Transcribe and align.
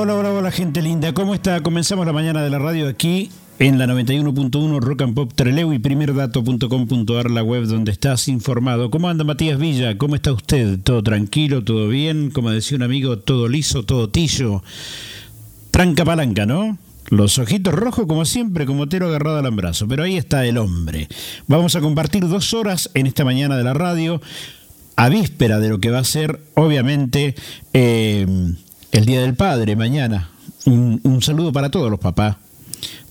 hola, 0.00 0.14
hola, 0.14 0.32
hola, 0.32 0.50
gente 0.50 0.80
linda. 0.80 1.12
¿Cómo 1.12 1.34
está? 1.34 1.60
Comenzamos 1.62 2.06
la 2.06 2.14
mañana 2.14 2.42
de 2.42 2.48
la 2.48 2.58
radio 2.58 2.88
aquí 2.88 3.28
en 3.58 3.78
la 3.78 3.84
91.1 3.84 4.80
Rock 4.80 5.02
and 5.02 5.14
Pop 5.14 5.34
Treleu 5.34 5.74
y 5.74 5.78
primerdato.com.ar, 5.78 7.30
la 7.30 7.42
web 7.42 7.66
donde 7.66 7.92
estás 7.92 8.26
informado. 8.28 8.90
¿Cómo 8.90 9.10
anda 9.10 9.24
Matías 9.24 9.58
Villa? 9.58 9.98
¿Cómo 9.98 10.14
está 10.14 10.32
usted? 10.32 10.78
¿Todo 10.82 11.02
tranquilo? 11.02 11.64
¿Todo 11.64 11.88
bien? 11.88 12.30
Como 12.30 12.50
decía 12.50 12.78
un 12.78 12.82
amigo, 12.82 13.18
todo 13.18 13.46
liso, 13.46 13.82
todo 13.82 14.08
tillo. 14.08 14.62
Tranca 15.70 16.02
palanca, 16.02 16.46
¿no? 16.46 16.78
Los 17.10 17.38
ojitos 17.38 17.74
rojos, 17.74 18.06
como 18.06 18.24
siempre, 18.24 18.64
como 18.64 18.88
Tero 18.88 19.08
agarrado 19.08 19.36
al 19.36 19.46
ambrazo. 19.46 19.86
Pero 19.86 20.04
ahí 20.04 20.16
está 20.16 20.46
el 20.46 20.56
hombre. 20.56 21.08
Vamos 21.46 21.76
a 21.76 21.82
compartir 21.82 22.26
dos 22.26 22.54
horas 22.54 22.90
en 22.94 23.06
esta 23.06 23.26
mañana 23.26 23.58
de 23.58 23.64
la 23.64 23.74
radio, 23.74 24.22
a 24.96 25.10
víspera 25.10 25.60
de 25.60 25.68
lo 25.68 25.78
que 25.78 25.90
va 25.90 25.98
a 25.98 26.04
ser, 26.04 26.40
obviamente, 26.54 27.34
eh, 27.74 28.54
el 28.92 29.06
Día 29.06 29.20
del 29.20 29.34
Padre, 29.34 29.76
mañana. 29.76 30.30
Un, 30.66 31.20
saludo 31.22 31.52
para 31.52 31.70
todos 31.70 31.90
los 31.90 32.00
papás 32.00 32.36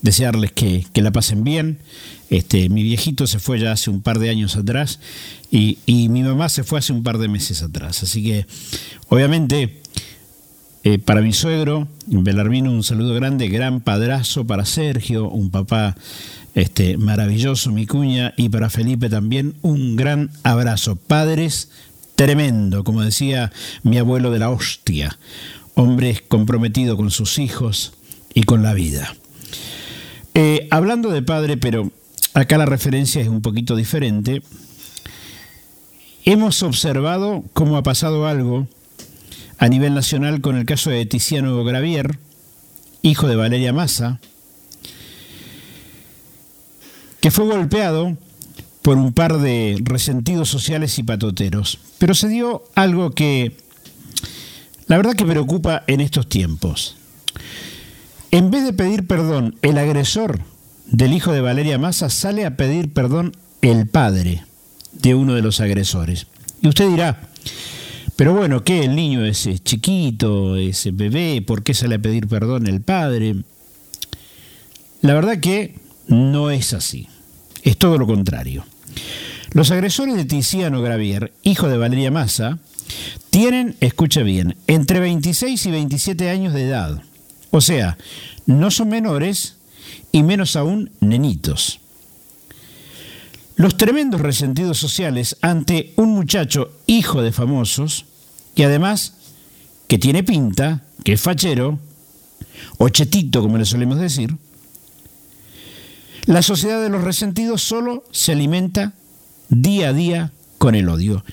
desearles 0.01 0.51
que, 0.51 0.85
que, 0.93 1.01
la 1.01 1.11
pasen 1.11 1.43
bien. 1.43 1.79
Este, 2.29 2.69
mi 2.69 2.83
viejito 2.83 3.27
se 3.27 3.39
fue 3.39 3.59
ya 3.59 3.71
hace 3.71 3.89
un 3.89 4.01
par 4.01 4.19
de 4.19 4.29
años 4.29 4.55
atrás 4.55 4.99
y, 5.51 5.79
y, 5.85 6.09
mi 6.09 6.23
mamá 6.23 6.49
se 6.49 6.63
fue 6.63 6.79
hace 6.79 6.93
un 6.93 7.03
par 7.03 7.17
de 7.17 7.27
meses 7.27 7.63
atrás. 7.63 8.03
Así 8.03 8.23
que, 8.23 8.45
obviamente, 9.09 9.81
eh, 10.83 10.99
para 10.99 11.21
mi 11.21 11.33
suegro, 11.33 11.87
Belarmino, 12.05 12.71
un 12.71 12.83
saludo 12.83 13.13
grande, 13.13 13.49
gran 13.49 13.81
padrazo 13.81 14.45
para 14.47 14.65
Sergio, 14.65 15.29
un 15.29 15.51
papá 15.51 15.95
este, 16.55 16.97
maravilloso, 16.97 17.71
mi 17.71 17.85
cuña, 17.85 18.33
y 18.37 18.49
para 18.49 18.69
Felipe 18.69 19.09
también 19.09 19.55
un 19.61 19.95
gran 19.95 20.31
abrazo. 20.43 20.95
Padres, 20.95 21.69
tremendo, 22.15 22.83
como 22.83 23.01
decía 23.01 23.51
mi 23.83 23.97
abuelo 23.97 24.31
de 24.31 24.39
la 24.39 24.49
hostia, 24.49 25.17
hombres 25.79 26.21
comprometidos 26.21 26.97
con 26.97 27.09
sus 27.09 27.39
hijos 27.39 27.93
y 28.33 28.43
con 28.43 28.63
la 28.63 28.73
vida. 28.73 29.15
Eh, 30.33 30.67
hablando 30.71 31.09
de 31.09 31.21
padre, 31.21 31.55
pero 31.55 31.89
acá 32.33 32.57
la 32.57 32.65
referencia 32.65 33.21
es 33.21 33.29
un 33.29 33.41
poquito 33.41 33.77
diferente, 33.77 34.43
hemos 36.25 36.63
observado 36.63 37.45
cómo 37.53 37.77
ha 37.77 37.83
pasado 37.83 38.27
algo 38.27 38.67
a 39.57 39.69
nivel 39.69 39.93
nacional 39.93 40.41
con 40.41 40.57
el 40.57 40.65
caso 40.65 40.89
de 40.89 41.05
Tiziano 41.05 41.63
Gravier, 41.63 42.19
hijo 43.01 43.29
de 43.29 43.37
Valeria 43.37 43.71
Massa, 43.71 44.19
que 47.21 47.31
fue 47.31 47.45
golpeado 47.45 48.17
por 48.81 48.97
un 48.97 49.13
par 49.13 49.39
de 49.39 49.77
resentidos 49.81 50.49
sociales 50.49 50.99
y 50.99 51.03
patoteros. 51.03 51.79
Pero 51.99 52.13
se 52.15 52.27
dio 52.27 52.63
algo 52.75 53.11
que 53.11 53.68
la 54.89 54.97
verdad 54.97 55.13
que 55.13 55.25
preocupa 55.25 55.83
en 55.87 56.01
estos 56.01 56.27
tiempos. 56.27 56.97
En 58.31 58.51
vez 58.51 58.63
de 58.63 58.73
pedir 58.73 59.07
perdón 59.07 59.55
el 59.61 59.77
agresor 59.77 60.41
del 60.87 61.13
hijo 61.13 61.31
de 61.31 61.41
Valeria 61.41 61.77
Massa, 61.77 62.09
sale 62.09 62.45
a 62.45 62.57
pedir 62.57 62.91
perdón 62.91 63.31
el 63.61 63.87
padre 63.87 64.43
de 64.91 65.13
uno 65.13 65.35
de 65.35 65.43
los 65.43 65.61
agresores. 65.61 66.25
Y 66.61 66.67
usted 66.67 66.89
dirá, 66.89 67.29
pero 68.15 68.33
bueno, 68.33 68.63
¿qué? 68.63 68.83
El 68.83 68.95
niño 68.95 69.23
ese 69.25 69.59
chiquito, 69.59 70.55
ese 70.55 70.89
bebé, 70.89 71.43
¿por 71.45 71.61
qué 71.61 71.75
sale 71.75 71.95
a 71.95 71.99
pedir 71.99 72.27
perdón 72.27 72.65
el 72.65 72.81
padre? 72.81 73.35
La 75.01 75.13
verdad 75.13 75.39
que 75.39 75.75
no 76.07 76.49
es 76.49 76.73
así. 76.73 77.07
Es 77.61 77.77
todo 77.77 77.99
lo 77.99 78.07
contrario. 78.07 78.65
Los 79.51 79.69
agresores 79.69 80.15
de 80.15 80.25
Tiziano 80.25 80.81
Gravier, 80.81 81.31
hijo 81.43 81.69
de 81.69 81.77
Valeria 81.77 82.09
Massa, 82.09 82.57
tienen, 83.29 83.75
escucha 83.79 84.21
bien, 84.21 84.55
entre 84.67 84.99
26 84.99 85.65
y 85.65 85.71
27 85.71 86.29
años 86.29 86.53
de 86.53 86.67
edad. 86.67 87.01
O 87.51 87.61
sea, 87.61 87.97
no 88.45 88.71
son 88.71 88.89
menores 88.89 89.57
y 90.11 90.23
menos 90.23 90.55
aún 90.55 90.91
nenitos. 90.99 91.79
Los 93.55 93.75
tremendos 93.75 94.21
resentidos 94.21 94.77
sociales 94.77 95.37
ante 95.41 95.93
un 95.97 96.11
muchacho 96.11 96.71
hijo 96.87 97.21
de 97.21 97.31
famosos, 97.31 98.05
y 98.55 98.63
además 98.63 99.15
que 99.87 99.97
tiene 99.97 100.23
pinta, 100.23 100.83
que 101.03 101.13
es 101.13 101.21
fachero, 101.21 101.79
o 102.77 102.89
chetito 102.89 103.41
como 103.41 103.57
le 103.57 103.65
solemos 103.65 103.99
decir, 103.99 104.35
la 106.25 106.41
sociedad 106.41 106.81
de 106.81 106.89
los 106.89 107.03
resentidos 107.03 107.61
solo 107.61 108.03
se 108.11 108.33
alimenta 108.33 108.93
día 109.49 109.89
a 109.89 109.93
día 109.93 110.31
con 110.57 110.75
el 110.75 110.87
odio. 110.87 111.23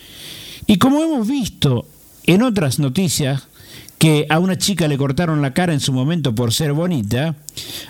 Y 0.66 0.78
como 0.78 1.03
hemos 1.03 1.27
visto 1.27 1.87
en 2.25 2.43
otras 2.43 2.78
noticias, 2.78 3.49
que 3.99 4.27
a 4.28 4.38
una 4.38 4.59
chica 4.59 4.88
le 4.88 4.99
cortaron 4.99 5.43
la 5.43 5.54
cara 5.54 5.72
en 5.72 5.81
su 5.81 5.93
momento 5.93 6.34
por 6.34 6.53
ser 6.53 6.72
bonita, 6.72 7.37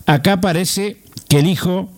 acá 0.06 0.40
parece 0.40 1.02
que 1.28 1.40
el 1.40 1.48
hijo 1.48 1.90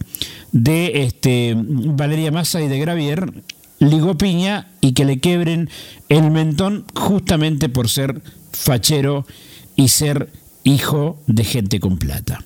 de 0.53 1.03
este, 1.05 1.55
Valeria 1.57 2.33
Massa 2.33 2.63
y 2.63 2.69
de 2.69 2.79
Gravier 2.79 3.45
ligó 3.81 4.17
piña 4.17 4.69
y 4.81 4.93
que 4.93 5.05
le 5.05 5.21
quebren 5.21 5.69
el 6.09 6.31
mentón 6.31 6.85
justamente 6.95 7.69
por 7.69 7.89
ser 7.89 8.23
fachero 8.53 9.27
y 9.77 9.89
ser 9.89 10.33
hijo 10.65 11.21
de 11.27 11.45
gente 11.45 11.81
con 11.81 11.99
plata. 11.99 12.45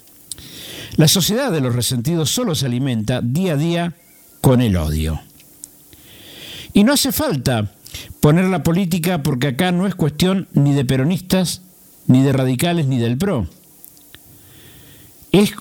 La 0.97 1.09
sociedad 1.09 1.51
de 1.51 1.61
los 1.61 1.75
resentidos 1.75 2.31
solo 2.31 2.55
se 2.55 2.67
alimenta 2.67 3.23
día 3.23 3.55
a 3.55 3.57
día 3.57 3.97
con 4.41 4.61
el 4.61 4.77
odio. 4.77 5.21
Y 6.75 6.85
no 6.85 6.93
hace 6.93 7.13
falta 7.13 7.73
poner 8.21 8.47
la 8.47 8.63
política 8.63 9.23
porque 9.23 9.49
acá 9.49 9.73
no 9.73 9.87
es 9.87 9.95
cuestión 9.95 10.49
ni 10.53 10.73
de 10.73 10.85
peronistas, 10.85 11.63
ni 12.07 12.23
de 12.23 12.33
radicales, 12.33 12.87
ni 12.87 12.99
del 12.99 13.19
PRO. 13.19 13.47
Es 15.33 15.53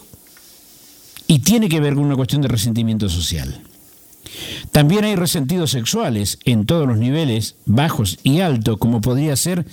y 1.27 1.39
tiene 1.39 1.69
que 1.69 1.79
ver 1.79 1.95
con 1.95 2.03
una 2.03 2.17
cuestión 2.17 2.41
de 2.41 2.49
resentimiento 2.49 3.07
social. 3.07 3.61
También 4.71 5.05
hay 5.05 5.15
resentidos 5.15 5.71
sexuales 5.71 6.39
en 6.43 6.65
todos 6.65 6.87
los 6.87 6.97
niveles, 6.97 7.55
bajos 7.65 8.19
y 8.23 8.41
altos, 8.41 8.77
como 8.77 8.99
podría 8.99 9.35
ser 9.37 9.65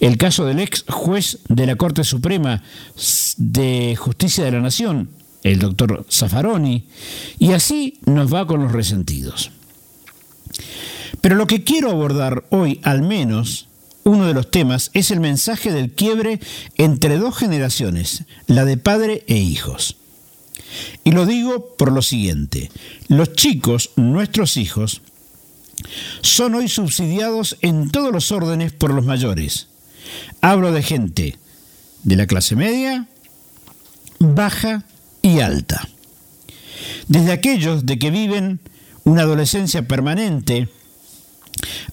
el 0.00 0.18
caso 0.18 0.44
del 0.44 0.58
ex 0.58 0.84
juez 0.88 1.38
de 1.48 1.66
la 1.66 1.76
Corte 1.76 2.02
Suprema 2.02 2.62
de 3.36 3.96
Justicia 3.96 4.44
de 4.44 4.50
la 4.50 4.60
Nación, 4.60 5.10
el 5.42 5.60
doctor 5.60 6.04
Zaffaroni, 6.10 6.86
y 7.38 7.52
así 7.52 8.00
nos 8.04 8.32
va 8.32 8.46
con 8.46 8.62
los 8.62 8.72
resentidos. 8.72 9.52
Pero 11.20 11.34
lo 11.34 11.46
que 11.46 11.64
quiero 11.64 11.90
abordar 11.90 12.44
hoy, 12.50 12.80
al 12.82 13.02
menos, 13.02 13.68
uno 14.04 14.26
de 14.26 14.34
los 14.34 14.50
temas, 14.50 14.90
es 14.94 15.10
el 15.10 15.20
mensaje 15.20 15.72
del 15.72 15.92
quiebre 15.92 16.40
entre 16.76 17.18
dos 17.18 17.36
generaciones, 17.36 18.24
la 18.46 18.64
de 18.64 18.76
padre 18.76 19.24
e 19.26 19.36
hijos. 19.36 19.96
Y 21.04 21.12
lo 21.12 21.26
digo 21.26 21.74
por 21.76 21.92
lo 21.92 22.02
siguiente, 22.02 22.70
los 23.08 23.32
chicos, 23.32 23.90
nuestros 23.96 24.56
hijos, 24.56 25.02
son 26.20 26.54
hoy 26.54 26.68
subsidiados 26.68 27.56
en 27.60 27.90
todos 27.90 28.12
los 28.12 28.32
órdenes 28.32 28.72
por 28.72 28.92
los 28.92 29.04
mayores. 29.04 29.68
Hablo 30.40 30.72
de 30.72 30.82
gente 30.82 31.38
de 32.02 32.16
la 32.16 32.26
clase 32.26 32.56
media, 32.56 33.08
baja 34.18 34.84
y 35.22 35.40
alta. 35.40 35.88
Desde 37.08 37.32
aquellos 37.32 37.86
de 37.86 37.98
que 37.98 38.10
viven 38.10 38.60
una 39.04 39.22
adolescencia 39.22 39.86
permanente, 39.86 40.68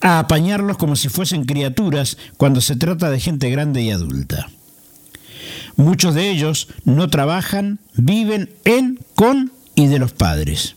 a 0.00 0.18
apañarlos 0.18 0.76
como 0.76 0.96
si 0.96 1.08
fuesen 1.08 1.44
criaturas 1.44 2.18
cuando 2.36 2.60
se 2.60 2.76
trata 2.76 3.10
de 3.10 3.20
gente 3.20 3.50
grande 3.50 3.82
y 3.82 3.90
adulta. 3.90 4.48
Muchos 5.76 6.14
de 6.14 6.30
ellos 6.30 6.68
no 6.84 7.08
trabajan, 7.08 7.80
viven 7.94 8.50
en, 8.64 9.00
con 9.14 9.52
y 9.74 9.86
de 9.88 9.98
los 9.98 10.12
padres. 10.12 10.76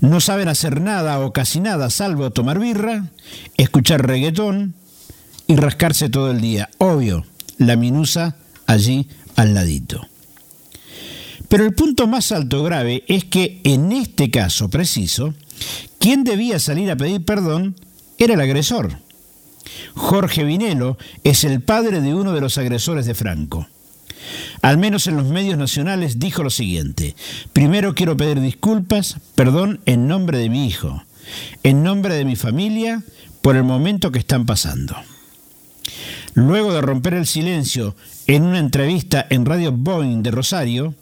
No 0.00 0.20
saben 0.20 0.48
hacer 0.48 0.80
nada 0.80 1.20
o 1.20 1.32
casi 1.32 1.60
nada 1.60 1.90
salvo 1.90 2.30
tomar 2.30 2.58
birra, 2.58 3.10
escuchar 3.56 4.06
reggaetón 4.06 4.74
y 5.46 5.56
rascarse 5.56 6.08
todo 6.08 6.30
el 6.30 6.40
día. 6.40 6.70
Obvio, 6.78 7.24
la 7.58 7.76
minusa 7.76 8.36
allí 8.66 9.08
al 9.36 9.54
ladito. 9.54 10.06
Pero 11.48 11.64
el 11.64 11.74
punto 11.74 12.06
más 12.06 12.30
alto 12.32 12.62
grave 12.62 13.04
es 13.08 13.24
que 13.24 13.60
en 13.64 13.92
este 13.92 14.30
caso 14.30 14.70
preciso, 14.70 15.34
quien 15.98 16.24
debía 16.24 16.58
salir 16.58 16.90
a 16.90 16.96
pedir 16.96 17.24
perdón 17.24 17.74
era 18.20 18.34
el 18.34 18.40
agresor. 18.40 18.98
Jorge 19.94 20.44
Vinelo 20.44 20.96
es 21.24 21.42
el 21.42 21.62
padre 21.62 22.00
de 22.00 22.14
uno 22.14 22.32
de 22.32 22.40
los 22.40 22.58
agresores 22.58 23.06
de 23.06 23.14
Franco. 23.14 23.66
Al 24.62 24.76
menos 24.78 25.06
en 25.06 25.16
los 25.16 25.26
medios 25.26 25.56
nacionales 25.58 26.18
dijo 26.18 26.42
lo 26.42 26.50
siguiente, 26.50 27.16
primero 27.52 27.94
quiero 27.94 28.16
pedir 28.16 28.40
disculpas, 28.40 29.16
perdón 29.34 29.80
en 29.86 30.06
nombre 30.06 30.38
de 30.38 30.50
mi 30.50 30.66
hijo, 30.66 31.02
en 31.62 31.82
nombre 31.82 32.14
de 32.14 32.26
mi 32.26 32.36
familia, 32.36 33.02
por 33.40 33.56
el 33.56 33.64
momento 33.64 34.12
que 34.12 34.18
están 34.18 34.44
pasando. 34.44 34.94
Luego 36.34 36.74
de 36.74 36.82
romper 36.82 37.14
el 37.14 37.26
silencio 37.26 37.96
en 38.26 38.42
una 38.44 38.58
entrevista 38.58 39.26
en 39.30 39.46
Radio 39.46 39.72
Boeing 39.72 40.22
de 40.22 40.30
Rosario, 40.30 40.94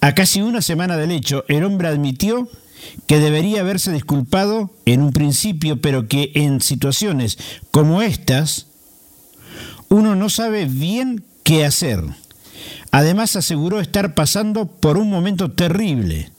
a 0.00 0.14
casi 0.14 0.42
una 0.42 0.60
semana 0.60 0.98
del 0.98 1.10
hecho, 1.10 1.44
el 1.48 1.64
hombre 1.64 1.88
admitió 1.88 2.48
que 3.06 3.18
debería 3.18 3.60
haberse 3.60 3.92
disculpado 3.92 4.70
en 4.84 5.02
un 5.02 5.12
principio, 5.12 5.80
pero 5.80 6.08
que 6.08 6.32
en 6.34 6.60
situaciones 6.60 7.38
como 7.70 8.02
estas, 8.02 8.66
uno 9.88 10.14
no 10.16 10.28
sabe 10.28 10.66
bien 10.66 11.24
qué 11.42 11.64
hacer. 11.64 12.02
Además 12.90 13.36
aseguró 13.36 13.80
estar 13.80 14.14
pasando 14.14 14.66
por 14.66 14.98
un 14.98 15.10
momento 15.10 15.50
terrible. 15.50 16.30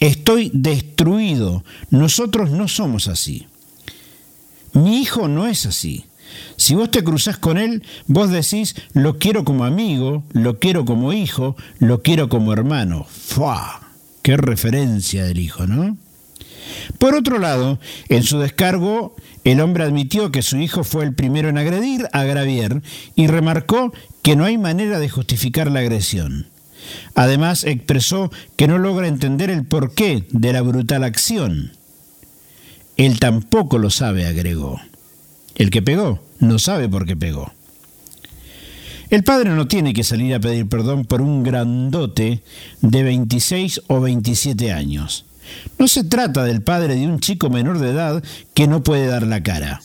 Estoy 0.00 0.50
destruido. 0.52 1.64
Nosotros 1.90 2.50
no 2.50 2.68
somos 2.68 3.08
así. 3.08 3.46
Mi 4.72 5.00
hijo 5.00 5.28
no 5.28 5.46
es 5.46 5.66
así. 5.66 6.06
Si 6.56 6.74
vos 6.74 6.90
te 6.90 7.04
cruzás 7.04 7.38
con 7.38 7.58
él, 7.58 7.84
vos 8.06 8.30
decís, 8.30 8.74
lo 8.92 9.18
quiero 9.18 9.44
como 9.44 9.64
amigo, 9.64 10.24
lo 10.32 10.58
quiero 10.58 10.84
como 10.84 11.12
hijo, 11.12 11.56
lo 11.78 12.02
quiero 12.02 12.28
como 12.28 12.52
hermano. 12.52 13.06
¡Fua! 13.08 13.83
Qué 14.24 14.38
referencia 14.38 15.22
del 15.26 15.38
hijo, 15.38 15.66
¿no? 15.66 15.98
Por 16.98 17.14
otro 17.14 17.38
lado, 17.38 17.78
en 18.08 18.22
su 18.22 18.38
descargo, 18.38 19.14
el 19.44 19.60
hombre 19.60 19.84
admitió 19.84 20.32
que 20.32 20.40
su 20.40 20.56
hijo 20.56 20.82
fue 20.82 21.04
el 21.04 21.14
primero 21.14 21.50
en 21.50 21.58
agredir 21.58 22.08
a 22.10 22.24
Gravier 22.24 22.80
y 23.14 23.26
remarcó 23.26 23.92
que 24.22 24.34
no 24.34 24.46
hay 24.46 24.56
manera 24.56 24.98
de 24.98 25.10
justificar 25.10 25.70
la 25.70 25.80
agresión. 25.80 26.46
Además, 27.14 27.64
expresó 27.64 28.32
que 28.56 28.66
no 28.66 28.78
logra 28.78 29.08
entender 29.08 29.50
el 29.50 29.66
porqué 29.66 30.26
de 30.30 30.54
la 30.54 30.62
brutal 30.62 31.04
acción. 31.04 31.72
Él 32.96 33.20
tampoco 33.20 33.76
lo 33.76 33.90
sabe, 33.90 34.26
agregó. 34.26 34.80
El 35.54 35.68
que 35.68 35.82
pegó 35.82 36.24
no 36.38 36.58
sabe 36.58 36.88
por 36.88 37.04
qué 37.04 37.14
pegó. 37.14 37.52
El 39.10 39.22
padre 39.22 39.50
no 39.50 39.68
tiene 39.68 39.92
que 39.92 40.04
salir 40.04 40.34
a 40.34 40.40
pedir 40.40 40.68
perdón 40.68 41.04
por 41.04 41.20
un 41.20 41.42
grandote 41.42 42.42
de 42.80 43.02
26 43.02 43.82
o 43.88 44.00
27 44.00 44.72
años. 44.72 45.26
No 45.78 45.88
se 45.88 46.04
trata 46.04 46.44
del 46.44 46.62
padre 46.62 46.96
de 46.96 47.06
un 47.06 47.20
chico 47.20 47.50
menor 47.50 47.78
de 47.78 47.90
edad 47.90 48.22
que 48.54 48.66
no 48.66 48.82
puede 48.82 49.06
dar 49.06 49.26
la 49.26 49.42
cara. 49.42 49.82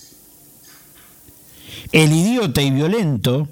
El 1.92 2.13
idiota 2.13 2.62
y 2.62 2.71
violento 2.71 3.48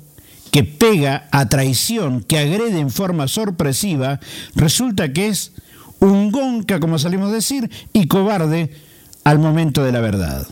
que 0.51 0.63
pega 0.63 1.27
a 1.31 1.49
traición, 1.49 2.21
que 2.21 2.37
agrede 2.37 2.79
en 2.79 2.89
forma 2.89 3.27
sorpresiva, 3.27 4.19
resulta 4.55 5.11
que 5.11 5.27
es 5.27 5.51
un 5.99 6.31
gonca, 6.31 6.79
como 6.79 6.99
salimos 6.99 7.29
a 7.29 7.35
decir, 7.35 7.69
y 7.93 8.07
cobarde 8.07 8.71
al 9.23 9.39
momento 9.39 9.83
de 9.83 9.91
la 9.91 9.99
verdad. 9.99 10.47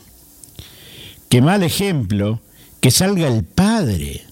Qué 1.29 1.41
mal 1.41 1.63
ejemplo 1.63 2.41
que 2.81 2.91
salga 2.91 3.27
el 3.27 3.43
padre. 3.43 4.25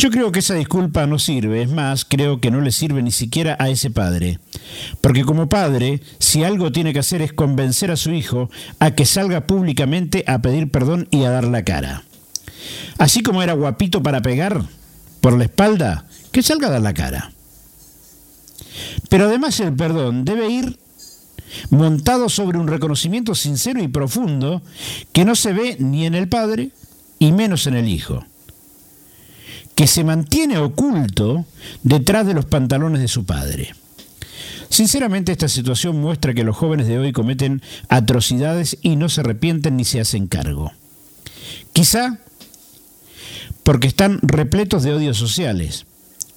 Yo 0.00 0.10
creo 0.10 0.32
que 0.32 0.38
esa 0.38 0.54
disculpa 0.54 1.06
no 1.06 1.18
sirve, 1.18 1.60
es 1.60 1.68
más, 1.68 2.06
creo 2.06 2.40
que 2.40 2.50
no 2.50 2.62
le 2.62 2.72
sirve 2.72 3.02
ni 3.02 3.10
siquiera 3.10 3.58
a 3.60 3.68
ese 3.68 3.90
padre. 3.90 4.38
Porque 5.02 5.26
como 5.26 5.50
padre, 5.50 6.00
si 6.18 6.42
algo 6.42 6.72
tiene 6.72 6.94
que 6.94 7.00
hacer 7.00 7.20
es 7.20 7.34
convencer 7.34 7.90
a 7.90 7.96
su 7.96 8.10
hijo 8.10 8.48
a 8.78 8.92
que 8.92 9.04
salga 9.04 9.46
públicamente 9.46 10.24
a 10.26 10.40
pedir 10.40 10.70
perdón 10.70 11.06
y 11.10 11.24
a 11.24 11.30
dar 11.30 11.44
la 11.44 11.64
cara. 11.64 12.02
Así 12.96 13.22
como 13.22 13.42
era 13.42 13.52
guapito 13.52 14.02
para 14.02 14.22
pegar 14.22 14.64
por 15.20 15.36
la 15.36 15.44
espalda, 15.44 16.06
que 16.32 16.42
salga 16.42 16.68
a 16.68 16.70
dar 16.70 16.80
la 16.80 16.94
cara. 16.94 17.32
Pero 19.10 19.26
además 19.26 19.60
el 19.60 19.74
perdón 19.74 20.24
debe 20.24 20.48
ir 20.48 20.78
montado 21.68 22.30
sobre 22.30 22.56
un 22.56 22.68
reconocimiento 22.68 23.34
sincero 23.34 23.82
y 23.82 23.88
profundo 23.88 24.62
que 25.12 25.26
no 25.26 25.34
se 25.34 25.52
ve 25.52 25.76
ni 25.78 26.06
en 26.06 26.14
el 26.14 26.26
padre 26.26 26.70
y 27.18 27.32
menos 27.32 27.66
en 27.66 27.74
el 27.74 27.86
hijo, 27.86 28.24
que 29.80 29.86
se 29.86 30.04
mantiene 30.04 30.58
oculto 30.58 31.46
detrás 31.82 32.26
de 32.26 32.34
los 32.34 32.44
pantalones 32.44 33.00
de 33.00 33.08
su 33.08 33.24
padre. 33.24 33.74
Sinceramente 34.68 35.32
esta 35.32 35.48
situación 35.48 35.98
muestra 35.98 36.34
que 36.34 36.44
los 36.44 36.54
jóvenes 36.54 36.86
de 36.86 36.98
hoy 36.98 37.12
cometen 37.12 37.62
atrocidades 37.88 38.76
y 38.82 38.96
no 38.96 39.08
se 39.08 39.22
arrepienten 39.22 39.78
ni 39.78 39.84
se 39.86 39.98
hacen 39.98 40.26
cargo. 40.26 40.70
Quizá 41.72 42.18
porque 43.62 43.86
están 43.86 44.18
repletos 44.20 44.82
de 44.82 44.92
odios 44.92 45.16
sociales. 45.16 45.86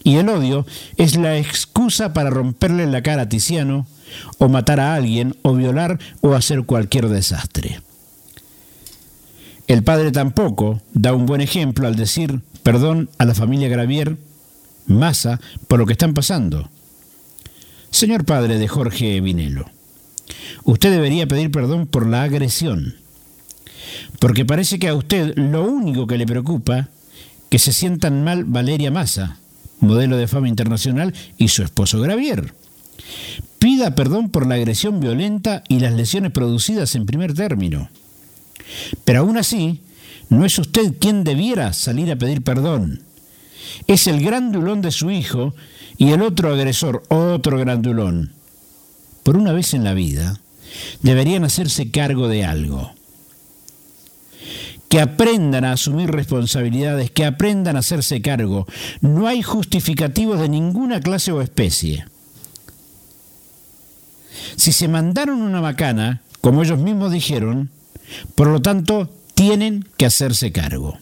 Y 0.06 0.16
el 0.16 0.30
odio 0.30 0.66
es 0.96 1.18
la 1.18 1.38
excusa 1.38 2.14
para 2.14 2.30
romperle 2.30 2.88
la 2.88 3.04
cara 3.04 3.24
a 3.24 3.28
Tiziano, 3.28 3.86
o 4.38 4.48
matar 4.48 4.80
a 4.80 4.96
alguien, 4.96 5.36
o 5.42 5.54
violar, 5.54 6.00
o 6.22 6.34
hacer 6.34 6.64
cualquier 6.64 7.10
desastre. 7.10 7.82
El 9.68 9.84
padre 9.84 10.14
tampoco 10.14 10.82
da 10.94 11.14
un 11.14 11.26
buen 11.26 11.42
ejemplo 11.42 11.90
al 11.90 11.98
decir 11.98 12.42
perdón 12.64 13.10
a 13.18 13.26
la 13.26 13.36
familia 13.36 13.68
Gravier, 13.68 14.18
Massa, 14.88 15.40
por 15.68 15.80
lo 15.80 15.86
que 15.86 15.94
están 15.94 16.14
pasando. 16.14 16.70
Señor 17.92 18.26
padre 18.26 18.58
de 18.58 18.68
Jorge 18.68 19.22
Vinelo, 19.22 19.70
usted 20.64 20.92
debería 20.92 21.28
pedir 21.28 21.52
perdón 21.52 21.86
por 21.86 22.08
la 22.08 22.24
agresión, 22.24 22.96
porque 24.20 24.46
parece 24.46 24.80
que 24.80 24.88
a 24.88 24.96
usted 24.96 25.38
lo 25.38 25.64
único 25.64 26.08
que 26.08 26.18
le 26.18 26.26
preocupa 26.26 26.90
que 27.50 27.60
se 27.60 27.72
sientan 27.72 28.24
mal 28.24 28.46
Valeria 28.46 28.90
Massa, 28.90 29.38
modelo 29.80 30.18
de 30.18 30.28
fama 30.28 30.48
internacional, 30.48 31.14
y 31.38 31.50
su 31.50 31.62
esposo 31.62 32.00
Gravier. 32.00 32.56
Pida 33.60 33.96
perdón 33.96 34.30
por 34.30 34.48
la 34.48 34.56
agresión 34.56 35.00
violenta 35.00 35.64
y 35.70 35.80
las 35.80 35.94
lesiones 35.94 36.32
producidas 36.32 36.96
en 36.96 37.06
primer 37.06 37.34
término. 37.34 37.90
Pero 39.06 39.20
aún 39.20 39.38
así, 39.38 39.82
no 40.34 40.46
es 40.46 40.58
usted 40.58 40.96
quien 41.00 41.24
debiera 41.24 41.74
salir 41.74 42.12
a 42.12 42.16
pedir 42.16 42.44
perdón. 42.44 43.04
Es 43.88 44.08
el 44.08 44.24
grandulón 44.24 44.82
de 44.82 44.92
su 44.92 45.12
hijo 45.12 45.54
y 45.98 46.12
el 46.12 46.22
otro 46.22 46.52
agresor, 46.52 47.04
otro 47.10 47.58
grandulón. 47.60 48.34
Por 49.22 49.38
una 49.38 49.54
vez 49.54 49.74
en 49.74 49.84
la 49.84 49.94
vida, 49.94 50.40
deberían 51.02 51.44
hacerse 51.44 51.92
cargo 51.92 52.28
de 52.28 52.46
algo. 52.46 52.94
Que 54.90 55.00
aprendan 55.00 55.66
a 55.66 55.74
asumir 55.74 56.10
responsabilidades, 56.10 57.12
que 57.12 57.26
aprendan 57.26 57.76
a 57.76 57.80
hacerse 57.80 58.22
cargo. 58.22 58.68
No 59.02 59.28
hay 59.28 59.44
justificativos 59.44 60.40
de 60.40 60.50
ninguna 60.50 61.00
clase 61.00 61.32
o 61.32 61.42
especie. 61.42 62.06
Si 64.56 64.72
se 64.72 64.88
mandaron 64.88 65.42
una 65.42 65.62
macana, 65.62 66.22
como 66.42 66.64
ellos 66.64 66.80
mismos 66.80 67.12
dijeron, 67.12 67.70
por 68.36 68.48
lo 68.48 68.62
tanto, 68.62 69.10
tienen 69.34 69.88
que 69.98 70.06
hacerse 70.06 70.52
cargo. 70.52 70.98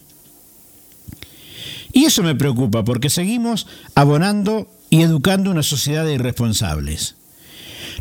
Y 1.92 2.04
eso 2.04 2.22
me 2.22 2.34
preocupa 2.34 2.84
porque 2.84 3.10
seguimos 3.10 3.66
abonando 3.94 4.68
y 4.88 5.02
educando 5.02 5.50
una 5.50 5.62
sociedad 5.62 6.04
de 6.04 6.14
irresponsables. 6.14 7.16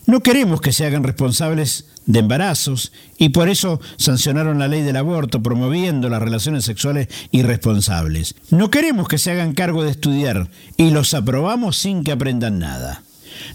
No 0.05 0.21
queremos 0.21 0.61
que 0.61 0.71
se 0.71 0.85
hagan 0.85 1.03
responsables 1.03 1.85
de 2.05 2.19
embarazos 2.19 2.91
y 3.17 3.29
por 3.29 3.49
eso 3.49 3.79
sancionaron 3.97 4.59
la 4.59 4.67
ley 4.67 4.81
del 4.81 4.97
aborto 4.97 5.43
promoviendo 5.43 6.09
las 6.09 6.21
relaciones 6.21 6.65
sexuales 6.65 7.07
irresponsables. 7.31 8.35
No 8.49 8.71
queremos 8.71 9.07
que 9.07 9.17
se 9.17 9.31
hagan 9.31 9.53
cargo 9.53 9.83
de 9.83 9.91
estudiar 9.91 10.49
y 10.77 10.91
los 10.91 11.13
aprobamos 11.13 11.77
sin 11.77 12.03
que 12.03 12.11
aprendan 12.11 12.59
nada. 12.59 13.03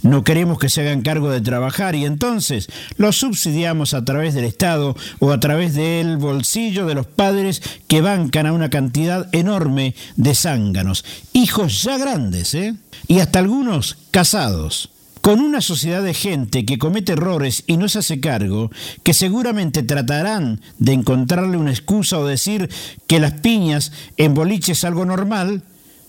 No 0.02 0.24
queremos 0.24 0.58
que 0.58 0.68
se 0.68 0.82
hagan 0.82 1.02
cargo 1.02 1.30
de 1.30 1.40
trabajar 1.40 1.94
y 1.94 2.04
entonces 2.04 2.68
los 2.96 3.16
subsidiamos 3.16 3.94
a 3.94 4.04
través 4.04 4.34
del 4.34 4.44
Estado 4.44 4.96
o 5.18 5.32
a 5.32 5.40
través 5.40 5.74
del 5.74 6.16
bolsillo 6.16 6.86
de 6.86 6.94
los 6.94 7.06
padres 7.06 7.62
que 7.88 8.00
bancan 8.00 8.46
a 8.46 8.52
una 8.52 8.70
cantidad 8.70 9.28
enorme 9.34 9.94
de 10.16 10.34
zánganos, 10.34 11.04
hijos 11.32 11.82
ya 11.82 11.98
grandes, 11.98 12.54
¿eh? 12.54 12.74
y 13.08 13.20
hasta 13.20 13.38
algunos 13.38 13.98
casados. 14.10 14.90
Con 15.20 15.40
una 15.40 15.60
sociedad 15.60 16.04
de 16.04 16.14
gente 16.14 16.64
que 16.64 16.78
comete 16.78 17.14
errores 17.14 17.64
y 17.66 17.78
no 17.78 17.88
se 17.88 17.98
hace 17.98 18.20
cargo, 18.20 18.70
que 19.02 19.12
seguramente 19.12 19.82
tratarán 19.82 20.60
de 20.78 20.92
encontrarle 20.92 21.56
una 21.56 21.72
excusa 21.72 22.20
o 22.20 22.26
decir 22.26 22.70
que 23.08 23.18
las 23.18 23.32
piñas 23.32 23.90
en 24.18 24.34
boliche 24.34 24.72
es 24.72 24.84
algo 24.84 25.04
normal, 25.04 25.64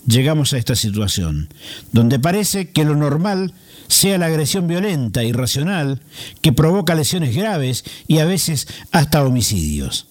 llegamos 0.06 0.54
a 0.54 0.60
esta 0.60 0.76
situación, 0.76 1.50
donde 1.92 2.20
parece 2.20 2.70
que 2.70 2.86
lo 2.86 2.96
normal 2.96 3.54
sea 3.88 4.17
la 4.17 4.27
agresión 4.27 4.67
violenta, 4.67 5.24
irracional, 5.24 6.01
que 6.41 6.53
provoca 6.53 6.96
lesiones 6.96 7.36
graves 7.36 7.84
y 8.08 8.20
a 8.20 8.25
veces 8.25 8.67
hasta 8.91 9.24
homicidios. 9.24 10.08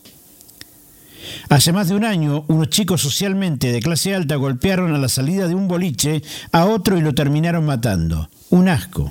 Hace 1.48 1.72
más 1.72 1.88
de 1.88 1.94
un 1.94 2.04
año, 2.04 2.44
unos 2.48 2.70
chicos 2.70 3.02
socialmente 3.02 3.72
de 3.72 3.80
clase 3.80 4.14
alta 4.14 4.36
golpearon 4.36 4.94
a 4.94 4.98
la 4.98 5.08
salida 5.08 5.48
de 5.48 5.54
un 5.54 5.68
boliche 5.68 6.22
a 6.52 6.64
otro 6.64 6.98
y 6.98 7.00
lo 7.00 7.14
terminaron 7.14 7.64
matando. 7.64 8.30
Un 8.50 8.68
asco. 8.68 9.10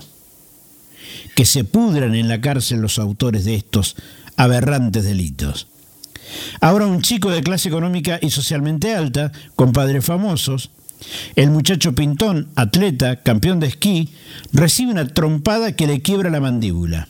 Que 1.35 1.45
se 1.45 1.63
pudran 1.63 2.15
en 2.15 2.27
la 2.27 2.41
cárcel 2.41 2.81
los 2.81 2.99
autores 2.99 3.45
de 3.45 3.55
estos 3.55 3.95
aberrantes 4.37 5.03
delitos. 5.03 5.67
Ahora 6.59 6.87
un 6.87 7.01
chico 7.01 7.29
de 7.29 7.43
clase 7.43 7.69
económica 7.69 8.19
y 8.21 8.31
socialmente 8.31 8.95
alta, 8.95 9.31
con 9.55 9.71
padres 9.71 10.03
famosos, 10.03 10.71
el 11.35 11.51
muchacho 11.51 11.93
pintón, 11.93 12.49
atleta, 12.55 13.21
campeón 13.21 13.59
de 13.59 13.67
esquí, 13.67 14.13
recibe 14.51 14.91
una 14.91 15.07
trompada 15.07 15.73
que 15.73 15.87
le 15.87 16.01
quiebra 16.01 16.29
la 16.29 16.39
mandíbula. 16.39 17.07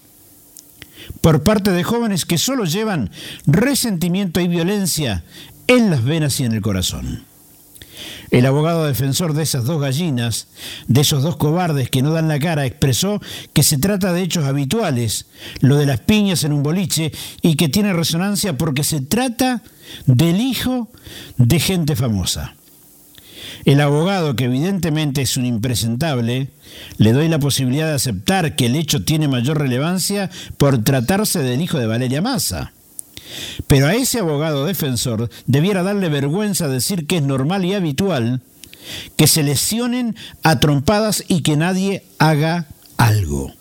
Por 1.22 1.44
parte 1.44 1.72
de 1.72 1.84
jóvenes 1.84 2.26
que 2.26 2.38
solo 2.38 2.66
llevan 2.66 3.12
resentimiento 3.46 4.40
y 4.40 4.48
violencia 4.48 5.24
en 5.68 5.90
las 5.90 6.04
venas 6.04 6.40
y 6.40 6.46
en 6.46 6.54
el 6.54 6.62
corazón. 6.62 7.26
El 8.32 8.46
abogado 8.46 8.86
defensor 8.86 9.34
de 9.34 9.44
esas 9.44 9.66
dos 9.66 9.80
gallinas, 9.80 10.48
de 10.88 11.02
esos 11.02 11.24
dos 11.24 11.38
cobardes 11.38 11.90
que 11.90 12.02
no 12.02 12.12
dan 12.12 12.28
la 12.28 12.40
cara, 12.40 12.66
expresó 12.66 13.22
que 13.54 13.64
se 13.64 13.78
trata 13.78 14.14
de 14.14 14.24
hechos 14.24 14.46
habituales, 14.46 15.28
lo 15.62 15.78
de 15.78 15.86
las 15.86 16.02
piñas 16.02 16.44
en 16.44 16.52
un 16.52 16.64
boliche, 16.64 17.12
y 17.42 17.56
que 17.56 17.70
tiene 17.70 17.94
resonancia 17.94 18.58
porque 18.58 18.84
se 18.84 19.02
trata 19.02 19.62
del 20.06 20.42
hijo 20.42 20.90
de 21.38 21.60
gente 21.60 21.96
famosa. 21.96 22.56
El 23.66 23.82
abogado, 23.82 24.36
que 24.36 24.46
evidentemente 24.46 25.24
es 25.24 25.38
un 25.38 25.46
impresentable, 25.46 26.50
le 26.98 27.14
doy 27.14 27.28
la 27.28 27.40
posibilidad 27.40 27.88
de 27.88 27.96
aceptar 27.96 28.56
que 28.56 28.68
el 28.68 28.76
hecho 28.76 29.04
tiene 29.04 29.28
mayor 29.28 29.58
relevancia 29.58 30.30
por 30.58 30.84
tratarse 30.84 31.40
del 31.40 31.62
hijo 31.62 31.80
de 31.80 31.88
Valeria 31.88 32.22
Massa. 32.22 32.74
Pero 33.66 33.88
a 33.88 33.96
ese 33.96 34.20
abogado 34.20 34.66
defensor 34.66 35.32
debiera 35.48 35.82
darle 35.82 36.10
vergüenza 36.10 36.68
decir 36.68 37.08
que 37.08 37.18
es 37.18 37.24
normal 37.24 37.66
y 37.66 37.74
habitual 37.74 38.42
que 39.18 39.26
se 39.26 39.42
lesionen 39.42 40.16
a 40.44 40.60
trompadas 40.60 41.24
y 41.28 41.42
que 41.42 41.58
nadie 41.58 42.04
haga 42.20 42.68
algo. 42.98 43.52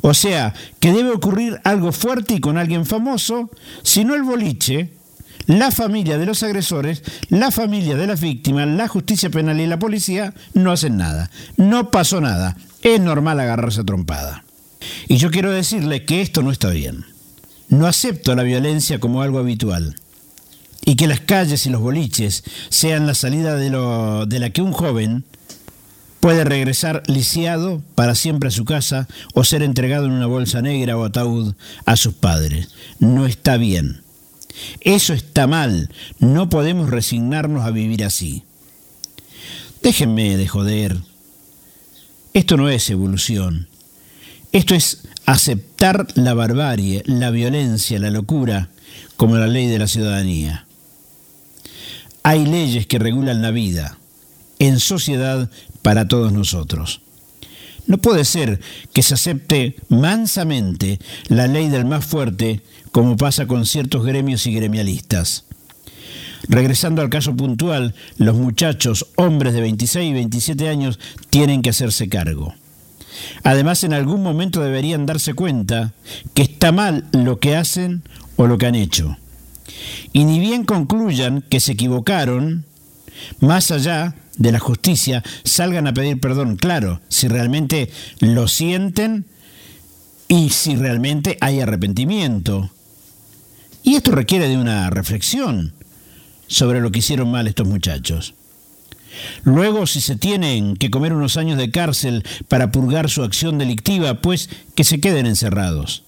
O 0.00 0.14
sea, 0.14 0.54
que 0.80 0.92
debe 0.92 1.10
ocurrir 1.10 1.60
algo 1.64 1.92
fuerte 1.92 2.34
y 2.34 2.40
con 2.40 2.56
alguien 2.56 2.86
famoso, 2.86 3.50
si 3.82 4.04
no 4.04 4.14
el 4.14 4.22
boliche, 4.22 4.90
la 5.46 5.70
familia 5.70 6.18
de 6.18 6.26
los 6.26 6.42
agresores, 6.42 7.02
la 7.28 7.50
familia 7.50 7.96
de 7.96 8.06
las 8.06 8.20
víctimas, 8.20 8.66
la 8.68 8.88
justicia 8.88 9.30
penal 9.30 9.60
y 9.60 9.66
la 9.66 9.78
policía 9.78 10.34
no 10.54 10.72
hacen 10.72 10.96
nada. 10.96 11.30
No 11.56 11.90
pasó 11.90 12.20
nada. 12.20 12.56
Es 12.82 13.00
normal 13.00 13.40
agarrarse 13.40 13.80
a 13.80 13.84
trompada. 13.84 14.44
Y 15.08 15.16
yo 15.16 15.30
quiero 15.30 15.50
decirle 15.50 16.04
que 16.04 16.22
esto 16.22 16.42
no 16.42 16.50
está 16.50 16.70
bien. 16.70 17.04
No 17.68 17.86
acepto 17.86 18.34
la 18.34 18.42
violencia 18.42 19.00
como 19.00 19.22
algo 19.22 19.38
habitual. 19.38 19.96
Y 20.84 20.96
que 20.96 21.06
las 21.06 21.20
calles 21.20 21.66
y 21.66 21.70
los 21.70 21.80
boliches 21.80 22.44
sean 22.68 23.06
la 23.06 23.14
salida 23.14 23.56
de, 23.56 23.70
lo, 23.70 24.26
de 24.26 24.38
la 24.38 24.50
que 24.50 24.60
un 24.60 24.72
joven 24.72 25.24
puede 26.20 26.44
regresar 26.44 27.02
lisiado 27.06 27.82
para 27.94 28.14
siempre 28.14 28.48
a 28.48 28.52
su 28.52 28.64
casa 28.64 29.08
o 29.34 29.44
ser 29.44 29.62
entregado 29.62 30.06
en 30.06 30.12
una 30.12 30.26
bolsa 30.26 30.62
negra 30.62 30.96
o 30.96 31.04
ataúd 31.04 31.54
a 31.86 31.96
sus 31.96 32.14
padres. 32.14 32.68
No 32.98 33.26
está 33.26 33.56
bien. 33.56 34.03
Eso 34.80 35.12
está 35.12 35.46
mal. 35.46 35.90
No 36.18 36.48
podemos 36.48 36.90
resignarnos 36.90 37.64
a 37.64 37.70
vivir 37.70 38.04
así. 38.04 38.44
Déjenme 39.82 40.36
de 40.36 40.48
joder. 40.48 40.96
Esto 42.32 42.56
no 42.56 42.68
es 42.68 42.88
evolución. 42.90 43.68
Esto 44.52 44.74
es 44.74 45.08
aceptar 45.26 46.06
la 46.14 46.34
barbarie, 46.34 47.02
la 47.06 47.30
violencia, 47.30 47.98
la 47.98 48.10
locura 48.10 48.70
como 49.16 49.36
la 49.36 49.46
ley 49.46 49.66
de 49.66 49.78
la 49.78 49.88
ciudadanía. 49.88 50.66
Hay 52.22 52.46
leyes 52.46 52.86
que 52.86 52.98
regulan 52.98 53.42
la 53.42 53.50
vida 53.50 53.98
en 54.58 54.80
sociedad 54.80 55.50
para 55.82 56.08
todos 56.08 56.32
nosotros. 56.32 57.02
No 57.86 57.98
puede 57.98 58.24
ser 58.24 58.60
que 58.92 59.02
se 59.02 59.14
acepte 59.14 59.76
mansamente 59.88 60.98
la 61.28 61.46
ley 61.46 61.68
del 61.68 61.84
más 61.84 62.04
fuerte 62.04 62.62
como 62.94 63.16
pasa 63.16 63.48
con 63.48 63.66
ciertos 63.66 64.06
gremios 64.06 64.46
y 64.46 64.54
gremialistas. 64.54 65.46
Regresando 66.46 67.02
al 67.02 67.10
caso 67.10 67.34
puntual, 67.34 67.92
los 68.18 68.36
muchachos, 68.36 69.08
hombres 69.16 69.52
de 69.52 69.62
26 69.62 70.10
y 70.10 70.12
27 70.12 70.68
años, 70.68 71.00
tienen 71.28 71.60
que 71.60 71.70
hacerse 71.70 72.08
cargo. 72.08 72.54
Además, 73.42 73.82
en 73.82 73.94
algún 73.94 74.22
momento 74.22 74.62
deberían 74.62 75.06
darse 75.06 75.34
cuenta 75.34 75.92
que 76.34 76.42
está 76.42 76.70
mal 76.70 77.04
lo 77.10 77.40
que 77.40 77.56
hacen 77.56 78.04
o 78.36 78.46
lo 78.46 78.58
que 78.58 78.66
han 78.66 78.76
hecho. 78.76 79.16
Y 80.12 80.22
ni 80.22 80.38
bien 80.38 80.64
concluyan 80.64 81.42
que 81.42 81.58
se 81.58 81.72
equivocaron, 81.72 82.64
más 83.40 83.72
allá 83.72 84.14
de 84.36 84.52
la 84.52 84.60
justicia, 84.60 85.24
salgan 85.42 85.88
a 85.88 85.94
pedir 85.94 86.20
perdón, 86.20 86.54
claro, 86.54 87.00
si 87.08 87.26
realmente 87.26 87.90
lo 88.20 88.46
sienten 88.46 89.26
y 90.28 90.50
si 90.50 90.76
realmente 90.76 91.38
hay 91.40 91.58
arrepentimiento. 91.58 92.70
Y 93.94 93.98
esto 93.98 94.10
requiere 94.10 94.48
de 94.48 94.56
una 94.56 94.90
reflexión 94.90 95.72
sobre 96.48 96.80
lo 96.80 96.90
que 96.90 96.98
hicieron 96.98 97.30
mal 97.30 97.46
estos 97.46 97.68
muchachos. 97.68 98.34
Luego, 99.44 99.86
si 99.86 100.00
se 100.00 100.16
tienen 100.16 100.74
que 100.76 100.90
comer 100.90 101.12
unos 101.12 101.36
años 101.36 101.58
de 101.58 101.70
cárcel 101.70 102.24
para 102.48 102.72
purgar 102.72 103.08
su 103.08 103.22
acción 103.22 103.56
delictiva, 103.56 104.14
pues 104.20 104.50
que 104.74 104.82
se 104.82 104.98
queden 104.98 105.26
encerrados. 105.26 106.02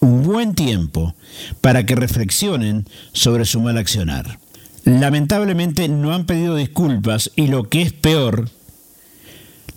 Un 0.00 0.24
buen 0.24 0.56
tiempo 0.56 1.14
para 1.60 1.86
que 1.86 1.94
reflexionen 1.94 2.88
sobre 3.12 3.44
su 3.44 3.60
mal 3.60 3.78
accionar. 3.78 4.40
Lamentablemente 4.82 5.88
no 5.88 6.12
han 6.12 6.26
pedido 6.26 6.56
disculpas 6.56 7.30
y 7.36 7.46
lo 7.46 7.68
que 7.68 7.82
es 7.82 7.92
peor, 7.92 8.50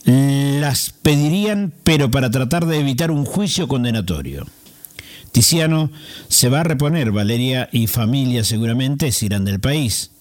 las 0.05 0.89
pedirían 0.89 1.71
pero 1.83 2.09
para 2.09 2.31
tratar 2.31 2.65
de 2.65 2.79
evitar 2.79 3.11
un 3.11 3.25
juicio 3.25 3.67
condenatorio. 3.67 4.47
Tiziano 5.33 5.89
se 6.29 6.47
va 6.47 6.61
a 6.61 6.63
reponer, 6.63 7.11
Valeria 7.11 7.67
y 7.71 7.87
familia 7.87 8.43
seguramente 8.43 9.11
se 9.11 9.25
irán 9.25 9.45
del 9.45 9.59
país. 9.59 10.11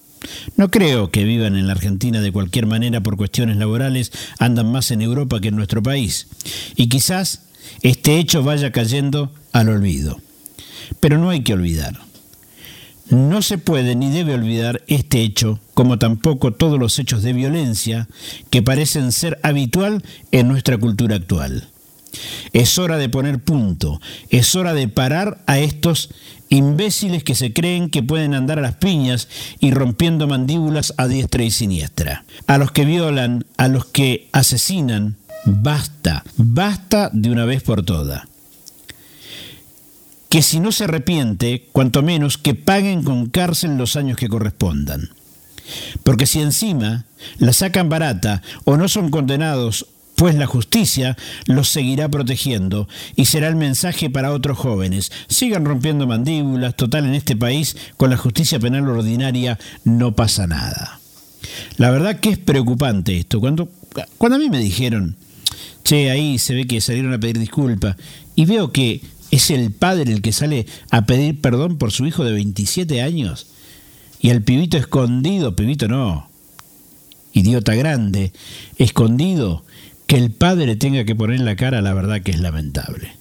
No 0.57 0.71
creo 0.71 1.11
que 1.11 1.25
vivan 1.25 1.55
en 1.57 1.67
la 1.67 1.75
Argentina 1.75 2.23
de 2.23 2.33
cualquier 2.33 2.67
manera 2.67 3.03
por 3.03 3.19
cuestiones 3.19 3.59
laborales, 3.59 4.11
andan 4.39 4.73
más 4.73 4.91
en 4.91 5.03
Europa 5.03 5.39
que 5.39 5.49
en 5.49 5.57
nuestro 5.57 5.83
país. 5.83 6.29
Y 6.77 6.89
quizás 6.89 7.43
este 7.83 8.19
hecho 8.19 8.43
vaya 8.43 8.73
cayendo 8.73 9.31
al 9.53 9.69
olvido. 9.69 10.19
Pero 10.99 11.19
no 11.19 11.29
hay 11.29 11.43
que 11.43 11.53
olvidar. 11.53 12.01
No 13.11 13.43
se 13.43 13.59
puede 13.59 13.95
ni 13.95 14.11
debe 14.11 14.33
olvidar 14.33 14.83
este 14.87 15.21
hecho, 15.21 15.61
como 15.75 15.99
tampoco 15.99 16.55
todos 16.55 16.79
los 16.79 16.99
hechos 16.99 17.23
de 17.23 17.35
violencia 17.35 18.09
que 18.49 18.63
parecen 18.63 19.13
ser 19.13 19.39
habitual 19.43 20.03
en 20.31 20.49
nuestra 20.49 20.79
cultura 20.79 21.17
actual. 21.17 21.69
Es 22.53 22.79
hora 22.79 22.99
de 22.99 23.09
poner 23.09 23.39
punto, 23.39 24.01
es 24.31 24.55
hora 24.55 24.75
de 24.75 24.89
parar 24.89 25.43
a 25.47 25.59
estos 25.59 26.11
imbéciles 26.49 27.25
que 27.25 27.35
se 27.35 27.53
creen 27.53 27.89
que 27.89 28.03
pueden 28.03 28.35
andar 28.35 28.59
a 28.59 28.63
las 28.63 28.77
piñas 28.77 29.29
y 29.59 29.71
rompiendo 29.71 30.27
mandíbulas 30.27 30.93
a 30.99 31.09
diestra 31.09 31.43
y 31.43 31.51
siniestra. 31.51 32.25
A 32.47 32.59
los 32.59 32.73
que 32.73 32.85
violan, 32.85 33.47
a 33.57 33.69
los 33.69 33.87
que 33.87 34.29
asesinan, 34.33 35.17
basta, 35.47 36.25
basta 36.37 37.11
de 37.13 37.31
una 37.31 37.47
vez 37.47 37.63
por 37.63 37.85
todas. 37.85 38.23
Que 40.29 40.43
si 40.43 40.61
no 40.61 40.73
se 40.73 40.85
arrepiente, 40.85 41.69
cuanto 41.73 42.03
menos 42.03 42.39
que 42.39 42.55
paguen 42.55 43.03
con 43.03 43.27
cárcel 43.27 43.77
los 43.77 43.97
años 43.97 44.17
que 44.17 44.29
correspondan. 44.29 45.11
Porque 46.03 46.27
si 46.27 46.41
encima 46.41 47.05
la 47.39 47.53
sacan 47.53 47.89
barata 47.89 48.43
o 48.65 48.77
no 48.77 48.89
son 48.89 49.11
condenados 49.11 49.87
pues 50.23 50.37
la 50.37 50.47
justicia 50.47 51.17
los 51.47 51.69
seguirá 51.69 52.09
protegiendo 52.09 52.87
y 53.17 53.25
será 53.25 53.49
el 53.49 53.57
mensaje 53.57 54.09
para 54.09 54.31
otros 54.31 54.57
jóvenes. 54.57 55.11
Sigan 55.27 55.65
rompiendo 55.65 56.07
mandíbulas, 56.07 56.77
total 56.77 57.07
en 57.07 57.15
este 57.15 57.35
país 57.35 57.77
con 57.97 58.09
la 58.09 58.17
justicia 58.17 58.61
penal 58.61 58.89
ordinaria 58.89 59.59
no 59.83 60.15
pasa 60.15 60.47
nada. 60.47 61.01
La 61.77 61.91
verdad 61.91 62.21
que 62.21 62.29
es 62.29 62.39
preocupante 62.39 63.19
esto. 63.19 63.41
Cuando, 63.41 63.69
cuando 64.17 64.37
a 64.37 64.39
mí 64.39 64.49
me 64.49 64.61
dijeron, 64.61 65.17
che, 65.83 66.13
ahí 66.13 66.39
se 66.39 66.55
ve 66.55 66.69
que 66.69 66.81
salieron 66.81 67.13
a 67.13 67.19
pedir 67.19 67.41
disculpas, 67.41 67.97
y 68.37 68.45
veo 68.45 68.71
que 68.71 69.01
es 69.33 69.51
el 69.51 69.73
padre 69.73 70.13
el 70.13 70.23
que 70.23 70.31
sale 70.31 70.67
a 70.93 71.05
pedir 71.05 71.41
perdón 71.41 71.79
por 71.79 71.91
su 71.91 72.07
hijo 72.07 72.23
de 72.23 72.31
27 72.31 73.03
años, 73.03 73.49
y 74.21 74.31
el 74.31 74.45
pibito 74.45 74.77
escondido, 74.77 75.57
pibito 75.57 75.89
no, 75.89 76.29
idiota 77.33 77.75
grande, 77.75 78.33
escondido 78.79 79.65
que 80.13 80.19
el 80.19 80.31
padre 80.31 80.77
tenga 80.77 81.05
que 81.05 81.15
poner 81.15 81.41
la 81.41 81.57
cara, 81.57 81.81
la 81.81 81.95
verdad 81.95 82.21
que 82.21 82.33
es 82.33 82.39
lamentable. 82.39 83.17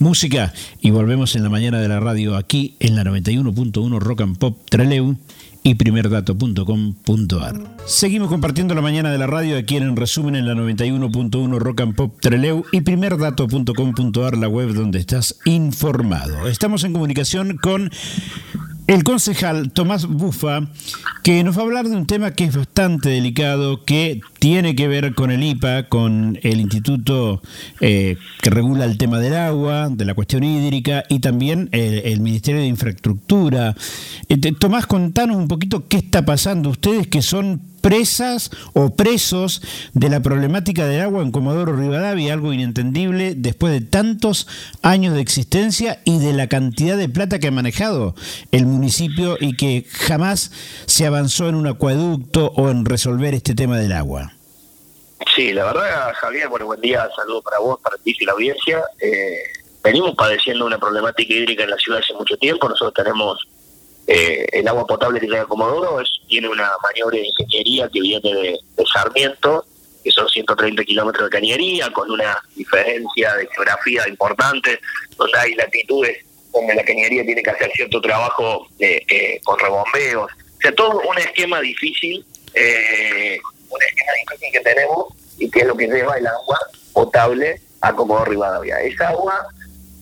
Música 0.00 0.52
y 0.80 0.90
volvemos 0.90 1.36
en 1.36 1.44
la 1.44 1.50
mañana 1.50 1.80
de 1.80 1.86
la 1.86 2.00
radio 2.00 2.36
aquí 2.36 2.74
en 2.80 2.96
la 2.96 3.04
91.1 3.04 4.00
Rock 4.00 4.22
and 4.22 4.38
Pop 4.38 4.58
Treleu 4.68 5.14
y 5.62 5.76
primerdato.com.ar. 5.76 7.76
Seguimos 7.86 8.28
compartiendo 8.28 8.74
la 8.74 8.82
mañana 8.82 9.12
de 9.12 9.18
la 9.18 9.28
radio 9.28 9.56
aquí 9.56 9.76
en, 9.76 9.94
resumen 9.94 10.34
en 10.34 10.48
la 10.48 10.54
91.1 10.54 11.58
Rock 11.60 11.80
and 11.80 11.94
Pop 11.94 12.20
Treleu 12.20 12.64
y 12.72 12.80
primerdato.com.ar, 12.80 14.36
la 14.36 14.48
web 14.48 14.72
donde 14.72 14.98
estás 14.98 15.36
informado. 15.44 16.48
Estamos 16.48 16.82
en 16.82 16.92
comunicación 16.92 17.56
con 17.56 17.92
el 18.86 19.04
concejal 19.04 19.72
Tomás 19.72 20.06
Bufa, 20.06 20.68
que 21.22 21.44
nos 21.44 21.56
va 21.56 21.62
a 21.62 21.64
hablar 21.64 21.88
de 21.88 21.96
un 21.96 22.06
tema 22.06 22.32
que 22.32 22.44
es 22.44 22.56
bastante 22.56 23.08
delicado, 23.08 23.84
que 23.84 24.20
tiene 24.38 24.74
que 24.74 24.88
ver 24.88 25.14
con 25.14 25.30
el 25.30 25.42
IPA, 25.42 25.88
con 25.88 26.38
el 26.42 26.60
instituto 26.60 27.42
eh, 27.80 28.16
que 28.42 28.50
regula 28.50 28.84
el 28.84 28.98
tema 28.98 29.18
del 29.18 29.34
agua, 29.34 29.88
de 29.88 30.04
la 30.04 30.14
cuestión 30.14 30.44
hídrica 30.44 31.04
y 31.08 31.20
también 31.20 31.68
el, 31.72 32.20
Ministerio 32.20 32.60
de 32.60 32.66
Infraestructura. 32.66 33.74
Eh, 34.28 34.38
Tomás, 34.58 34.86
contanos 34.86 35.36
un 35.36 35.48
poquito 35.48 35.86
qué 35.88 35.98
está 35.98 36.24
pasando. 36.24 36.70
Ustedes 36.70 37.06
que 37.06 37.22
son 37.22 37.71
presas 37.82 38.50
o 38.72 38.96
presos 38.96 39.60
de 39.92 40.08
la 40.08 40.20
problemática 40.20 40.86
del 40.86 41.02
agua 41.02 41.22
en 41.22 41.32
Comodoro 41.32 41.76
Rivadavia, 41.76 42.32
algo 42.32 42.54
inentendible 42.54 43.34
después 43.36 43.72
de 43.74 43.82
tantos 43.86 44.48
años 44.80 45.14
de 45.14 45.20
existencia 45.20 46.00
y 46.04 46.18
de 46.18 46.32
la 46.32 46.48
cantidad 46.48 46.96
de 46.96 47.10
plata 47.10 47.38
que 47.38 47.48
ha 47.48 47.50
manejado 47.50 48.14
el 48.52 48.64
municipio 48.64 49.36
y 49.38 49.56
que 49.56 49.84
jamás 49.90 50.52
se 50.86 51.06
avanzó 51.06 51.48
en 51.48 51.56
un 51.56 51.66
acueducto 51.66 52.52
o 52.56 52.70
en 52.70 52.86
resolver 52.86 53.34
este 53.34 53.54
tema 53.54 53.76
del 53.78 53.92
agua. 53.92 54.32
Sí, 55.34 55.52
la 55.52 55.64
verdad, 55.64 56.12
Javier, 56.14 56.48
bueno, 56.48 56.66
buen 56.66 56.80
día, 56.80 57.08
saludo 57.16 57.42
para 57.42 57.58
vos, 57.58 57.78
para 57.80 57.96
ti 57.98 58.14
y 58.18 58.24
la 58.24 58.32
audiencia. 58.32 58.82
Eh, 59.00 59.42
venimos 59.82 60.14
padeciendo 60.14 60.66
una 60.66 60.78
problemática 60.78 61.32
hídrica 61.34 61.64
en 61.64 61.70
la 61.70 61.76
ciudad 61.76 62.00
hace 62.00 62.14
mucho 62.14 62.36
tiempo, 62.36 62.68
nosotros 62.68 62.94
tenemos 62.94 63.38
Eh, 64.06 64.46
el 64.52 64.66
agua 64.66 64.86
potable 64.86 65.20
que 65.20 65.36
a 65.36 65.44
Comodoro 65.44 66.02
tiene 66.26 66.48
una 66.48 66.70
maniobra 66.82 67.18
de 67.18 67.26
ingeniería 67.28 67.88
que 67.88 68.00
viene 68.00 68.34
de, 68.34 68.58
Sarmiento, 68.92 69.64
que 70.02 70.10
son 70.10 70.28
130 70.28 70.84
kilómetros 70.84 71.30
de 71.30 71.30
cañería, 71.30 71.90
con 71.92 72.10
una 72.10 72.36
diferencia 72.56 73.34
de 73.36 73.48
geografía 73.54 74.08
importante, 74.08 74.80
donde 75.16 75.38
hay 75.38 75.54
latitudes 75.54 76.24
donde 76.52 76.74
la 76.74 76.84
cañería 76.84 77.24
tiene 77.24 77.42
que 77.42 77.50
hacer 77.50 77.70
cierto 77.72 78.00
trabajo 78.00 78.66
eh, 78.78 79.40
con 79.44 79.58
rebombeos. 79.58 80.30
O 80.30 80.60
sea, 80.60 80.74
todo 80.74 81.00
un 81.08 81.18
esquema 81.18 81.60
difícil, 81.60 82.24
eh, 82.54 83.38
un 83.70 83.82
esquema 83.82 84.12
difícil 84.20 84.52
que 84.52 84.60
tenemos 84.60 85.06
y 85.38 85.50
que 85.50 85.60
es 85.60 85.66
lo 85.66 85.76
que 85.76 85.86
lleva 85.86 86.18
el 86.18 86.26
agua 86.26 86.58
potable 86.92 87.60
a 87.80 87.92
Comodoro 87.94 88.30
Rivadavia. 88.30 88.80
Esa 88.80 89.08
agua 89.08 89.46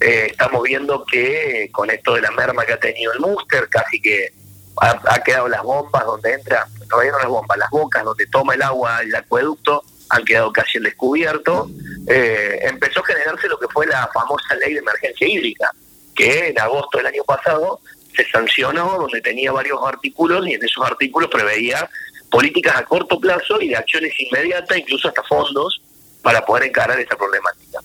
eh, 0.00 0.28
estamos 0.30 0.62
viendo 0.62 1.04
que 1.04 1.68
con 1.72 1.90
esto 1.90 2.14
de 2.14 2.22
la 2.22 2.30
merma 2.30 2.64
que 2.64 2.72
ha 2.72 2.80
tenido 2.80 3.12
el 3.12 3.20
Muster, 3.20 3.68
casi 3.68 4.00
que 4.00 4.32
ha, 4.76 5.22
quedado 5.22 5.46
las 5.48 5.62
bombas 5.62 6.04
donde 6.06 6.32
entra, 6.32 6.66
todavía 6.88 7.12
no 7.12 7.18
las 7.18 7.28
bombas, 7.28 7.58
las 7.58 7.70
bocas 7.70 8.02
donde 8.02 8.26
toma 8.28 8.54
el 8.54 8.62
agua 8.62 9.02
el 9.02 9.14
acueducto 9.14 9.84
han 10.08 10.24
quedado 10.24 10.50
casi 10.52 10.78
en 10.78 10.84
descubierto. 10.84 11.68
Eh, 12.08 12.60
empezó 12.62 13.00
a 13.00 13.06
generarse 13.06 13.46
lo 13.46 13.58
que 13.58 13.68
fue 13.68 13.86
la 13.86 14.08
famosa 14.12 14.54
ley 14.54 14.72
de 14.72 14.80
emergencia 14.80 15.28
hídrica, 15.28 15.70
que 16.14 16.48
en 16.48 16.58
agosto 16.58 16.96
del 16.96 17.06
año 17.08 17.22
pasado 17.24 17.80
se 18.16 18.24
sancionó, 18.30 18.96
donde 18.98 19.20
tenía 19.20 19.52
varios 19.52 19.78
artículos 19.84 20.48
y 20.48 20.54
en 20.54 20.64
esos 20.64 20.84
artículos 20.84 21.28
preveía 21.30 21.88
políticas 22.30 22.76
a 22.76 22.84
corto 22.86 23.20
plazo 23.20 23.60
y 23.60 23.68
de 23.68 23.76
acciones 23.76 24.14
inmediatas, 24.18 24.78
incluso 24.78 25.08
hasta 25.08 25.22
fondos, 25.24 25.82
para 26.22 26.44
poder 26.44 26.64
encarar 26.64 26.98
esta 26.98 27.16
problemática 27.16 27.80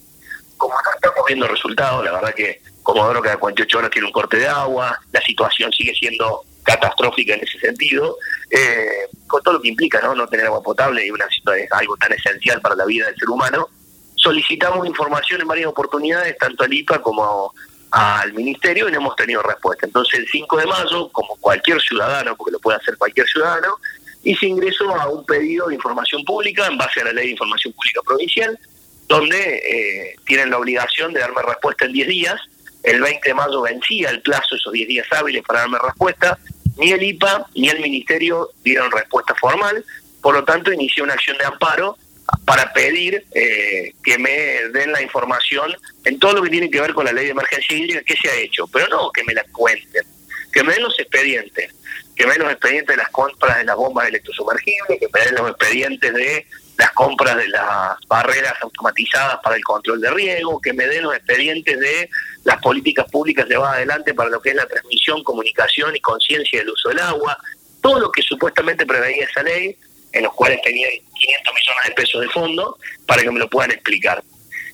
como 0.65 0.81
no 0.81 0.91
estamos 0.95 1.25
viendo 1.27 1.47
resultados, 1.47 2.03
la 2.03 2.11
verdad 2.11 2.33
que 2.33 2.61
Comodoro 2.81 3.21
cada 3.21 3.37
48 3.37 3.77
horas 3.77 3.91
tiene 3.91 4.07
un 4.07 4.11
corte 4.11 4.37
de 4.37 4.47
agua, 4.47 4.99
la 5.11 5.21
situación 5.21 5.71
sigue 5.71 5.93
siendo 5.93 6.43
catastrófica 6.63 7.35
en 7.35 7.41
ese 7.43 7.59
sentido, 7.59 8.17
eh, 8.49 9.07
con 9.27 9.43
todo 9.43 9.55
lo 9.55 9.61
que 9.61 9.69
implica 9.69 10.01
no 10.01 10.15
no 10.15 10.27
tener 10.27 10.47
agua 10.47 10.63
potable 10.63 11.05
y 11.05 11.11
una 11.11 11.27
situación, 11.29 11.67
algo 11.71 11.95
tan 11.97 12.11
esencial 12.13 12.61
para 12.61 12.75
la 12.75 12.85
vida 12.85 13.05
del 13.05 13.15
ser 13.15 13.29
humano. 13.29 13.69
Solicitamos 14.15 14.87
información 14.87 15.41
en 15.41 15.47
varias 15.47 15.67
oportunidades, 15.67 16.35
tanto 16.37 16.63
al 16.63 16.73
IPA 16.73 17.01
como 17.01 17.53
al 17.91 18.33
Ministerio, 18.33 18.89
y 18.89 18.91
no 18.91 18.97
hemos 18.97 19.15
tenido 19.15 19.43
respuesta. 19.43 19.85
Entonces, 19.85 20.19
el 20.19 20.27
5 20.27 20.57
de 20.57 20.65
mayo, 20.65 21.09
como 21.11 21.35
cualquier 21.37 21.79
ciudadano, 21.79 22.35
porque 22.35 22.53
lo 22.53 22.59
puede 22.59 22.77
hacer 22.77 22.97
cualquier 22.97 23.27
ciudadano, 23.27 23.75
hice 24.23 24.47
ingreso 24.47 24.95
a 24.95 25.07
un 25.09 25.23
pedido 25.25 25.67
de 25.67 25.75
información 25.75 26.23
pública 26.23 26.65
en 26.65 26.77
base 26.77 27.01
a 27.01 27.05
la 27.05 27.13
Ley 27.13 27.25
de 27.27 27.31
Información 27.33 27.71
Pública 27.73 28.01
Provincial, 28.03 28.59
donde 29.07 29.37
eh, 29.37 30.15
tienen 30.25 30.49
la 30.49 30.57
obligación 30.57 31.13
de 31.13 31.19
darme 31.19 31.41
respuesta 31.41 31.85
en 31.85 31.93
10 31.93 32.07
días. 32.07 32.41
El 32.83 33.01
20 33.01 33.27
de 33.27 33.33
mayo 33.33 33.61
vencía 33.61 34.09
el 34.09 34.21
plazo, 34.21 34.55
esos 34.55 34.71
10 34.71 34.87
días 34.87 35.07
hábiles 35.11 35.43
para 35.43 35.61
darme 35.61 35.79
respuesta. 35.83 36.37
Ni 36.77 36.91
el 36.91 37.01
IPA 37.01 37.47
ni 37.55 37.69
el 37.69 37.79
Ministerio 37.79 38.49
dieron 38.63 38.91
respuesta 38.91 39.33
formal, 39.35 39.83
por 40.21 40.35
lo 40.35 40.43
tanto 40.43 40.71
inicié 40.71 41.03
una 41.03 41.13
acción 41.13 41.37
de 41.37 41.45
amparo 41.45 41.97
para 42.45 42.73
pedir 42.73 43.25
eh, 43.33 43.93
que 44.03 44.17
me 44.17 44.31
den 44.73 44.91
la 44.91 45.01
información 45.01 45.75
en 46.03 46.19
todo 46.19 46.33
lo 46.33 46.41
que 46.41 46.49
tiene 46.49 46.69
que 46.69 46.81
ver 46.81 46.93
con 46.93 47.05
la 47.05 47.13
ley 47.13 47.25
de 47.25 47.31
emergencia 47.31 47.77
hídrica, 47.77 48.01
qué 48.03 48.15
se 48.15 48.29
ha 48.29 48.35
hecho, 48.35 48.67
pero 48.67 48.87
no 48.87 49.11
que 49.11 49.23
me 49.23 49.33
la 49.33 49.43
cuenten, 49.51 50.03
que 50.51 50.63
me 50.63 50.73
den 50.73 50.83
los 50.83 50.99
expedientes, 50.99 51.73
que 52.15 52.25
me 52.25 52.33
den 52.33 52.43
los 52.43 52.51
expedientes 52.51 52.95
de 52.95 52.97
las 52.97 53.09
compras 53.09 53.57
de 53.57 53.65
las 53.65 53.75
bombas 53.75 54.07
electrosumergibles, 54.07 54.99
que 54.99 55.07
me 55.13 55.25
den 55.25 55.35
los 55.35 55.51
expedientes 55.51 56.13
de 56.13 56.47
las 56.77 56.91
compras 56.91 57.37
de 57.37 57.47
las 57.47 57.97
barreras 58.07 58.53
automatizadas 58.61 59.39
para 59.43 59.55
el 59.55 59.63
control 59.63 60.01
de 60.01 60.11
riego, 60.11 60.59
que 60.61 60.73
me 60.73 60.87
den 60.87 61.03
los 61.03 61.15
expedientes 61.15 61.79
de 61.79 62.09
las 62.43 62.61
políticas 62.61 63.09
públicas 63.09 63.47
llevadas 63.47 63.77
adelante 63.77 64.13
para 64.13 64.29
lo 64.29 64.41
que 64.41 64.49
es 64.49 64.55
la 64.55 64.67
transmisión, 64.67 65.23
comunicación 65.23 65.95
y 65.95 65.99
conciencia 65.99 66.59
del 66.59 66.69
uso 66.69 66.89
del 66.89 66.99
agua, 66.99 67.37
todo 67.81 67.99
lo 67.99 68.11
que 68.11 68.21
supuestamente 68.21 68.85
preveía 68.85 69.25
esa 69.25 69.43
ley, 69.43 69.77
en 70.11 70.23
los 70.23 70.33
cuales 70.33 70.61
tenía 70.61 70.87
500 70.89 71.53
millones 71.53 71.85
de 71.85 71.91
pesos 71.91 72.21
de 72.21 72.29
fondo, 72.29 72.77
para 73.05 73.21
que 73.21 73.31
me 73.31 73.39
lo 73.39 73.49
puedan 73.49 73.71
explicar. 73.71 74.23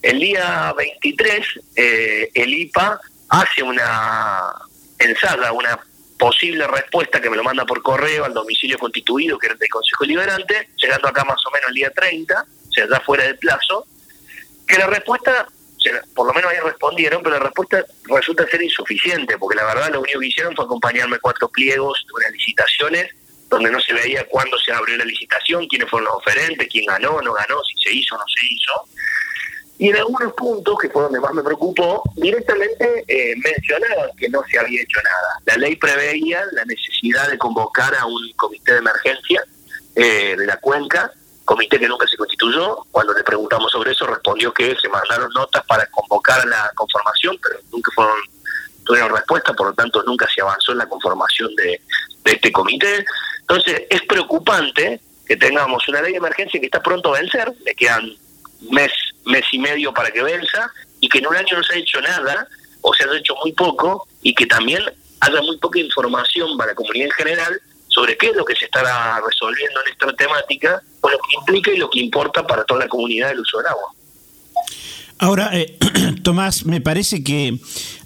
El 0.01 0.19
día 0.19 0.73
23, 0.75 1.45
eh, 1.75 2.31
el 2.33 2.53
IPA 2.53 2.99
hace 3.29 3.61
una 3.63 4.53
ensaya, 4.99 5.51
una 5.51 5.79
posible 6.21 6.67
respuesta 6.67 7.19
que 7.19 7.31
me 7.31 7.35
lo 7.35 7.43
manda 7.43 7.65
por 7.65 7.81
correo 7.81 8.25
al 8.25 8.33
domicilio 8.33 8.77
constituido, 8.77 9.39
que 9.39 9.47
era 9.47 9.55
del 9.55 9.67
Consejo 9.67 10.05
Liberante, 10.05 10.69
llegando 10.77 11.07
acá 11.07 11.23
más 11.23 11.43
o 11.47 11.49
menos 11.49 11.69
el 11.69 11.73
día 11.73 11.89
30, 11.89 12.45
o 12.45 12.71
sea, 12.71 12.87
ya 12.87 12.99
fuera 12.99 13.23
del 13.23 13.39
plazo, 13.39 13.87
que 14.67 14.77
la 14.77 14.85
respuesta, 14.85 15.47
por 16.13 16.27
lo 16.27 16.33
menos 16.33 16.51
ahí 16.51 16.59
respondieron, 16.59 17.23
pero 17.23 17.37
la 17.37 17.43
respuesta 17.43 17.83
resulta 18.03 18.45
ser 18.45 18.61
insuficiente, 18.61 19.39
porque 19.39 19.55
la 19.55 19.65
verdad 19.65 19.89
lo 19.91 20.01
único 20.01 20.19
que 20.19 20.27
hicieron 20.27 20.55
fue 20.55 20.65
acompañarme 20.65 21.17
cuatro 21.17 21.49
pliegos 21.49 22.05
de 22.05 22.13
unas 22.13 22.31
licitaciones, 22.33 23.15
donde 23.49 23.71
no 23.71 23.79
se 23.79 23.91
veía 23.91 24.23
cuándo 24.27 24.59
se 24.59 24.71
abrió 24.71 24.97
la 24.97 25.05
licitación, 25.05 25.65
quiénes 25.65 25.89
fueron 25.89 26.05
los 26.05 26.17
oferentes, 26.17 26.67
quién 26.69 26.85
ganó, 26.85 27.19
no 27.23 27.33
ganó, 27.33 27.63
si 27.63 27.81
se 27.81 27.95
hizo 27.95 28.13
o 28.13 28.19
no 28.19 28.25
se 28.27 28.45
hizo. 28.45 29.00
Y 29.81 29.89
en 29.89 29.95
algunos 29.95 30.31
puntos, 30.33 30.77
que 30.79 30.89
fue 30.89 31.01
donde 31.01 31.19
más 31.19 31.33
me 31.33 31.41
preocupó, 31.41 32.03
directamente 32.15 33.03
eh, 33.07 33.33
mencionaban 33.43 34.11
que 34.15 34.29
no 34.29 34.43
se 34.47 34.59
había 34.59 34.79
hecho 34.79 34.99
nada. 35.01 35.39
La 35.47 35.57
ley 35.57 35.75
preveía 35.75 36.43
la 36.51 36.63
necesidad 36.65 37.31
de 37.31 37.39
convocar 37.39 37.95
a 37.95 38.05
un 38.05 38.31
comité 38.35 38.73
de 38.73 38.77
emergencia 38.77 39.43
eh, 39.95 40.35
de 40.37 40.45
la 40.45 40.57
cuenca, 40.57 41.11
comité 41.45 41.79
que 41.79 41.87
nunca 41.87 42.05
se 42.05 42.15
constituyó. 42.15 42.85
Cuando 42.91 43.11
le 43.11 43.23
preguntamos 43.23 43.71
sobre 43.71 43.93
eso, 43.93 44.05
respondió 44.05 44.53
que 44.53 44.75
se 44.79 44.87
mandaron 44.87 45.31
notas 45.33 45.65
para 45.65 45.87
convocar 45.87 46.41
a 46.41 46.45
la 46.45 46.71
conformación, 46.75 47.39
pero 47.41 47.57
nunca 47.71 47.91
fueron 47.95 48.17
tuvieron 48.85 49.09
respuesta, 49.09 49.53
por 49.53 49.69
lo 49.69 49.73
tanto 49.73 50.03
nunca 50.03 50.27
se 50.31 50.41
avanzó 50.41 50.73
en 50.73 50.77
la 50.77 50.85
conformación 50.85 51.55
de, 51.55 51.81
este 52.25 52.51
comité. 52.51 53.03
Entonces, 53.39 53.81
es 53.89 54.03
preocupante 54.03 55.01
que 55.25 55.37
tengamos 55.37 55.87
una 55.87 56.03
ley 56.03 56.11
de 56.11 56.19
emergencia 56.19 56.59
que 56.59 56.67
está 56.67 56.83
pronto 56.83 57.15
a 57.15 57.19
vencer, 57.19 57.51
le 57.65 57.73
quedan 57.73 58.15
mes, 58.69 58.91
mes 59.25 59.43
y 59.51 59.59
medio 59.59 59.93
para 59.93 60.11
que 60.11 60.21
venza, 60.21 60.71
y 60.99 61.09
que 61.09 61.19
en 61.19 61.27
un 61.27 61.35
año 61.35 61.57
no 61.57 61.63
se 61.63 61.75
ha 61.75 61.77
hecho 61.77 62.01
nada, 62.01 62.47
o 62.81 62.93
se 62.93 63.03
ha 63.03 63.17
hecho 63.17 63.35
muy 63.43 63.51
poco, 63.53 64.07
y 64.21 64.33
que 64.33 64.45
también 64.45 64.83
haya 65.19 65.41
muy 65.41 65.57
poca 65.57 65.79
información 65.79 66.57
para 66.57 66.71
la 66.71 66.75
comunidad 66.75 67.07
en 67.07 67.11
general 67.11 67.61
sobre 67.87 68.17
qué 68.17 68.27
es 68.27 68.35
lo 68.35 68.45
que 68.45 68.55
se 68.55 68.65
estará 68.65 69.21
resolviendo 69.25 69.79
en 69.85 69.91
esta 69.91 70.13
temática, 70.13 70.81
o 71.01 71.09
lo 71.09 71.17
que 71.17 71.35
implica 71.39 71.71
y 71.71 71.77
lo 71.77 71.89
que 71.89 71.99
importa 71.99 72.45
para 72.45 72.63
toda 72.63 72.81
la 72.81 72.87
comunidad 72.87 73.29
del 73.29 73.41
uso 73.41 73.57
del 73.57 73.67
agua. 73.67 73.93
Ahora, 75.19 75.51
eh, 75.53 75.77
Tomás, 76.23 76.65
me 76.65 76.81
parece 76.81 77.23
que 77.23 77.59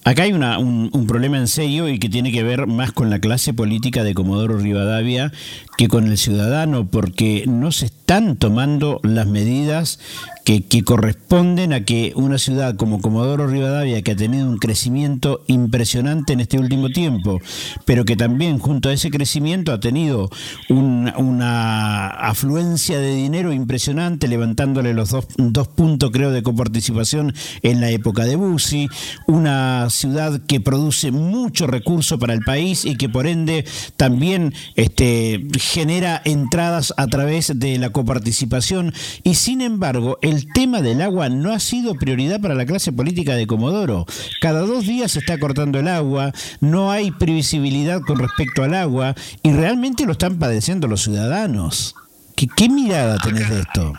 Acá 0.05 0.21
hay 0.21 0.33
un, 0.33 1.05
problema 1.07 1.37
en 1.37 1.47
serio 1.47 1.89
y 1.89 1.97
que 1.97 2.09
tiene 2.09 2.31
que 2.31 2.43
ver 2.43 2.67
más 2.67 2.91
con 2.91 3.09
la 3.09 3.17
clase 3.17 3.55
política 3.55 4.03
de 4.03 4.13
Comodoro 4.13 4.59
Rivadavia 4.59 5.31
que 5.79 5.87
con 5.87 6.05
el 6.05 6.19
ciudadano, 6.19 6.85
porque 6.85 7.43
no 7.47 7.71
se 7.71 7.87
están 7.87 8.35
tomando 8.35 8.99
las 9.01 9.25
medidas 9.25 9.99
que, 10.45 10.83
corresponden 10.83 11.73
a 11.73 11.83
que 11.83 12.13
una 12.15 12.37
ciudad 12.37 12.75
como 12.75 13.01
Comodoro 13.01 13.47
Rivadavia, 13.47 14.03
que 14.03 14.11
ha 14.11 14.15
tenido 14.15 14.47
un 14.47 14.57
crecimiento 14.57 15.43
impresionante 15.47 16.33
en 16.33 16.39
este 16.39 16.59
último 16.59 16.89
tiempo, 16.89 17.41
pero 17.83 18.05
que 18.05 18.15
también 18.15 18.59
junto 18.59 18.89
a 18.89 18.93
ese 18.93 19.09
crecimiento 19.09 19.73
ha 19.73 19.79
tenido 19.79 20.29
una 20.69 22.09
afluencia 22.09 22.99
de 22.99 23.15
dinero 23.15 23.51
impresionante, 23.53 24.27
levantándole 24.27 24.93
los 24.93 25.09
dos, 25.09 25.25
puntos, 25.69 26.11
creo, 26.11 26.31
de 26.31 26.43
coparticipación 26.43 27.33
en 27.63 27.81
la 27.81 27.89
época 27.89 28.25
de 28.25 28.35
Bussi, 28.35 28.87
una 29.25 29.89
ciudad 29.89 30.41
que 30.45 30.59
produce 30.59 31.11
mucho 31.11 31.65
recurso 31.65 32.19
para 32.19 32.33
el 32.33 32.41
país 32.41 32.85
y 32.85 32.97
que 32.97 33.09
por 33.09 33.25
ende 33.25 33.65
también 33.97 34.53
este, 34.75 35.43
genera 35.59 36.21
entradas 36.23 36.93
a 36.97 37.07
través 37.07 37.57
de 37.59 37.79
la 37.79 37.89
coparticipación. 37.89 38.93
Y 39.23 39.35
sin 39.35 39.61
embargo, 39.61 40.19
el 40.21 40.34
tema 40.53 40.81
del 40.81 41.01
agua 41.01 41.29
no 41.29 41.53
ha 41.53 41.59
sido 41.59 41.95
prioridad 41.95 42.41
para 42.41 42.55
la 42.55 42.65
clase 42.65 42.91
política 42.91 43.35
de 43.35 43.47
Comodoro. 43.47 44.05
Cada 44.41 44.61
dos 44.61 44.85
días 44.85 45.13
se 45.13 45.19
está 45.19 45.39
cortando 45.39 45.79
el 45.79 45.87
agua, 45.87 46.31
no 46.61 46.91
hay 46.91 47.11
previsibilidad 47.11 48.01
con 48.01 48.19
respecto 48.19 48.63
al 48.63 48.73
agua 48.73 49.15
y 49.43 49.51
realmente 49.51 50.05
lo 50.05 50.13
están 50.13 50.39
padeciendo 50.39 50.87
los 50.87 51.03
ciudadanos. 51.03 51.95
¿Qué, 52.35 52.47
qué 52.55 52.69
mirada 52.69 53.17
tenés 53.17 53.49
de 53.49 53.61
esto? 53.61 53.93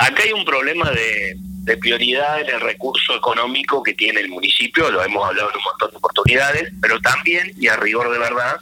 Acá 0.00 0.22
hay 0.22 0.32
un 0.32 0.46
problema 0.46 0.90
de, 0.90 1.36
prioridad 1.78 2.40
en 2.40 2.48
el 2.48 2.60
recurso 2.60 3.14
económico 3.14 3.82
que 3.82 3.94
tiene 3.94 4.20
el 4.20 4.28
municipio, 4.28 4.90
lo 4.90 5.04
hemos 5.04 5.24
hablado 5.28 5.50
en 5.50 5.56
un 5.56 5.62
montón 5.62 5.90
de 5.90 5.96
oportunidades, 5.98 6.72
pero 6.80 6.98
también, 7.00 7.52
y 7.56 7.68
a 7.68 7.76
rigor 7.76 8.10
de 8.10 8.18
verdad, 8.18 8.56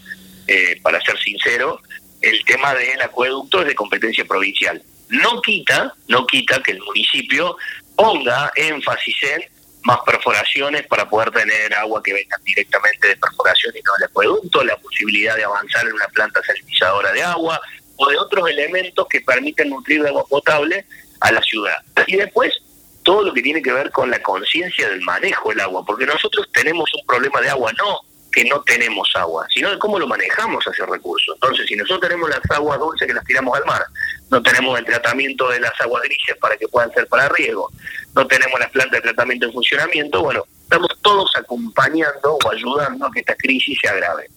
eh, 0.46 0.78
para 0.82 1.00
ser 1.00 1.16
sincero, 1.18 1.80
el 2.20 2.44
tema 2.44 2.74
del 2.74 3.00
acueducto 3.00 3.62
es 3.62 3.68
de 3.68 3.74
competencia 3.74 4.24
provincial. 4.26 4.82
No 5.08 5.40
quita, 5.42 5.94
no 6.08 6.26
quita 6.26 6.62
que 6.62 6.72
el 6.72 6.80
municipio 6.80 7.56
ponga 7.96 8.50
énfasis 8.56 9.16
en 9.22 9.42
más 9.82 9.98
perforaciones 10.04 10.86
para 10.86 11.08
poder 11.08 11.30
tener 11.30 11.74
agua 11.74 12.02
que 12.02 12.12
venga 12.12 12.36
directamente 12.44 13.08
de 13.08 13.16
perforación 13.16 13.74
y 13.76 13.82
no 13.82 13.92
del 13.98 14.08
acueducto, 14.08 14.64
la 14.64 14.76
posibilidad 14.76 15.36
de 15.36 15.44
avanzar 15.44 15.86
en 15.86 15.94
una 15.94 16.08
planta 16.08 16.40
sanitizadora 16.44 17.12
de 17.12 17.22
agua 17.22 17.60
o 17.96 18.08
de 18.08 18.18
otros 18.18 18.48
elementos 18.50 19.06
que 19.08 19.20
permiten 19.20 19.70
nutrir 19.70 20.02
de 20.02 20.08
agua 20.08 20.24
potable 20.28 20.84
a 21.20 21.32
la 21.32 21.42
ciudad. 21.42 21.82
Y 22.06 22.16
después, 22.16 22.52
todo 23.02 23.22
lo 23.22 23.32
que 23.32 23.42
tiene 23.42 23.62
que 23.62 23.72
ver 23.72 23.90
con 23.90 24.10
la 24.10 24.22
conciencia 24.22 24.88
del 24.88 25.00
manejo 25.00 25.50
del 25.50 25.60
agua, 25.60 25.84
porque 25.84 26.06
nosotros 26.06 26.46
tenemos 26.52 26.92
un 26.94 27.06
problema 27.06 27.40
de 27.40 27.50
agua 27.50 27.72
no 27.78 28.07
que 28.30 28.44
no 28.44 28.62
tenemos 28.62 29.10
agua, 29.14 29.46
sino 29.52 29.70
de 29.70 29.78
cómo 29.78 29.98
lo 29.98 30.06
manejamos 30.06 30.66
ese 30.66 30.84
recurso. 30.86 31.34
Entonces, 31.34 31.66
si 31.66 31.76
nosotros 31.76 32.08
tenemos 32.08 32.28
las 32.28 32.40
aguas 32.50 32.78
dulces 32.78 33.06
que 33.06 33.14
las 33.14 33.24
tiramos 33.24 33.56
al 33.56 33.64
mar, 33.64 33.84
no 34.30 34.42
tenemos 34.42 34.78
el 34.78 34.84
tratamiento 34.84 35.48
de 35.48 35.60
las 35.60 35.80
aguas 35.80 36.02
grises 36.02 36.36
para 36.36 36.56
que 36.56 36.68
puedan 36.68 36.92
ser 36.92 37.06
para 37.06 37.28
riego, 37.30 37.70
no 38.14 38.26
tenemos 38.26 38.58
las 38.60 38.70
plantas 38.70 39.02
de 39.02 39.08
tratamiento 39.08 39.46
en 39.46 39.52
funcionamiento, 39.52 40.22
bueno, 40.22 40.44
estamos 40.62 40.88
todos 41.02 41.30
acompañando 41.36 42.38
o 42.44 42.50
ayudando 42.50 43.06
a 43.06 43.10
que 43.10 43.20
esta 43.20 43.34
crisis 43.36 43.78
se 43.80 43.88
agrave. 43.88 44.28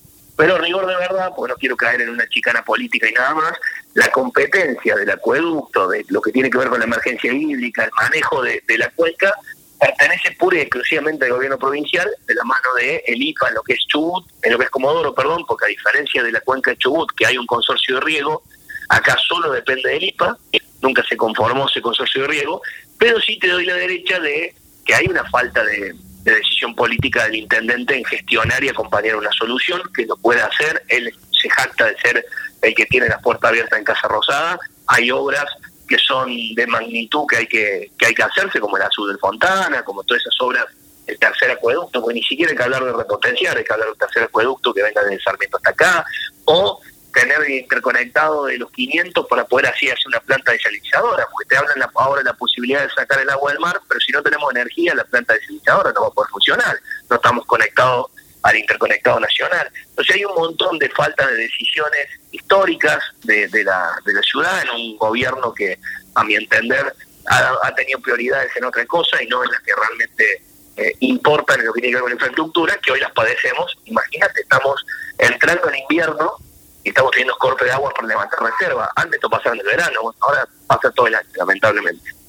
Pero 0.42 0.58
rigor 0.58 0.88
de 0.88 0.96
verdad, 0.96 1.32
porque 1.36 1.54
no 1.54 1.58
quiero 1.58 1.76
caer 1.76 2.02
en 2.02 2.10
una 2.10 2.28
chicana 2.28 2.64
política 2.64 3.08
y 3.08 3.14
nada 3.14 3.36
más, 3.36 3.54
la 3.94 4.10
competencia 4.10 4.96
del 4.96 5.12
acueducto, 5.12 5.88
de 5.90 6.06
lo 6.10 6.20
que 6.20 6.32
tiene 6.32 6.50
que 6.50 6.58
ver 6.58 6.70
con 6.70 6.80
la 6.80 6.86
emergencia 6.86 7.32
hídrica, 7.32 7.84
el 7.84 7.92
manejo 7.92 8.42
de, 8.42 8.64
la 8.78 8.90
cuenca, 8.90 9.34
pertenece 9.82 10.32
pura 10.38 10.58
y 10.58 10.62
exclusivamente 10.62 11.26
al 11.26 11.32
gobierno 11.32 11.58
provincial, 11.58 12.08
de 12.28 12.36
la 12.36 12.44
mano 12.44 12.74
de 12.78 13.04
el 13.08 13.20
IPA 13.20 13.50
en 13.50 13.56
lo 13.56 13.64
que 13.64 13.74
es 13.74 13.80
Chubut, 13.88 14.30
en 14.44 14.52
lo 14.52 14.60
que 14.60 14.66
es 14.66 14.70
Comodoro, 14.70 15.16
perdón, 15.16 15.44
porque 15.48 15.66
a 15.66 15.70
diferencia 15.70 16.22
de 16.22 16.32
la 16.32 16.40
cuenca 16.42 16.70
de 16.70 16.78
Chubut, 16.78 17.12
que 17.18 17.26
hay 17.26 17.36
un 17.36 17.48
consorcio 17.48 17.96
de 17.96 18.02
riego, 18.02 18.44
acá 18.90 19.18
solo 19.28 19.52
depende 19.52 19.90
del 19.90 20.04
IPA, 20.04 20.38
nunca 20.82 21.04
se 21.04 21.18
conformó 21.18 21.68
ese 21.68 21.82
consorcio 21.82 22.22
de 22.22 22.28
riego, 22.28 22.62
pero 23.00 23.20
sí 23.20 23.40
te 23.40 23.48
doy 23.48 23.66
la 23.66 23.74
derecha 23.74 24.20
de 24.20 24.54
que 24.86 24.94
hay 24.94 25.08
una 25.08 25.28
falta 25.32 25.64
de, 25.64 25.96
de 26.24 26.36
decisión 26.36 26.76
política 26.76 27.24
del 27.24 27.36
intendente 27.36 27.98
en 27.98 28.06
gestionar 28.06 28.64
y 28.64 28.70
acompañar 28.70 29.16
una 29.16 29.32
solución 29.32 29.82
que 29.96 30.06
lo 30.06 30.16
puede 30.18 30.42
hacer. 30.42 30.84
Él 30.90 31.12
se 31.32 31.50
jacta 31.50 31.86
de 31.86 31.98
ser 31.98 32.24
el 32.62 32.76
que 32.76 32.86
tiene 32.86 33.10
la 33.10 33.20
puerta 33.20 33.48
abierta 33.48 33.80
en 33.80 33.84
Casa 33.84 34.08
Rosada. 34.08 34.60
Hay 34.86 35.10
obras 35.10 35.46
que 35.92 35.98
son 35.98 36.30
de 36.56 36.68
magnitud 36.68 37.26
que 37.30 37.36
hay 37.36 37.48
que, 37.48 37.92
que 37.98 38.06
hay 38.06 38.14
que 38.14 38.24
hacerse, 38.24 38.62
como 38.62 38.78
el 38.78 38.84
Azul 38.84 39.10
del 39.10 39.20
Fontana, 39.20 39.84
como 39.84 40.04
todas 40.04 40.22
esas 40.22 40.36
obras 40.40 40.66
el 41.06 41.20
tercer 41.20 41.52
acueducto, 41.52 42.00
porque 42.00 42.14
ni 42.14 42.24
siquiera 42.24 42.52
hay 42.52 42.58
que 42.58 42.64
hablar 42.64 42.86
de 42.86 42.94
repotenciar, 42.94 43.58
hay 43.58 43.66
que 43.66 43.74
hablar 43.74 43.90
del 43.90 43.98
tercer 43.98 44.24
acueducto 44.24 44.74
que 44.74 44.84
venga 44.84 45.04
desde 45.04 45.22
Sarmiento 45.22 45.58
hasta 45.58 45.72
acá, 45.72 46.06
o 46.46 46.80
tener 47.14 47.50
interconectado 47.50 48.46
de 48.46 48.58
los 48.58 48.72
500 48.72 49.28
para 49.28 49.44
poder 49.44 49.68
así 49.68 49.90
hacer 49.90 50.08
una 50.08 50.22
planta 50.22 50.54
desalinizadora, 50.54 51.28
porque 51.30 51.50
te 51.50 51.58
hablan 51.58 51.90
ahora 51.96 52.20
de 52.20 52.30
la 52.30 52.34
posibilidad 52.36 52.84
de 52.84 52.90
sacar 52.92 53.20
el 53.20 53.30
agua 53.30 53.52
del 53.52 53.60
mar, 53.60 53.82
pero 53.90 54.00
si 54.00 54.14
no 54.14 54.24
tenemos 54.24 54.50
energía, 54.52 54.96
la 54.96 55.04
planta 55.04 55.34
desalinizadora 55.34 55.92
no 55.92 56.04
va 56.04 56.08
a 56.08 56.12
poder 56.12 56.30
funcionar, 56.30 56.80
no 57.10 57.16
estamos 57.18 57.46
conectados 57.46 58.06
al 58.44 58.58
interconectado 58.58 59.20
nacional. 59.20 59.70
Entonces 59.90 60.16
hay 60.16 60.26
un 60.26 60.36
montón 60.36 60.80
de 60.80 60.90
falta 60.90 61.28
de 61.28 61.36
decisiones 61.36 62.08
históricas 62.32 63.00
de, 63.24 63.48
la, 63.64 63.96
de 64.06 64.14
la 64.14 64.22
ciudad 64.22 64.62
en 64.64 64.70
un 64.70 64.98
gobierno 64.98 65.54
que, 65.54 65.78
a 66.16 66.24
mi 66.24 66.36
entender, 66.36 66.94
ha, 67.28 67.76
tenido 67.76 68.00
prioridades 68.00 68.52
en 68.56 68.66
otra 68.66 68.86
cosa 68.86 69.22
y 69.22 69.28
no 69.28 69.44
en 69.44 69.52
las 69.52 69.62
que 69.62 69.74
realmente 69.76 70.44
eh, 70.78 70.96
importan 71.02 71.60
en 71.60 71.68
lo 71.68 71.74
que 71.74 71.82
tiene 71.82 71.92
que 71.92 71.96
ver 71.96 72.02
con 72.02 72.10
la 72.10 72.16
infraestructura, 72.16 72.78
que 72.84 72.92
hoy 72.92 73.00
las 73.00 73.12
padecemos. 73.12 73.78
Imagínate, 73.86 74.42
estamos 74.42 74.86
entrando 75.18 75.70
en 75.70 75.76
invierno 75.80 76.36
y 76.84 76.90
estamos 76.90 77.12
teniendo 77.12 77.36
corte 77.38 77.66
de 77.66 77.72
agua 77.72 77.92
para 77.94 78.08
levantar 78.08 78.40
reserva. 78.42 78.92
Antes 78.96 79.16
esto 79.16 79.30
pasaba 79.30 79.56
en 79.56 79.62
el 79.62 79.68
verano, 79.68 80.16
ahora 80.20 80.48
pasa 80.68 80.92
todo 80.92 81.08
el 81.08 81.16
año, 81.16 81.30
lamentablemente. 81.36 82.21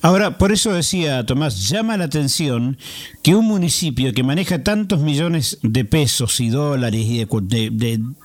Ahora, 0.00 0.38
por 0.38 0.52
eso 0.52 0.72
decía 0.72 1.24
Tomás, 1.26 1.68
llama 1.68 1.96
la 1.96 2.04
atención 2.04 2.78
que 3.22 3.34
un 3.34 3.46
municipio 3.46 4.12
que 4.12 4.22
maneja 4.22 4.62
tantos 4.62 5.00
millones 5.00 5.58
de 5.62 5.84
pesos 5.84 6.40
y 6.40 6.48
dólares 6.48 7.00
y 7.04 7.24
de, 7.24 7.70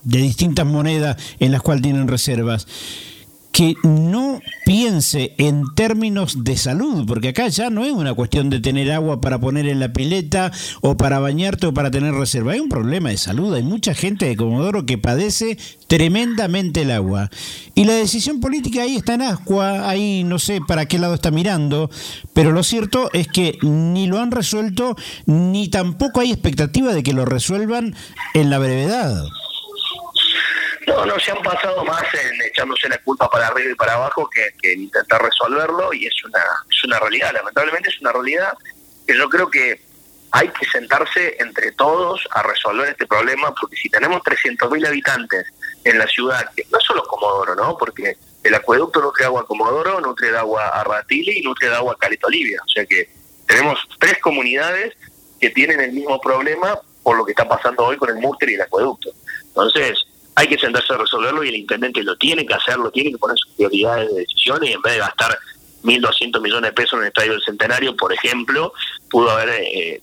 de 0.04 0.18
distintas 0.18 0.66
monedas 0.66 1.18
en 1.40 1.52
las 1.52 1.62
cuales 1.62 1.84
tienen 1.84 2.08
reservas, 2.08 2.68
que 3.54 3.76
no 3.84 4.42
piense 4.66 5.36
en 5.38 5.64
términos 5.76 6.44
de 6.44 6.58
salud, 6.58 7.06
porque 7.06 7.30
acá 7.30 7.48
ya 7.50 7.70
no 7.70 7.86
es 7.86 7.92
una 7.92 8.16
cuestión 8.16 8.50
de 8.50 8.60
tener 8.60 8.92
agua 8.92 9.22
para 9.22 9.40
poner 9.40 9.68
en 9.68 9.80
la 9.80 9.94
pileta 9.94 10.52
o 10.82 10.98
para 10.98 11.20
bañarte 11.20 11.68
o 11.68 11.74
para 11.74 11.92
tener 11.92 12.16
reserva, 12.16 12.54
hay 12.54 12.60
un 12.60 12.68
problema 12.68 13.10
de 13.10 13.18
salud, 13.18 13.54
hay 13.54 13.62
mucha 13.62 13.94
gente 13.94 14.26
de 14.26 14.36
Comodoro 14.36 14.88
que 14.88 14.98
padece 14.98 15.60
tremendamente 15.86 16.82
el 16.82 16.90
agua. 16.90 17.30
Y 17.76 17.86
la 17.86 17.94
decisión 17.94 18.40
política 18.40 18.82
ahí 18.82 18.96
está 18.96 19.14
en 19.14 19.22
ascua, 19.22 19.88
ahí 19.88 20.24
no 20.24 20.40
sé 20.40 20.60
para 20.68 20.88
qué 20.88 20.98
lado 20.98 21.14
está 21.14 21.30
mirando, 21.30 21.92
pero 22.34 22.52
lo 22.52 22.64
cierto 22.64 23.12
es 23.14 23.28
que 23.28 23.60
ni 23.62 24.08
lo 24.08 24.20
han 24.20 24.32
resuelto, 24.32 24.96
ni 25.28 25.68
tampoco 25.68 26.22
hay 26.22 26.32
expectativa 26.32 26.92
de 26.92 27.04
que 27.04 27.14
lo 27.14 27.26
resuelvan 27.26 27.94
en 28.34 28.50
la 28.50 28.58
brevedad. 28.58 29.24
No, 30.88 31.06
no, 31.06 31.20
se 31.20 31.32
han 31.32 31.42
pasado 31.42 31.84
más 31.86 32.04
en 32.14 32.42
echándose 32.42 32.90
la 32.90 32.98
culpa 33.00 33.30
para 33.30 33.48
arriba 33.48 33.72
y 33.72 33.76
para 33.76 33.94
abajo 33.94 34.30
que, 34.30 34.54
en 34.72 34.84
intentar 34.84 35.22
resolverlo 35.22 35.94
y 35.94 36.08
es 36.08 36.24
una, 36.26 36.44
es 36.70 36.84
una 36.84 37.00
realidad, 37.00 37.32
lamentablemente 37.34 37.90
es 37.90 38.02
una 38.02 38.12
realidad 38.12 38.54
que 39.08 39.16
yo 39.16 39.30
creo 39.30 39.50
que 39.50 39.82
hay 40.32 40.48
que 40.50 40.66
sentarse 40.66 41.38
entre 41.40 41.72
todos 41.74 42.28
a 42.32 42.42
resolver 42.42 42.90
este 42.90 43.06
problema 43.06 43.54
porque 43.54 43.76
si 43.76 43.90
tenemos 43.90 44.22
300.000 44.24 44.88
habitantes 44.88 45.46
en 45.84 46.00
la 46.00 46.08
ciudad, 46.08 46.50
que 46.56 46.66
no 46.72 46.80
solo 46.80 47.04
Comodoro, 47.04 47.56
¿no? 47.56 47.78
Porque 47.78 48.18
el 48.44 48.56
acueducto 48.56 49.00
nutre 49.00 49.26
agua 49.26 49.42
a 49.42 49.46
Comodoro, 49.46 50.02
nutre 50.02 50.32
de 50.32 50.38
agua 50.38 50.70
a 50.70 50.84
Ratili 50.84 51.40
y 51.40 51.42
nutre 51.44 51.70
de 51.70 51.76
agua 51.76 51.94
a 51.94 51.98
Caleta 51.98 52.28
Olivia. 52.28 52.60
O 52.66 52.70
sea 52.70 52.86
que 52.86 53.10
tenemos 53.46 53.80
tres 54.00 54.18
comunidades 54.20 54.96
que 55.40 55.52
tienen 55.52 55.80
el 55.82 55.92
mismo 55.92 56.20
problema 56.20 56.80
por 57.04 57.18
lo 57.18 57.26
que 57.26 57.34
está 57.34 57.48
pasando 57.48 57.86
hoy 57.86 57.98
con 57.98 58.10
el 58.10 58.16
Múster 58.16 58.50
y 58.50 58.56
el 58.56 58.62
acueducto. 58.62 59.12
Entonces, 59.44 60.04
hay 60.36 60.48
que 60.48 60.58
sentarse 60.58 60.94
a 60.94 60.98
resolverlo 60.98 61.44
y 61.44 61.50
el 61.50 61.56
intendente 61.56 62.04
lo 62.04 62.16
tiene 62.18 62.46
que 62.46 62.54
hacer, 62.54 62.78
lo 62.78 62.92
tiene 62.92 63.12
que 63.12 63.18
poner 63.18 63.38
sus 63.38 63.52
prioridades 63.54 64.10
de 64.10 64.20
decisiones 64.22 64.70
y 64.70 64.74
en 64.74 64.82
vez 64.82 64.94
de 64.94 65.00
gastar 65.00 65.38
1.200 65.84 66.42
millones 66.42 66.70
de 66.70 66.74
pesos 66.74 66.94
en 66.94 67.02
el 67.02 67.08
Estadio 67.08 67.34
del 67.34 67.42
Centenario, 67.44 67.96
por 67.96 68.14
ejemplo, 68.14 68.74
pudo 69.10 69.30
haber 69.30 69.50
eh, 69.50 70.02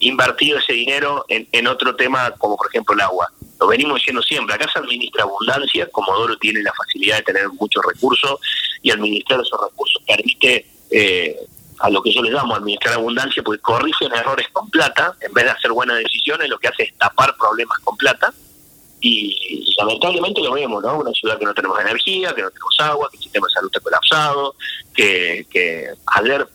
invertido 0.00 0.58
ese 0.58 0.72
dinero 0.72 1.24
en, 1.28 1.46
en 1.52 1.66
otro 1.66 1.94
tema 1.96 2.30
como 2.38 2.56
por 2.56 2.68
ejemplo 2.68 2.94
el 2.94 3.02
agua. 3.02 3.30
Lo 3.60 3.66
venimos 3.66 3.96
diciendo 3.96 4.22
siempre, 4.22 4.54
acá 4.54 4.66
se 4.72 4.78
administra 4.78 5.24
abundancia, 5.24 5.88
Comodoro 5.90 6.36
tiene 6.38 6.62
la 6.62 6.72
facilidad 6.72 7.18
de 7.18 7.22
tener 7.22 7.48
muchos 7.50 7.84
recursos 7.84 8.40
y 8.82 8.90
administrar 8.90 9.40
esos 9.40 9.60
recursos 9.60 10.02
permite 10.06 10.66
eh, 10.90 11.36
a 11.80 11.90
lo 11.90 12.02
que 12.02 12.12
yo 12.12 12.22
le 12.22 12.30
llamo 12.30 12.56
administrar 12.56 12.94
abundancia, 12.94 13.42
porque 13.42 13.60
corrigen 13.60 14.12
errores 14.12 14.48
con 14.52 14.68
plata, 14.70 15.14
en 15.20 15.32
vez 15.32 15.44
de 15.44 15.50
hacer 15.50 15.70
buenas 15.70 15.98
decisiones, 15.98 16.48
lo 16.48 16.58
que 16.58 16.68
hace 16.68 16.84
es 16.84 16.98
tapar 16.98 17.36
problemas 17.36 17.78
con 17.80 17.96
plata 17.96 18.32
y, 19.00 19.74
lamentablemente 19.78 20.40
lo 20.42 20.52
vemos, 20.52 20.82
¿no? 20.82 20.98
Una 20.98 21.12
ciudad 21.12 21.38
que 21.38 21.44
no 21.44 21.54
tenemos 21.54 21.78
energía, 21.80 22.34
que 22.34 22.42
no 22.42 22.50
tenemos 22.50 22.76
agua, 22.80 23.08
que 23.10 23.16
el 23.16 23.22
sistema 23.22 23.46
de 23.46 23.52
salud 23.52 23.68
está 23.68 23.80
colapsado, 23.80 24.54
que, 24.94 25.46
que 25.50 25.88
ayer 26.06 26.46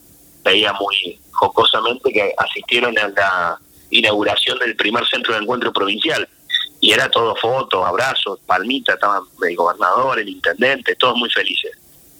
veía 0.43 0.73
muy 0.73 1.19
jocosamente 1.31 2.11
que 2.11 2.33
asistieron 2.37 2.97
a 2.99 3.07
la 3.07 3.59
inauguración 3.89 4.59
del 4.59 4.75
primer 4.75 5.05
centro 5.07 5.33
de 5.33 5.41
encuentro 5.41 5.71
provincial 5.71 6.27
y 6.81 6.91
era 6.91 7.09
todo 7.09 7.35
fotos, 7.37 7.85
abrazos, 7.85 8.39
palmitas, 8.45 8.95
estaban 8.95 9.23
el 9.41 9.55
gobernador, 9.55 10.19
el 10.19 10.27
intendente, 10.27 10.95
todos 10.95 11.15
muy 11.15 11.29
felices. 11.29 11.71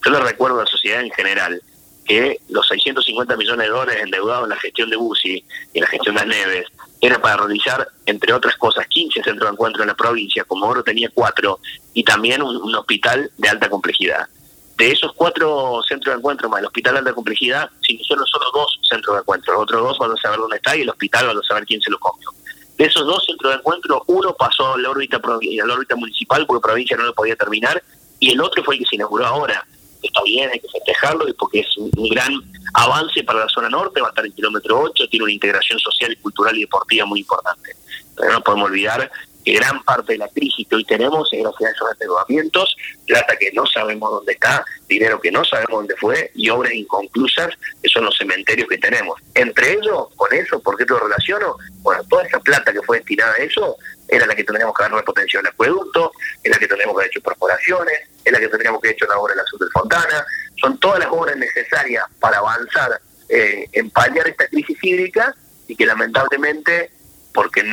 Yo 0.05 0.11
le 0.11 0.19
recuerdo 0.21 0.59
a 0.59 0.63
la 0.63 0.69
sociedad 0.69 1.01
en 1.01 1.11
general 1.11 1.61
que 2.05 2.39
los 2.49 2.67
650 2.67 3.35
millones 3.35 3.67
de 3.67 3.73
dólares 3.73 4.03
endeudados 4.03 4.45
en 4.45 4.49
la 4.51 4.59
gestión 4.59 4.89
de 4.89 4.95
Busi 4.95 5.43
y 5.73 5.77
en 5.77 5.81
la 5.81 5.87
gestión 5.87 6.15
de 6.15 6.21
las 6.21 6.29
Neves 6.29 6.67
era 7.05 7.19
para 7.19 7.37
realizar, 7.37 7.87
entre 8.05 8.33
otras 8.33 8.55
cosas, 8.55 8.87
15 8.87 9.23
centros 9.23 9.49
de 9.49 9.53
encuentro 9.53 9.83
en 9.83 9.89
la 9.89 9.95
provincia, 9.95 10.43
como 10.45 10.67
Oro 10.67 10.83
tenía 10.83 11.09
cuatro, 11.13 11.59
y 11.93 12.03
también 12.03 12.41
un, 12.41 12.73
hospital 12.75 13.29
de 13.37 13.49
alta 13.49 13.69
complejidad. 13.69 14.27
De 14.77 14.91
esos 14.91 15.11
cuatro 15.13 15.81
centros 15.87 16.13
de 16.13 16.19
encuentro 16.19 16.49
más 16.49 16.61
el 16.61 16.65
hospital 16.65 16.93
de 16.93 16.99
alta 16.99 17.13
complejidad, 17.13 17.69
se 17.81 17.93
iniciaron 17.93 18.25
solo 18.25 18.45
dos 18.53 18.79
centros 18.89 19.15
de 19.15 19.21
encuentro. 19.21 19.59
Otros 19.59 19.83
dos 19.83 19.97
van 19.99 20.11
a 20.11 20.17
saber 20.17 20.39
dónde 20.39 20.55
está 20.55 20.75
y 20.75 20.81
el 20.81 20.89
hospital 20.89 21.27
van 21.27 21.37
a 21.37 21.41
saber 21.47 21.65
quién 21.65 21.81
se 21.81 21.91
lo 21.91 21.99
comió. 21.99 22.29
De 22.77 22.85
esos 22.85 23.05
dos 23.05 23.23
centros 23.25 23.51
de 23.51 23.59
encuentro, 23.59 24.03
uno 24.07 24.33
pasó 24.33 24.73
a 24.73 24.77
la 24.79 24.89
órbita, 24.89 25.17
a 25.17 25.67
la 25.67 25.73
órbita 25.73 25.95
municipal 25.95 26.45
porque 26.47 26.61
provincia 26.65 26.97
no 26.97 27.03
lo 27.03 27.13
podía 27.13 27.35
terminar, 27.35 27.83
y 28.19 28.31
el 28.31 28.41
otro 28.41 28.63
fue 28.63 28.75
el 28.75 28.81
que 28.81 28.87
se 28.87 28.95
inauguró 28.95 29.27
ahora 29.27 29.65
está 30.07 30.21
bien, 30.23 30.49
hay 30.51 30.59
que 30.59 30.69
festejarlo, 30.69 31.25
porque 31.37 31.59
es 31.59 31.77
un, 31.77 31.89
gran 32.09 32.33
avance 32.73 33.23
para 33.23 33.39
la 33.39 33.49
zona 33.49 33.69
norte, 33.69 34.01
va 34.01 34.07
a 34.07 34.09
estar 34.09 34.25
en 34.25 34.33
kilómetro 34.33 34.79
8, 34.79 35.07
tiene 35.09 35.23
una 35.23 35.33
integración 35.33 35.79
social, 35.79 36.17
cultural 36.21 36.57
y 36.57 36.61
deportiva 36.61 37.05
muy 37.05 37.19
importante. 37.19 37.75
Pero 38.15 38.31
no 38.31 38.41
podemos 38.41 38.69
olvidar 38.69 39.11
gran 39.45 39.83
parte 39.83 40.13
de 40.13 40.19
la 40.19 40.27
crisis 40.29 40.67
que 40.67 40.75
hoy 40.75 40.85
tenemos 40.85 41.27
es 41.33 41.41
gracias 41.41 41.69
a 41.69 41.73
esos 41.73 41.91
endeudamientos, 41.93 42.75
plata 43.05 43.35
que 43.37 43.51
no 43.51 43.65
sabemos 43.65 44.11
dónde 44.11 44.33
está, 44.33 44.63
dinero 44.87 45.19
que 45.19 45.31
no 45.31 45.43
sabemos 45.43 45.81
dónde 45.81 45.95
fue 45.97 46.31
y 46.35 46.49
obras 46.49 46.73
inconclusas 46.73 47.49
que 47.81 47.89
son 47.89 48.05
los 48.05 48.15
cementerios 48.17 48.67
que 48.69 48.77
tenemos. 48.77 49.19
Entre 49.33 49.73
ellos, 49.73 50.07
con 50.15 50.33
eso, 50.33 50.59
¿por 50.61 50.77
qué 50.77 50.85
te 50.85 50.93
lo 50.93 50.99
relaciono? 50.99 51.57
Bueno, 51.81 52.03
toda 52.05 52.23
esa 52.23 52.39
plata 52.39 52.71
que 52.71 52.81
fue 52.81 52.97
destinada 52.97 53.33
a 53.33 53.43
eso 53.43 53.75
era 54.07 54.25
la 54.25 54.35
que 54.35 54.43
tendríamos 54.43 54.75
que 54.75 54.83
haber 54.83 54.97
repotenciado 54.97 55.45
el 55.45 55.53
acueducto, 55.53 56.11
es 56.43 56.51
la 56.51 56.57
que 56.57 56.67
tendríamos 56.67 56.95
que 56.95 57.01
haber 57.01 57.11
hecho 57.11 57.21
perforaciones, 57.21 57.99
es 58.23 58.31
la 58.31 58.39
que 58.39 58.47
tendríamos 58.47 58.81
que 58.81 58.87
haber 58.87 58.95
hecho 58.95 59.07
la 59.07 59.17
obra 59.17 59.33
de 59.33 59.41
la 59.41 59.43
del 59.59 59.71
Fontana. 59.71 60.25
Son 60.61 60.77
todas 60.77 60.99
las 60.99 61.09
obras 61.11 61.35
necesarias 61.35 62.05
para 62.19 62.37
avanzar 62.37 63.01
eh, 63.29 63.67
en 63.71 63.89
paliar 63.89 64.27
esta 64.27 64.47
crisis 64.47 64.77
hídrica 64.81 65.35
y 65.67 65.75
que 65.75 65.85
lamentablemente 65.85 66.91
porque 67.33 67.63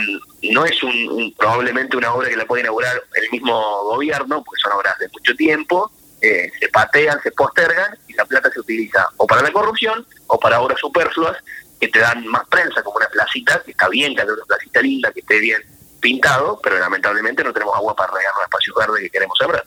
no 0.43 0.65
es 0.65 0.83
un, 0.83 1.35
probablemente 1.37 1.97
una 1.97 2.13
obra 2.15 2.29
que 2.29 2.37
la 2.37 2.47
puede 2.47 2.63
inaugurar 2.63 3.03
el 3.15 3.31
mismo 3.31 3.85
gobierno, 3.85 4.43
porque 4.43 4.61
son 4.63 4.73
obras 4.73 4.99
de 4.99 5.09
mucho 5.09 5.35
tiempo, 5.37 5.93
eh, 6.21 6.51
se 6.59 6.69
patean, 6.69 7.21
se 7.23 7.31
postergan 7.33 7.97
y 8.09 8.15
la 8.15 8.25
plata 8.25 8.51
se 8.51 8.61
utiliza 8.61 9.07
o 9.17 9.27
para 9.27 9.43
la 9.43 9.53
corrupción 9.53 10.07
o 10.27 10.39
para 10.39 10.61
obras 10.61 10.79
superfluas 10.79 11.37
que 11.81 11.89
te 11.89 11.99
dan 11.99 12.27
más 12.27 12.47
prensa, 12.49 12.83
como 12.83 12.97
una 12.97 13.09
placita, 13.09 13.63
que 13.63 13.71
está 13.71 13.89
bien 13.89 14.15
que 14.15 14.21
haya 14.21 14.33
una 14.33 14.45
placita 14.45 14.83
linda, 14.83 15.13
que 15.13 15.21
esté 15.21 15.39
bien 15.39 15.63
pintado, 15.99 16.61
pero 16.63 16.79
lamentablemente 16.79 17.45
no 17.45 17.53
tenemos 17.53 17.75
agua 17.75 17.95
para 17.95 18.13
regar 18.13 18.33
los 18.35 18.45
espacios 18.45 18.77
verdes 18.77 19.03
que 19.03 19.11
queremos 19.11 19.37
sembrar. 19.39 19.65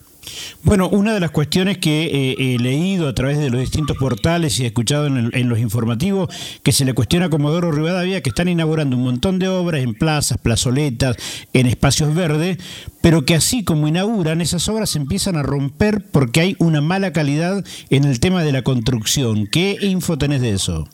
Bueno, 0.64 0.88
una 0.90 1.14
de 1.14 1.20
las 1.20 1.32
cuestiones 1.32 1.78
que 1.78 2.06
eh, 2.06 2.36
he 2.38 2.60
leído 2.60 3.08
a 3.08 3.14
través 3.14 3.38
de 3.38 3.50
los 3.50 3.60
distintos 3.60 3.98
portales 3.98 4.60
y 4.60 4.64
he 4.64 4.68
escuchado 4.68 5.08
en, 5.08 5.50
los 5.50 5.60
informativos, 5.60 6.30
que 6.64 6.72
se 6.72 6.86
le 6.86 6.94
cuestiona 6.94 7.26
a 7.26 7.30
Comodoro 7.30 7.72
Rivadavia 7.72 8.22
que 8.22 8.30
están 8.30 8.48
inaugurando 8.48 8.96
un 8.96 9.04
montón 9.04 9.40
de 9.40 9.50
obras 9.50 9.82
en 9.82 9.94
plazas, 9.94 10.38
plazoletas, 10.38 11.18
en 11.54 11.68
espacios 11.68 12.16
verdes, 12.16 12.58
pero 13.02 13.26
que 13.26 13.36
así 13.36 13.64
como 13.64 13.88
inauguran, 13.88 14.42
esas 14.42 14.68
obras 14.70 14.92
se 14.92 15.00
empiezan 15.00 15.36
a 15.36 15.44
romper 15.44 16.04
porque 16.12 16.40
hay 16.40 16.56
una 16.60 16.82
mala 16.82 17.12
calidad 17.12 17.64
en 17.90 18.06
el 18.06 18.20
tema 18.20 18.44
de 18.44 18.54
la 18.54 18.62
construcción. 18.62 19.48
¿Qué 19.48 19.78
info 19.82 20.18
tenés 20.18 20.42
de 20.42 20.52
eso? 20.52 20.88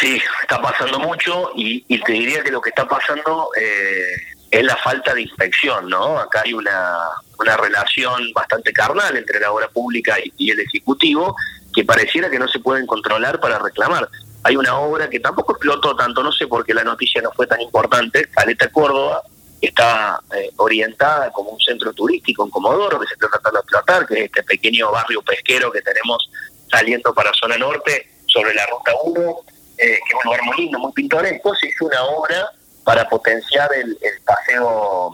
Sí, 0.00 0.20
está 0.42 0.60
pasando 0.60 0.98
mucho 0.98 1.52
y, 1.56 1.80
te 2.00 2.12
diría 2.12 2.42
que 2.42 2.50
lo 2.50 2.60
que 2.60 2.70
está 2.70 2.86
pasando 2.86 3.48
eh, 3.56 4.33
es 4.54 4.64
la 4.64 4.76
falta 4.76 5.12
de 5.14 5.22
inspección, 5.22 5.88
¿no? 5.88 6.16
Acá 6.16 6.42
hay 6.44 6.52
una, 6.52 6.96
una 7.40 7.56
relación 7.56 8.32
bastante 8.32 8.72
carnal 8.72 9.16
entre 9.16 9.40
la 9.40 9.50
obra 9.50 9.68
pública 9.68 10.16
y, 10.36 10.50
el 10.50 10.60
Ejecutivo 10.60 11.34
que 11.74 11.82
pareciera 11.82 12.30
que 12.30 12.38
no 12.38 12.46
se 12.46 12.60
pueden 12.60 12.86
controlar 12.86 13.40
para 13.40 13.58
reclamar. 13.58 14.08
Hay 14.44 14.56
una 14.56 14.78
obra 14.78 15.10
que 15.10 15.18
tampoco 15.18 15.54
explotó 15.54 15.96
tanto, 15.96 16.22
no 16.22 16.30
sé 16.30 16.46
por 16.46 16.64
qué 16.64 16.72
la 16.72 16.84
noticia 16.84 17.20
no 17.20 17.32
fue 17.32 17.48
tan 17.48 17.60
importante, 17.60 18.28
Caleta 18.30 18.70
Córdoba, 18.70 19.22
está 19.60 20.20
eh, 20.36 20.52
orientada 20.58 21.32
como 21.32 21.50
un 21.50 21.60
centro 21.60 21.92
turístico 21.92 22.44
en 22.44 22.50
Comodoro, 22.50 23.00
que 23.00 23.08
se 23.08 23.14
está 23.14 23.28
tratando 23.28 23.58
de 23.58 23.62
explotar, 23.62 24.06
que 24.06 24.14
es 24.14 24.24
este 24.26 24.44
pequeño 24.44 24.92
barrio 24.92 25.20
pesquero 25.22 25.72
que 25.72 25.80
tenemos 25.80 26.30
saliendo 26.70 27.12
para 27.12 27.32
zona 27.32 27.58
norte 27.58 28.08
sobre 28.26 28.54
la 28.54 28.64
ruta 28.66 28.92
1, 29.02 29.20
eh, 29.20 29.76
que 29.78 29.94
es 29.94 30.14
un 30.14 30.26
lugar 30.26 30.42
muy 30.44 30.56
lindo, 30.58 30.78
muy 30.78 30.92
pintoresco, 30.92 31.52
se 31.56 31.68
hizo 31.68 31.86
una 31.86 32.04
obra 32.04 32.52
para 32.84 33.08
potenciar 33.08 33.70
el, 33.74 33.96
paseo 34.24 35.10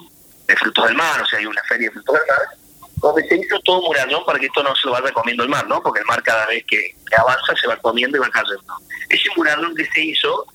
de 0.46 0.56
frutos 0.56 0.86
del 0.86 0.96
mar, 0.96 1.22
o 1.22 1.26
sea, 1.26 1.38
hay 1.38 1.46
una 1.46 1.62
feria 1.62 1.88
de 1.88 1.94
frutos 1.94 2.16
del 2.16 2.26
mar, 2.26 2.48
donde 2.96 3.28
se 3.28 3.36
hizo 3.36 3.58
todo 3.60 3.82
murallón 3.82 4.24
para 4.26 4.38
que 4.38 4.46
esto 4.46 4.62
no 4.62 4.74
se 4.76 4.86
lo 4.86 4.92
vaya 4.92 5.12
comiendo 5.12 5.42
el 5.42 5.48
mar, 5.48 5.66
¿no? 5.66 5.82
Porque 5.82 6.00
el 6.00 6.06
mar 6.06 6.22
cada 6.22 6.46
vez 6.46 6.64
que, 6.66 6.94
avanza 7.16 7.54
se 7.60 7.66
va 7.66 7.76
comiendo 7.76 8.18
y 8.18 8.20
va 8.20 8.28
cayendo. 8.28 8.74
Ese 9.08 9.28
murallón 9.36 9.74
que 9.74 9.86
se 9.86 10.00
hizo 10.02 10.46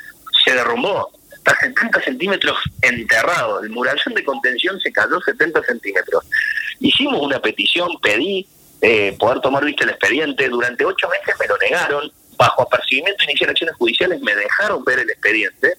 se 0.43 0.54
derrumbó, 0.54 1.10
está 1.34 1.56
70 1.60 2.01
centímetros 2.01 2.58
enterrado, 2.82 3.62
el 3.62 3.69
murallón 3.69 4.13
de 4.13 4.23
contención 4.23 4.80
se 4.80 4.91
cayó 4.91 5.19
70 5.21 5.63
centímetros. 5.63 6.25
Hicimos 6.80 7.21
una 7.21 7.39
petición, 7.39 7.89
pedí 8.01 8.47
eh, 8.82 9.15
poder 9.17 9.39
tomar 9.39 9.63
vista 9.63 9.86
el 9.86 9.91
expediente, 9.91 10.49
durante 10.49 10.86
ocho 10.86 11.08
meses 11.10 11.36
me 11.39 11.47
lo 11.47 11.58
negaron, 11.58 12.12
bajo 12.38 12.63
apercibimiento 12.63 13.19
de 13.19 13.32
iniciar 13.32 13.49
acciones 13.49 13.75
judiciales 13.78 14.21
me 14.21 14.36
dejaron 14.36 14.84
ver 14.84 14.99
el 14.99 15.10
expediente 15.10 15.78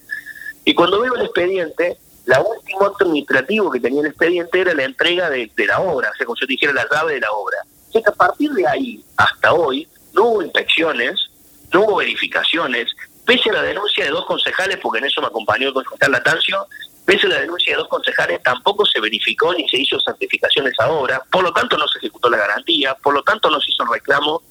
y 0.67 0.73
cuando 0.73 0.99
veo 0.99 1.15
el 1.15 1.21
expediente, 1.21 1.97
la 2.25 2.41
último 2.41 2.83
acto 2.87 3.05
administrativo 3.05 3.71
que 3.71 3.79
tenía 3.79 4.01
el 4.01 4.07
expediente 4.07 4.59
era 4.59 4.73
la 4.73 4.83
entrega 4.83 5.29
de, 5.29 5.49
la 5.65 5.79
obra, 5.79 6.09
o 6.09 6.13
sea, 6.13 6.25
como 6.25 6.35
yo 6.37 6.45
dijera 6.45 6.73
la 6.73 6.85
llave 6.91 7.13
de 7.13 7.21
la 7.21 7.31
obra. 7.31 7.55
O 7.93 8.03
que 8.03 8.09
a 8.09 8.11
partir 8.11 8.51
de 8.51 8.67
ahí 8.67 9.01
hasta 9.15 9.53
hoy 9.53 9.87
no 10.11 10.25
hubo 10.25 10.41
inspecciones, 10.41 11.29
no 11.71 11.83
hubo 11.83 11.95
verificaciones, 11.95 12.91
pese 13.25 13.49
a 13.49 13.53
la 13.53 13.61
denuncia 13.61 14.03
de 14.03 14.11
dos 14.11 14.25
concejales, 14.25 14.77
porque 14.83 14.99
en 14.99 15.05
eso 15.05 15.21
me 15.21 15.27
acompañó 15.27 15.69
el 15.69 15.73
concejal 15.73 16.11
Latancio, 16.11 16.67
pese 17.05 17.27
a 17.27 17.29
la 17.29 17.39
denuncia 17.39 17.71
de 17.71 17.77
dos 17.77 17.87
concejales, 17.87 18.43
tampoco 18.43 18.85
se 18.85 18.99
verificó 18.99 19.53
ni 19.53 19.69
se 19.69 19.77
hizo 19.77 19.97
certificación 20.01 20.67
esa 20.67 20.91
obra, 20.91 21.23
por 21.31 21.43
lo 21.43 21.53
tanto 21.53 21.77
no 21.77 21.87
se 21.87 21.99
ejecutó 21.99 22.29
la 22.29 22.39
garantía, 22.39 22.93
por 22.95 23.13
lo 23.13 23.23
tanto 23.23 23.49
no 23.49 23.61
se 23.61 23.71
hizo 23.71 23.85
reclamo 23.85 24.43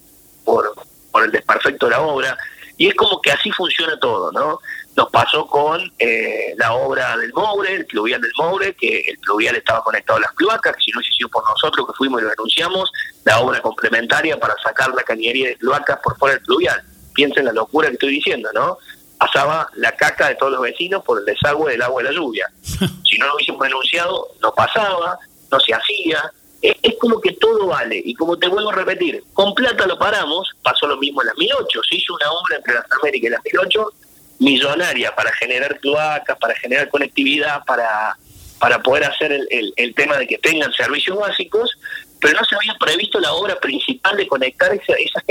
por 0.46 0.74
por 1.12 1.24
el 1.24 1.30
desperfecto 1.30 1.86
de 1.86 1.92
la 1.92 2.00
obra, 2.00 2.36
y 2.78 2.88
es 2.88 2.94
como 2.94 3.20
que 3.20 3.30
así 3.30 3.50
funciona 3.50 3.98
todo, 3.98 4.32
¿no? 4.32 4.60
Nos 4.96 5.10
pasó 5.10 5.46
con 5.46 5.92
eh, 5.98 6.54
la 6.56 6.74
obra 6.74 7.16
del 7.18 7.32
Moure, 7.34 7.74
el 7.74 7.86
pluvial 7.86 8.20
del 8.20 8.32
Moure, 8.38 8.74
que 8.74 9.00
el 9.00 9.18
pluvial 9.18 9.54
estaba 9.54 9.82
conectado 9.84 10.18
a 10.18 10.22
las 10.22 10.32
cloacas, 10.32 10.74
que 10.74 10.82
si 10.84 10.90
no 10.90 11.02
se 11.02 11.12
sido 11.12 11.28
por 11.28 11.44
nosotros 11.48 11.86
que 11.86 11.92
fuimos 11.92 12.22
y 12.22 12.24
lo 12.24 12.32
anunciamos, 12.32 12.90
la 13.24 13.40
obra 13.40 13.60
complementaria 13.60 14.40
para 14.40 14.54
sacar 14.62 14.94
la 14.94 15.02
cañería 15.02 15.48
de 15.48 15.56
cloacas 15.56 15.98
por 16.02 16.16
fuera 16.18 16.36
del 16.36 16.44
pluvial. 16.44 16.82
Piensen 17.12 17.44
la 17.44 17.52
locura 17.52 17.88
que 17.88 17.94
estoy 17.94 18.14
diciendo, 18.14 18.48
¿no? 18.54 18.78
Pasaba 19.18 19.68
la 19.74 19.92
caca 19.92 20.28
de 20.28 20.34
todos 20.36 20.52
los 20.52 20.62
vecinos 20.62 21.02
por 21.04 21.18
el 21.18 21.24
desagüe 21.26 21.72
del 21.72 21.82
agua 21.82 22.02
de 22.02 22.10
la 22.10 22.14
lluvia. 22.14 22.50
Si 23.08 23.18
no 23.18 23.28
lo 23.28 23.34
hubiésemos 23.36 23.62
denunciado, 23.62 24.28
no 24.42 24.52
pasaba, 24.52 25.18
no 25.50 25.60
se 25.60 25.72
hacía, 25.72 26.30
es, 26.60 26.96
como 26.98 27.20
que 27.20 27.32
todo 27.32 27.66
vale. 27.66 28.00
Y 28.04 28.14
como 28.14 28.36
te 28.36 28.48
vuelvo 28.48 28.70
a 28.70 28.74
repetir, 28.74 29.22
con 29.32 29.54
plata 29.54 29.86
lo 29.86 29.98
paramos, 29.98 30.48
pasó 30.62 30.86
lo 30.86 30.96
mismo 30.96 31.22
en 31.22 31.28
las 31.28 31.38
1008, 31.38 31.80
se 31.88 31.96
hizo 31.96 32.14
una 32.14 32.30
obra 32.30 32.56
entre 32.56 32.74
las 32.74 32.84
Américas 33.00 33.28
y 33.28 33.30
las 33.30 33.44
1008 33.44 33.92
millonaria 34.38 35.14
para 35.14 35.32
generar 35.32 35.78
cloacas, 35.80 36.38
para 36.38 36.54
generar 36.54 36.88
conectividad, 36.88 37.64
para, 37.64 38.16
para 38.58 38.82
poder 38.82 39.04
hacer 39.04 39.32
el, 39.32 39.72
el, 39.76 39.94
tema 39.94 40.16
de 40.16 40.26
que 40.26 40.38
tengan 40.38 40.72
servicios 40.72 41.18
básicos, 41.18 41.78
pero 42.20 42.38
no 42.38 42.44
se 42.44 42.54
había 42.54 42.74
previsto 42.78 43.20
la 43.20 43.32
obra 43.32 43.56
principal 43.56 44.16
de 44.16 44.26
conectar 44.26 44.72
esa, 44.72 44.94
esas 44.94 45.22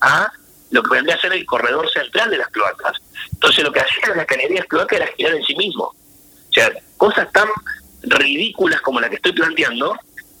a 0.00 0.32
lo 0.70 0.82
que 0.82 0.94
vendría 0.94 1.16
a 1.16 1.20
ser 1.20 1.32
el 1.32 1.46
corredor 1.46 1.88
central 1.90 2.30
de 2.30 2.38
las 2.38 2.48
cloacas. 2.48 2.98
Entonces 3.32 3.64
lo 3.64 3.72
que 3.72 3.80
hacían 3.80 4.16
las 4.16 4.26
cañerías 4.26 4.66
cloacas 4.66 5.00
era 5.00 5.10
girar 5.16 5.34
en 5.34 5.44
sí 5.44 5.54
mismo. 5.56 5.84
O 5.84 6.52
sea, 6.52 6.70
cosas 6.96 7.30
tan 7.32 7.48
ridículas 8.02 8.80
como 8.80 9.00
la 9.00 9.08
que 9.08 9.16
estoy 9.16 9.32
planteando, 9.32 9.96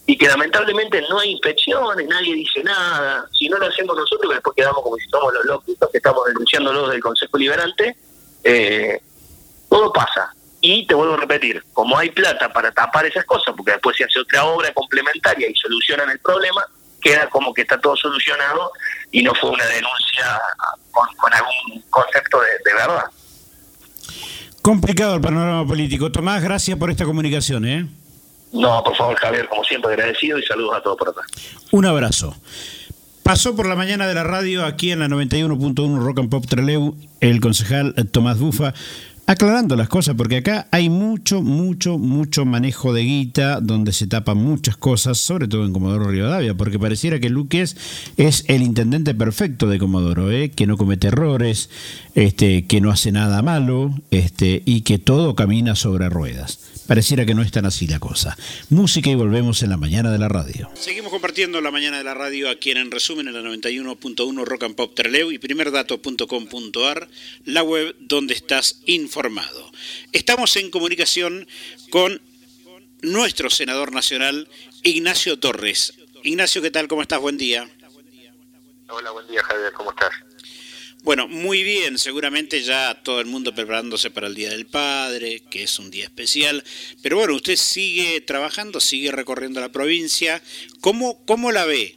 y 0.08 0.16
que 0.16 0.26
lamentablemente 0.26 1.02
no 1.10 1.18
hay 1.18 1.32
inspecciones, 1.32 2.08
nadie 2.08 2.34
dice 2.34 2.64
nada. 2.64 3.26
Si 3.38 3.46
no 3.46 3.58
lo 3.58 3.66
hacemos 3.66 3.94
nosotros, 3.94 4.32
después 4.32 4.56
quedamos 4.56 4.82
como 4.82 4.96
si 4.96 5.06
somos 5.10 5.34
los 5.34 5.44
locos 5.44 5.76
que 5.92 5.98
estamos 5.98 6.24
denunciándolos 6.28 6.90
del 6.90 7.02
Consejo 7.02 7.36
Liberante, 7.36 7.94
eh, 8.42 9.02
todo 9.68 9.92
pasa. 9.92 10.32
Y 10.62 10.86
te 10.86 10.94
vuelvo 10.94 11.12
a 11.12 11.18
repetir, 11.18 11.62
como 11.74 11.98
hay 11.98 12.08
plata 12.08 12.50
para 12.50 12.72
tapar 12.72 13.04
esas 13.04 13.26
cosas, 13.26 13.54
porque 13.54 13.72
después 13.72 13.98
se 13.98 14.04
hace 14.04 14.18
otra 14.20 14.46
obra 14.46 14.72
complementaria 14.72 15.46
y 15.46 15.54
solucionan 15.54 16.08
el 16.08 16.20
problema, 16.20 16.64
queda 17.02 17.28
como 17.28 17.52
que 17.52 17.60
está 17.60 17.78
todo 17.78 17.94
solucionado 17.94 18.72
y 19.12 19.22
no 19.22 19.34
fue 19.34 19.50
una 19.50 19.66
denuncia 19.66 20.40
con, 20.90 21.34
algún 21.34 21.82
concepto 21.90 22.40
de, 22.40 22.48
de 22.64 22.74
verdad. 22.74 23.04
Complicado 24.62 25.16
el 25.16 25.20
panorama 25.20 25.66
político. 25.66 26.10
Tomás, 26.10 26.42
gracias 26.42 26.78
por 26.78 26.90
esta 26.90 27.04
comunicación. 27.04 27.66
¿eh? 27.66 27.86
No, 28.52 28.82
por 28.82 28.96
favor, 28.96 29.16
Javier, 29.16 29.48
como 29.48 29.64
siempre, 29.64 29.92
agradecido 29.92 30.38
y 30.38 30.42
saludos 30.42 30.76
a 30.76 30.82
todos 30.82 30.96
por 30.96 31.10
acá. 31.10 31.22
Un 31.70 31.84
abrazo. 31.84 32.34
Pasó 33.22 33.54
por 33.54 33.66
la 33.66 33.76
mañana 33.76 34.06
de 34.06 34.14
la 34.14 34.24
radio 34.24 34.64
aquí 34.64 34.90
en 34.90 35.00
la 35.00 35.08
91.1 35.08 35.98
Rock 35.98 36.20
and 36.20 36.30
Pop 36.30 36.46
Treleu 36.46 36.96
el 37.20 37.40
concejal 37.40 37.94
Tomás 38.10 38.38
Bufa 38.38 38.72
aclarando 39.28 39.76
las 39.76 39.90
cosas, 39.90 40.14
porque 40.16 40.38
acá 40.38 40.68
hay 40.70 40.88
mucho, 40.88 41.42
mucho, 41.42 41.98
mucho 41.98 42.46
manejo 42.46 42.94
de 42.94 43.02
guita, 43.02 43.60
donde 43.60 43.92
se 43.92 44.06
tapan 44.06 44.38
muchas 44.38 44.78
cosas, 44.78 45.18
sobre 45.18 45.46
todo 45.46 45.66
en 45.66 45.74
Comodoro 45.74 46.08
Rivadavia, 46.08 46.54
porque 46.54 46.78
pareciera 46.78 47.20
que 47.20 47.28
Luques 47.28 47.76
es 48.16 48.46
el 48.48 48.62
intendente 48.62 49.14
perfecto 49.14 49.66
de 49.66 49.78
Comodoro, 49.78 50.30
¿eh? 50.30 50.50
que 50.50 50.66
no 50.66 50.78
comete 50.78 51.08
errores, 51.08 51.68
este, 52.18 52.66
que 52.66 52.80
no 52.80 52.90
hace 52.90 53.12
nada 53.12 53.42
malo, 53.42 53.94
este, 54.10 54.62
y 54.64 54.82
que 54.82 54.98
todo 54.98 55.36
camina 55.36 55.76
sobre 55.76 56.08
ruedas. 56.08 56.58
Pareciera 56.88 57.24
que 57.24 57.34
no 57.34 57.42
es 57.42 57.52
tan 57.52 57.64
así 57.64 57.86
la 57.86 58.00
cosa. 58.00 58.36
Música 58.70 59.08
y 59.08 59.14
volvemos 59.14 59.62
en 59.62 59.70
la 59.70 59.76
mañana 59.76 60.10
de 60.10 60.18
la 60.18 60.28
radio. 60.28 60.68
Seguimos 60.74 61.12
compartiendo 61.12 61.60
la 61.60 61.70
mañana 61.70 61.98
de 61.98 62.02
la 62.02 62.14
radio 62.14 62.50
aquí 62.50 62.72
en, 62.72 62.78
en 62.78 62.90
resumen 62.90 63.28
en 63.28 63.34
la 63.34 63.48
91.1 63.48 64.44
Rock 64.44 64.64
and 64.64 64.74
Pop 64.74 64.96
Treleu 64.96 65.30
y 65.30 65.38
primerdato.com.ar, 65.38 67.08
la 67.44 67.62
web 67.62 67.94
donde 68.00 68.34
estás 68.34 68.80
informado. 68.86 69.70
Estamos 70.12 70.56
en 70.56 70.70
comunicación 70.70 71.46
con 71.90 72.20
nuestro 73.00 73.48
senador 73.48 73.92
nacional, 73.92 74.48
Ignacio 74.82 75.38
Torres. 75.38 75.94
Ignacio, 76.24 76.62
¿qué 76.62 76.72
tal? 76.72 76.88
¿Cómo 76.88 77.02
estás? 77.02 77.20
Buen 77.20 77.38
día. 77.38 77.68
Hola, 78.88 79.12
buen 79.12 79.28
día 79.28 79.40
Javier, 79.44 79.72
¿cómo 79.72 79.90
estás? 79.90 80.27
Bueno, 81.08 81.26
muy 81.26 81.62
bien, 81.62 81.98
seguramente 81.98 82.60
ya 82.60 83.00
todo 83.02 83.20
el 83.20 83.24
mundo 83.24 83.54
preparándose 83.54 84.10
para 84.10 84.26
el 84.26 84.34
Día 84.34 84.50
del 84.50 84.66
Padre, 84.66 85.40
que 85.50 85.62
es 85.62 85.78
un 85.78 85.90
día 85.90 86.04
especial, 86.04 86.62
pero 87.00 87.16
bueno, 87.16 87.34
usted 87.34 87.56
sigue 87.56 88.20
trabajando, 88.20 88.78
sigue 88.78 89.10
recorriendo 89.10 89.58
la 89.58 89.72
provincia. 89.72 90.42
¿Cómo, 90.82 91.24
cómo 91.24 91.50
la 91.50 91.64
ve, 91.64 91.96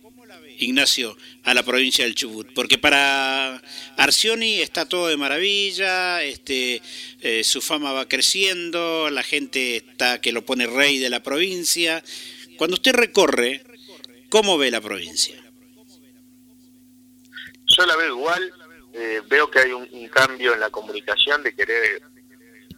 Ignacio, 0.60 1.18
a 1.44 1.54
la 1.54 1.64
provincia 1.64 2.06
del 2.06 2.16
Chubut? 2.16 2.54
Porque 2.54 2.78
para 2.78 3.62
Arcioni 3.98 4.62
está 4.62 4.88
todo 4.88 5.10
de 5.10 5.18
maravilla, 5.18 6.24
este, 6.24 6.82
eh, 7.20 7.44
su 7.44 7.62
fama 7.62 7.92
va 7.92 8.08
creciendo, 8.08 9.10
la 9.10 9.24
gente 9.24 9.76
está 9.76 10.22
que 10.22 10.32
lo 10.32 10.46
pone 10.46 10.68
rey 10.68 11.00
de 11.00 11.10
la 11.10 11.22
provincia. 11.22 12.02
Cuando 12.56 12.76
usted 12.76 12.94
recorre, 12.94 13.66
¿cómo 14.30 14.58
ve 14.58 14.72
la 14.72 14.80
provincia? 14.80 15.36
Yo 17.78 17.86
la 17.86 17.98
veo 17.98 18.16
igual, 18.18 18.54
eh, 18.94 19.22
veo 19.28 19.50
que 19.50 19.60
hay 19.60 19.72
un, 19.72 20.08
cambio 20.10 20.54
en 20.54 20.60
la 20.60 20.70
comunicación 20.70 21.44
de 21.44 21.56
querer 21.56 22.02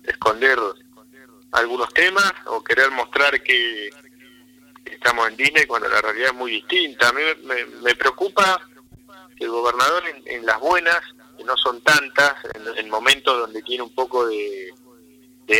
esconder 0.04 0.60
algunos 1.52 1.92
temas 1.94 2.32
o 2.46 2.64
querer 2.64 2.92
mostrar 2.92 3.42
que 3.42 3.90
estamos 4.86 5.28
en 5.28 5.38
Disney 5.38 5.66
cuando 5.66 5.88
la 5.88 6.02
realidad 6.02 6.30
es 6.30 6.36
muy 6.36 6.52
distinta. 6.52 7.10
A 7.10 7.14
mí 7.14 7.22
me, 7.82 7.96
preocupa 7.96 8.62
que 9.36 9.46
el 9.46 9.52
gobernador 9.52 10.04
en, 10.26 10.46
las 10.46 10.60
buenas 10.60 11.00
que 11.38 11.44
no 11.44 11.58
son 11.58 11.82
tantas, 11.82 12.36
en, 12.78 12.90
momentos 12.90 13.40
donde 13.40 13.62
tiene 13.64 13.84
un 13.84 13.94
poco 13.94 14.28
de, 14.28 14.74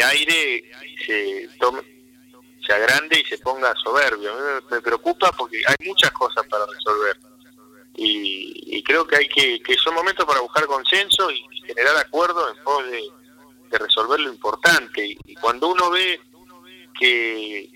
aire, 0.04 0.72
se, 1.06 1.50
tome, 1.60 1.82
se 2.66 2.74
agrande 2.74 3.20
y 3.20 3.26
se 3.26 3.38
ponga 3.40 3.74
soberbio. 3.84 4.36
Mí 4.36 4.66
me, 4.70 4.82
preocupa 4.82 5.32
porque 5.32 5.62
hay 5.66 5.88
muchas 5.88 6.12
cosas 6.12 6.46
para 6.48 6.66
resolver. 6.68 7.18
Y, 7.96 8.84
creo 8.84 9.08
que 9.08 9.16
hay 9.16 9.28
que, 9.30 9.62
que 9.62 9.76
son 9.76 9.94
momentos 9.94 10.26
para 10.26 10.42
buscar 10.42 10.66
consenso 10.66 11.32
y 11.32 11.46
generar 11.66 11.96
acuerdos 11.98 12.56
en 12.56 12.64
pos 12.64 12.84
de, 12.90 13.10
resolver 13.78 14.20
lo 14.20 14.32
importante. 14.32 15.18
Y, 15.26 15.36
cuando 15.36 15.70
uno 15.70 15.90
ve 15.90 16.20
que, 17.00 17.70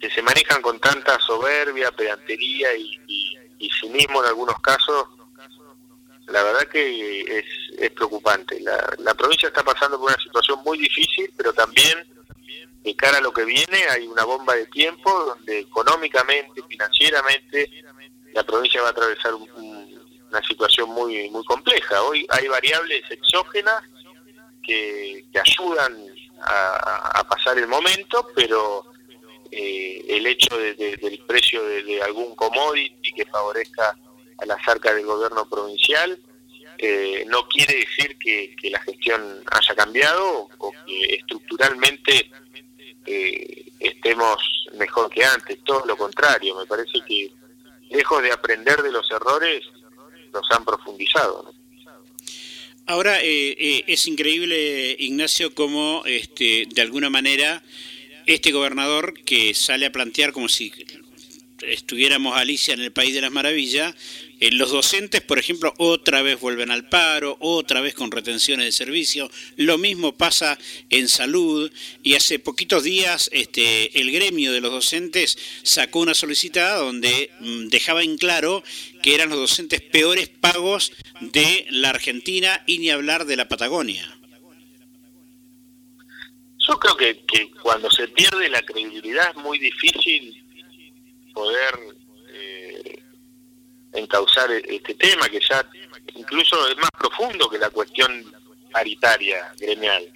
que 0.00 0.10
se 0.10 0.22
manejan 0.22 0.62
con 0.62 0.78
tanta 0.78 1.18
soberbia, 1.20 1.90
pedantería 1.92 2.74
y, 2.74 2.98
y 3.58 3.70
cinismo 3.70 4.22
en 4.22 4.28
algunos 4.28 4.58
casos, 4.60 5.08
la 6.26 6.42
verdad 6.42 6.68
que 6.68 7.20
es, 7.20 7.44
es 7.78 7.90
preocupante. 7.90 8.60
La, 8.60 8.94
la 8.98 9.14
provincia 9.14 9.48
está 9.48 9.62
pasando 9.62 9.98
por 9.98 10.10
una 10.10 10.22
situación 10.22 10.60
muy 10.64 10.78
difícil, 10.78 11.32
pero 11.36 11.52
también 11.52 12.06
de 12.82 12.96
cara 12.96 13.18
a 13.18 13.20
lo 13.20 13.32
que 13.32 13.44
viene 13.44 13.84
hay 13.90 14.06
una 14.06 14.24
bomba 14.24 14.54
de 14.54 14.66
tiempo 14.66 15.10
donde 15.24 15.60
económicamente, 15.60 16.62
financieramente, 16.68 17.70
la 18.32 18.42
provincia 18.42 18.80
va 18.82 18.88
a 18.88 18.90
atravesar 18.90 19.34
una 19.34 20.42
situación 20.46 20.90
muy 20.90 21.28
muy 21.30 21.44
compleja. 21.44 22.02
Hoy 22.02 22.26
hay 22.30 22.48
variables 22.48 23.02
exógenas 23.10 23.82
que, 24.62 25.24
ayudan 25.34 26.06
a, 26.40 27.24
pasar 27.28 27.58
el 27.58 27.66
momento, 27.66 28.28
pero 28.34 28.84
eh, 29.50 30.04
el 30.08 30.26
hecho 30.26 30.56
del 30.56 31.24
precio 31.26 31.62
de, 31.64 32.02
algún 32.02 32.34
commodity 32.34 33.12
que 33.12 33.24
favorezca 33.26 33.96
a 34.38 34.46
la 34.46 34.54
arcas 34.54 34.94
del 34.94 35.06
gobierno 35.06 35.48
provincial 35.48 36.18
eh, 36.78 37.24
no 37.28 37.46
quiere 37.48 37.76
decir 37.76 38.16
que, 38.18 38.56
que, 38.60 38.70
la 38.70 38.80
gestión 38.80 39.42
haya 39.50 39.74
cambiado 39.74 40.48
o 40.58 40.72
que 40.86 41.14
estructuralmente 41.14 42.30
eh, 43.06 43.72
estemos 43.78 44.66
mejor 44.74 45.10
que 45.10 45.24
antes, 45.24 45.62
todo 45.64 45.84
lo 45.86 45.96
contrario, 45.96 46.56
me 46.56 46.66
parece 46.66 47.00
que 47.06 47.32
de 48.20 48.32
aprender 48.32 48.82
de 48.82 48.92
los 48.92 49.10
errores, 49.10 49.64
los 50.32 50.50
han 50.50 50.64
profundizado. 50.64 51.54
Ahora, 52.86 53.22
eh, 53.22 53.56
eh, 53.58 53.84
es 53.86 54.06
increíble, 54.06 54.96
Ignacio, 54.98 55.54
cómo 55.54 56.02
este, 56.04 56.66
de 56.68 56.82
alguna 56.82 57.10
manera 57.10 57.62
este 58.26 58.50
gobernador 58.52 59.14
que 59.24 59.54
sale 59.54 59.86
a 59.86 59.92
plantear 59.92 60.32
como 60.32 60.48
si 60.48 60.72
estuviéramos 61.62 62.36
Alicia 62.36 62.74
en 62.74 62.80
el 62.80 62.92
País 62.92 63.14
de 63.14 63.20
las 63.20 63.30
Maravillas, 63.30 63.94
eh, 64.42 64.50
los 64.50 64.72
docentes, 64.72 65.20
por 65.20 65.38
ejemplo, 65.38 65.72
otra 65.78 66.20
vez 66.20 66.40
vuelven 66.40 66.72
al 66.72 66.88
paro, 66.88 67.36
otra 67.38 67.80
vez 67.80 67.94
con 67.94 68.10
retenciones 68.10 68.66
de 68.66 68.72
servicio. 68.72 69.30
Lo 69.54 69.78
mismo 69.78 70.16
pasa 70.16 70.58
en 70.90 71.08
salud 71.08 71.70
y 72.02 72.14
hace 72.14 72.40
poquitos 72.40 72.82
días 72.82 73.30
este, 73.32 74.00
el 74.00 74.10
gremio 74.10 74.50
de 74.50 74.60
los 74.60 74.72
docentes 74.72 75.38
sacó 75.62 76.00
una 76.00 76.14
solicitada 76.14 76.78
donde 76.78 77.30
mm, 77.38 77.68
dejaba 77.68 78.02
en 78.02 78.18
claro 78.18 78.64
que 79.00 79.14
eran 79.14 79.28
los 79.28 79.38
docentes 79.38 79.80
peores 79.80 80.28
pagos 80.28 80.92
de 81.20 81.64
la 81.70 81.90
Argentina 81.90 82.64
y 82.66 82.78
ni 82.78 82.90
hablar 82.90 83.26
de 83.26 83.36
la 83.36 83.46
Patagonia. 83.46 84.18
Yo 86.66 86.80
creo 86.80 86.96
que, 86.96 87.24
que 87.26 87.48
cuando 87.62 87.88
se 87.92 88.08
pierde 88.08 88.48
la 88.48 88.62
credibilidad 88.62 89.30
es 89.30 89.36
muy 89.36 89.60
difícil 89.60 90.42
poder 91.32 91.91
encauzar 93.92 94.50
e-, 94.50 94.64
este 94.68 94.94
tema, 94.94 95.28
que 95.28 95.40
ya 95.40 95.68
incluso 96.14 96.68
es 96.68 96.76
más 96.76 96.90
profundo 96.98 97.48
que 97.48 97.58
la 97.58 97.70
cuestión 97.70 98.32
paritaria 98.72 99.52
gremial. 99.58 100.12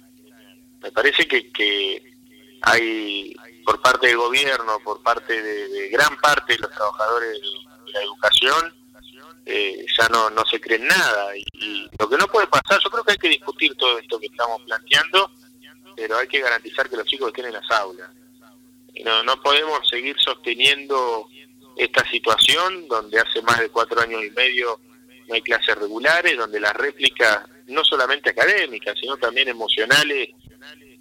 Me 0.81 0.91
parece 0.91 1.27
que, 1.27 1.51
que 1.51 2.13
hay 2.61 3.35
por 3.65 3.81
parte 3.81 4.07
del 4.07 4.17
gobierno, 4.17 4.79
por 4.83 5.01
parte 5.01 5.41
de, 5.41 5.89
gran 5.89 6.17
parte 6.17 6.53
de 6.53 6.59
los 6.59 6.71
trabajadores 6.71 7.41
de 7.85 7.91
la 7.91 8.01
educación, 8.01 8.73
eh, 9.45 9.85
ya 9.97 10.09
no, 10.09 10.29
no 10.29 10.45
se 10.45 10.59
creen 10.59 10.87
nada. 10.87 11.35
Y, 11.35 11.89
lo 11.97 12.09
que 12.09 12.17
no 12.17 12.27
puede 12.27 12.47
pasar, 12.47 12.79
yo 12.83 12.89
creo 12.89 13.03
que 13.03 13.13
hay 13.13 13.17
que 13.17 13.29
discutir 13.29 13.75
todo 13.75 13.97
esto 13.99 14.19
que 14.19 14.27
estamos 14.27 14.61
planteando, 14.63 15.31
pero 15.95 16.17
hay 16.17 16.27
que 16.27 16.41
garantizar 16.41 16.89
que 16.89 16.97
los 16.97 17.05
chicos 17.05 17.29
estén 17.29 17.45
en 17.45 17.53
las 17.53 17.69
aulas. 17.71 18.09
No, 19.03 19.23
no 19.23 19.41
podemos 19.41 19.87
seguir 19.87 20.15
sosteniendo 20.19 21.29
esta 21.77 22.07
situación 22.09 22.87
donde 22.87 23.19
hace 23.19 23.41
más 23.41 23.59
de 23.59 23.69
cuatro 23.69 23.99
años 24.01 24.23
y 24.23 24.31
medio 24.31 24.79
no 25.27 25.35
hay 25.35 25.41
clases 25.41 25.75
regulares, 25.75 26.37
donde 26.37 26.59
las 26.59 26.73
réplicas, 26.73 27.43
no 27.67 27.83
solamente 27.83 28.29
académicas, 28.29 28.95
sino 28.99 29.17
también 29.17 29.49
emocionales, 29.49 30.29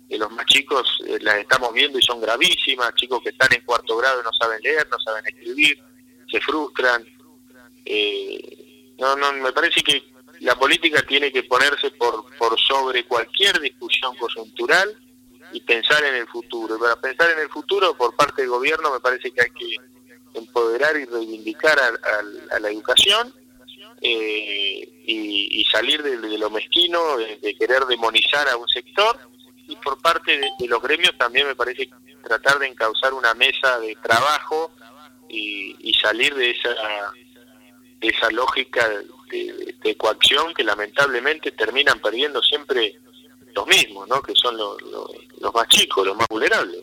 de 0.09 0.19
los 0.19 0.31
más 0.31 0.47
chicos 0.47 0.99
eh, 1.07 1.19
las 1.21 1.39
estamos 1.39 1.73
viendo 1.73 1.99
y 1.99 2.03
son 2.03 2.21
gravísimas, 2.21 2.95
chicos 2.95 3.21
que 3.23 3.31
están 3.31 3.53
en 3.53 3.63
cuarto 3.63 3.97
grado 3.97 4.21
y 4.21 4.25
no 4.25 4.33
saben 4.33 4.61
leer, 4.63 4.87
no 4.91 4.99
saben 5.01 5.27
escribir, 5.27 5.79
se 6.31 6.41
frustran. 6.41 7.05
Eh, 7.85 8.95
no, 8.99 9.17
no, 9.17 9.33
me 9.33 9.53
parece 9.53 9.83
que 9.83 10.13
la 10.41 10.55
política 10.55 11.03
tiene 11.03 11.33
que 11.33 11.43
ponerse 11.45 11.91
por, 11.93 12.25
por 12.37 12.59
sobre 12.61 13.05
cualquier 13.05 13.61
discusión 13.61 14.17
coyuntural 14.17 14.97
y 15.53 15.61
pensar 15.61 16.05
en 16.05 16.17
el 16.17 16.29
futuro. 16.29 16.77
Y 16.77 16.81
para 16.81 17.01
pensar 17.01 17.31
en 17.31 17.41
el 17.41 17.49
futuro, 17.49 17.97
por 17.97 18.15
parte 18.15 18.43
del 18.43 18.51
gobierno, 18.51 18.93
me 18.93 19.01
parece 19.01 19.33
que 19.33 19.43
hay 19.43 19.51
que 19.51 19.77
empoderar 20.37 20.97
y 20.97 21.05
reivindicar 21.05 21.79
a, 21.79 22.59
la 22.59 22.69
educación 22.69 23.33
eh, 24.01 25.03
y, 25.07 25.65
salir 25.71 26.03
de, 26.03 26.17
lo 26.39 26.51
mezquino, 26.51 27.17
de, 27.17 27.57
querer 27.59 27.85
demonizar 27.87 28.49
a 28.49 28.57
un 28.57 28.69
sector. 28.69 29.19
Y 29.69 29.77
por 29.77 30.01
parte 30.01 30.39
de, 30.39 30.69
los 30.69 30.81
gremios 30.83 31.17
también 31.19 31.47
me 31.47 31.57
parece 31.57 31.89
tratar 32.23 32.59
de 32.59 32.69
encauzar 32.69 33.15
una 33.15 33.35
mesa 33.35 33.79
de 33.81 33.97
trabajo 33.97 34.73
y, 35.29 35.93
salir 36.01 36.35
de 36.35 36.51
esa, 36.51 36.75
de 38.01 38.09
esa 38.09 38.31
lógica 38.31 38.89
de, 39.31 39.97
coacción 39.97 40.53
que 40.55 40.65
lamentablemente 40.65 41.53
terminan 41.53 41.99
perdiendo 42.01 42.43
siempre 42.43 42.99
los 43.55 43.67
mismos, 43.67 44.07
¿no? 44.09 44.21
que 44.21 44.35
son 44.35 44.57
los, 44.57 44.81
los, 44.83 45.55
más 45.55 45.67
chicos, 45.69 46.07
los 46.07 46.17
más 46.17 46.27
vulnerables. 46.29 46.83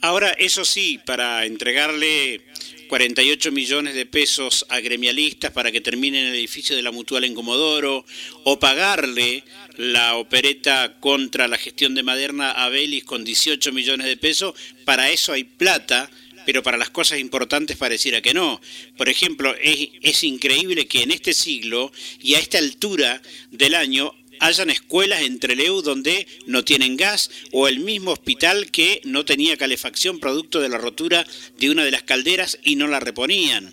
Ahora, 0.00 0.30
eso 0.38 0.64
sí, 0.64 1.00
para 1.04 1.44
entregarle 1.44 2.42
48 2.88 3.50
millones 3.50 3.94
de 3.94 4.06
pesos 4.06 4.64
a 4.68 4.78
gremialistas 4.80 5.50
para 5.50 5.72
que 5.72 5.80
terminen 5.80 6.26
el 6.26 6.34
edificio 6.34 6.76
de 6.76 6.82
la 6.82 6.92
Mutual 6.92 7.24
en 7.24 7.34
Comodoro, 7.34 8.04
o 8.44 8.58
pagarle 8.60 9.42
la 9.76 10.16
opereta 10.16 10.98
contra 11.00 11.48
la 11.48 11.58
gestión 11.58 11.94
de 11.94 12.04
Maderna 12.04 12.52
a 12.52 12.68
Belis 12.68 13.04
con 13.04 13.24
18 13.24 13.72
millones 13.72 14.06
de 14.06 14.16
pesos, 14.16 14.54
para 14.84 15.10
eso 15.10 15.32
hay 15.32 15.42
plata, 15.44 16.10
pero 16.46 16.62
para 16.62 16.78
las 16.78 16.90
cosas 16.90 17.18
importantes 17.18 17.76
pareciera 17.76 18.22
que 18.22 18.34
no. 18.34 18.60
Por 18.96 19.08
ejemplo, 19.08 19.54
es, 19.60 19.88
es 20.00 20.22
increíble 20.22 20.86
que 20.86 21.02
en 21.02 21.10
este 21.10 21.32
siglo 21.32 21.92
y 22.20 22.34
a 22.34 22.38
esta 22.38 22.58
altura 22.58 23.20
del 23.50 23.74
año 23.74 24.14
hayan 24.40 24.70
escuelas 24.70 25.22
entre 25.22 25.54
Trelew 25.54 25.82
donde 25.82 26.26
no 26.46 26.64
tienen 26.64 26.96
gas 26.96 27.30
o 27.52 27.68
el 27.68 27.80
mismo 27.80 28.12
hospital 28.12 28.70
que 28.70 29.00
no 29.04 29.24
tenía 29.24 29.56
calefacción 29.56 30.18
producto 30.20 30.60
de 30.60 30.68
la 30.68 30.78
rotura 30.78 31.24
de 31.58 31.70
una 31.70 31.84
de 31.84 31.90
las 31.90 32.02
calderas 32.02 32.58
y 32.62 32.76
no 32.76 32.86
la 32.86 33.00
reponían. 33.00 33.70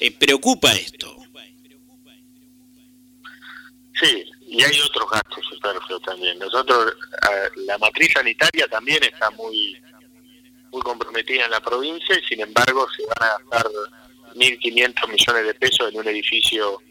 Eh, 0.00 0.10
¿Preocupa 0.10 0.72
esto? 0.72 1.16
Sí, 4.00 4.24
y 4.46 4.62
hay 4.62 4.80
otros 4.80 5.10
gastos 5.10 5.44
superfluos 5.50 6.02
también. 6.02 6.38
Nosotros, 6.38 6.94
la 7.56 7.76
matriz 7.78 8.12
sanitaria 8.12 8.68
también 8.68 9.02
está 9.02 9.30
muy 9.30 9.76
muy 10.70 10.82
comprometida 10.82 11.44
en 11.44 11.50
la 11.50 11.60
provincia 11.60 12.18
y 12.18 12.26
sin 12.26 12.40
embargo 12.40 12.86
se 12.94 13.02
van 13.06 13.30
a 13.30 13.38
gastar 13.38 13.66
1.500 14.34 15.08
millones 15.08 15.46
de 15.46 15.54
pesos 15.54 15.90
en 15.90 15.98
un 15.98 16.08
edificio 16.08 16.82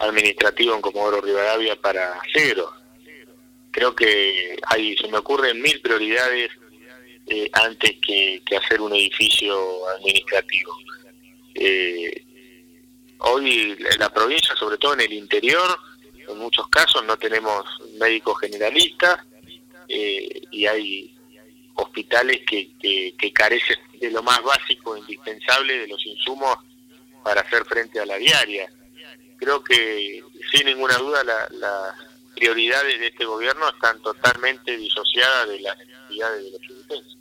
administrativo 0.00 0.74
en 0.74 0.80
Comodoro 0.80 1.20
Rivadavia 1.20 1.76
para 1.76 2.20
cero. 2.32 2.72
Creo 3.70 3.94
que 3.94 4.58
hay, 4.66 4.96
se 4.96 5.08
me 5.08 5.18
ocurren 5.18 5.60
mil 5.60 5.80
prioridades 5.80 6.50
eh, 7.26 7.48
antes 7.52 7.96
que, 8.04 8.42
hacer 8.56 8.80
un 8.80 8.94
edificio 8.94 9.86
administrativo. 9.96 10.74
Eh, 11.54 12.24
hoy 13.18 13.76
la 13.98 14.12
provincia, 14.12 14.56
sobre 14.56 14.78
todo 14.78 14.94
en 14.94 15.02
el 15.02 15.12
interior, 15.12 15.78
en 16.28 16.38
muchos 16.38 16.66
casos 16.68 17.04
no 17.04 17.16
tenemos 17.18 17.64
médicos 17.98 18.40
generalistas 18.40 19.20
eh, 19.86 20.28
y 20.50 20.66
hay 20.66 21.14
hospitales 21.74 22.40
que, 22.46 22.70
que 22.80 23.32
carecen 23.32 23.78
de 24.00 24.10
lo 24.10 24.22
más 24.22 24.42
básico 24.42 24.96
e 24.96 25.00
indispensable 25.00 25.78
de 25.78 25.88
los 25.88 26.04
insumos 26.06 26.56
para 27.22 27.42
hacer 27.42 27.64
frente 27.66 28.00
a 28.00 28.06
la 28.06 28.16
diaria 28.16 28.70
creo 29.40 29.64
que 29.64 30.22
sin 30.52 30.66
ninguna 30.66 30.96
duda 30.98 31.24
las 31.24 31.94
prioridades 32.36 33.00
de 33.00 33.08
este 33.08 33.24
gobierno 33.24 33.68
están 33.68 34.00
totalmente 34.02 34.76
disociadas 34.76 35.48
de 35.48 35.60
las 35.60 35.76
necesidades 35.78 36.44
de 36.44 36.50
los 36.52 36.60
ciudadanos. 36.60 37.18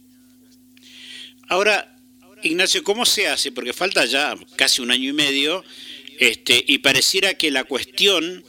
Ahora, 1.47 1.95
Ignacio, 2.43 2.83
¿cómo 2.83 3.05
se 3.05 3.27
hace? 3.27 3.51
Porque 3.51 3.73
falta 3.73 4.05
ya 4.05 4.35
casi 4.55 4.81
un 4.81 4.91
año 4.91 5.09
y 5.09 5.13
medio 5.13 5.63
este, 6.19 6.63
y 6.67 6.79
pareciera 6.79 7.33
que 7.33 7.49
la 7.49 7.63
cuestión, 7.63 8.43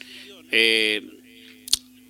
eh, 0.50 1.02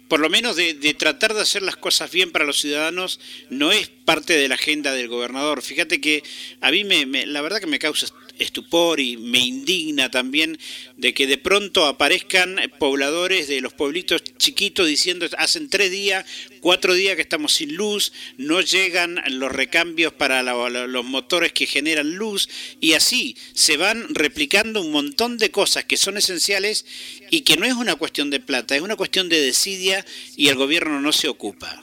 por 0.08 0.18
lo 0.18 0.30
menos 0.30 0.56
de, 0.56 0.74
tratar 0.94 1.34
de 1.34 1.42
hacer 1.42 1.62
las 1.62 1.76
cosas 1.76 2.10
bien 2.10 2.32
para 2.32 2.46
los 2.46 2.60
ciudadanos, 2.60 3.20
no 3.50 3.70
es 3.70 3.88
parte 3.88 4.36
de 4.36 4.48
la 4.48 4.54
agenda 4.54 4.92
del 4.92 5.08
gobernador. 5.08 5.62
Fíjate 5.62 6.00
que 6.00 6.22
a 6.62 6.70
mí 6.70 6.84
me, 6.84 7.26
la 7.26 7.42
verdad 7.42 7.60
que 7.60 7.66
me 7.66 7.78
causa 7.78 8.06
estupor 8.40 9.00
y 9.00 9.16
me 9.16 9.38
indigna 9.38 10.10
también 10.10 10.58
de 10.96 11.14
que 11.14 11.26
de 11.26 11.38
pronto 11.38 11.86
aparezcan 11.86 12.58
pobladores 12.78 13.48
de 13.48 13.60
los 13.60 13.72
pueblitos 13.72 14.22
chiquitos 14.38 14.88
diciendo 14.88 15.26
hacen 15.38 15.68
tres 15.68 15.90
días, 15.90 16.26
cuatro 16.60 16.94
días 16.94 17.16
que 17.16 17.22
estamos 17.22 17.52
sin 17.52 17.76
luz, 17.76 18.12
no 18.36 18.60
llegan 18.60 19.22
los 19.28 19.52
recambios 19.52 20.12
para 20.12 20.42
los 20.42 21.04
motores 21.04 21.52
que 21.52 21.66
generan 21.66 22.16
luz 22.16 22.48
y 22.80 22.94
así 22.94 23.36
se 23.52 23.76
van 23.76 24.14
replicando 24.14 24.80
un 24.80 24.90
montón 24.90 25.38
de 25.38 25.50
cosas 25.50 25.84
que 25.84 25.96
son 25.96 26.16
esenciales 26.16 26.86
y 27.30 27.42
que 27.42 27.56
no 27.56 27.66
es 27.66 27.74
una 27.74 27.94
cuestión 27.96 28.30
de 28.30 28.40
plata, 28.40 28.74
es 28.74 28.82
una 28.82 28.96
cuestión 28.96 29.28
de 29.28 29.40
desidia 29.40 30.04
y 30.36 30.48
el 30.48 30.56
gobierno 30.56 31.00
no 31.00 31.12
se 31.12 31.28
ocupa. 31.28 31.82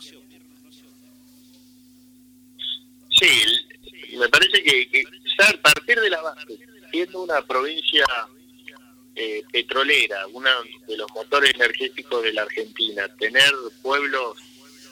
Sí, 3.19 4.15
me 4.17 4.29
parece 4.29 4.61
que, 4.63 4.89
que 4.89 5.03
partir 5.61 5.99
de 5.99 6.09
la 6.09 6.21
base, 6.21 6.59
siendo 6.91 7.21
una 7.21 7.41
provincia 7.45 8.05
eh, 9.15 9.43
petrolera, 9.51 10.27
uno 10.27 10.49
de 10.88 10.97
los 10.97 11.09
motores 11.11 11.51
energéticos 11.55 12.23
de 12.23 12.33
la 12.33 12.43
Argentina, 12.43 13.07
tener 13.17 13.51
pueblos 13.81 14.38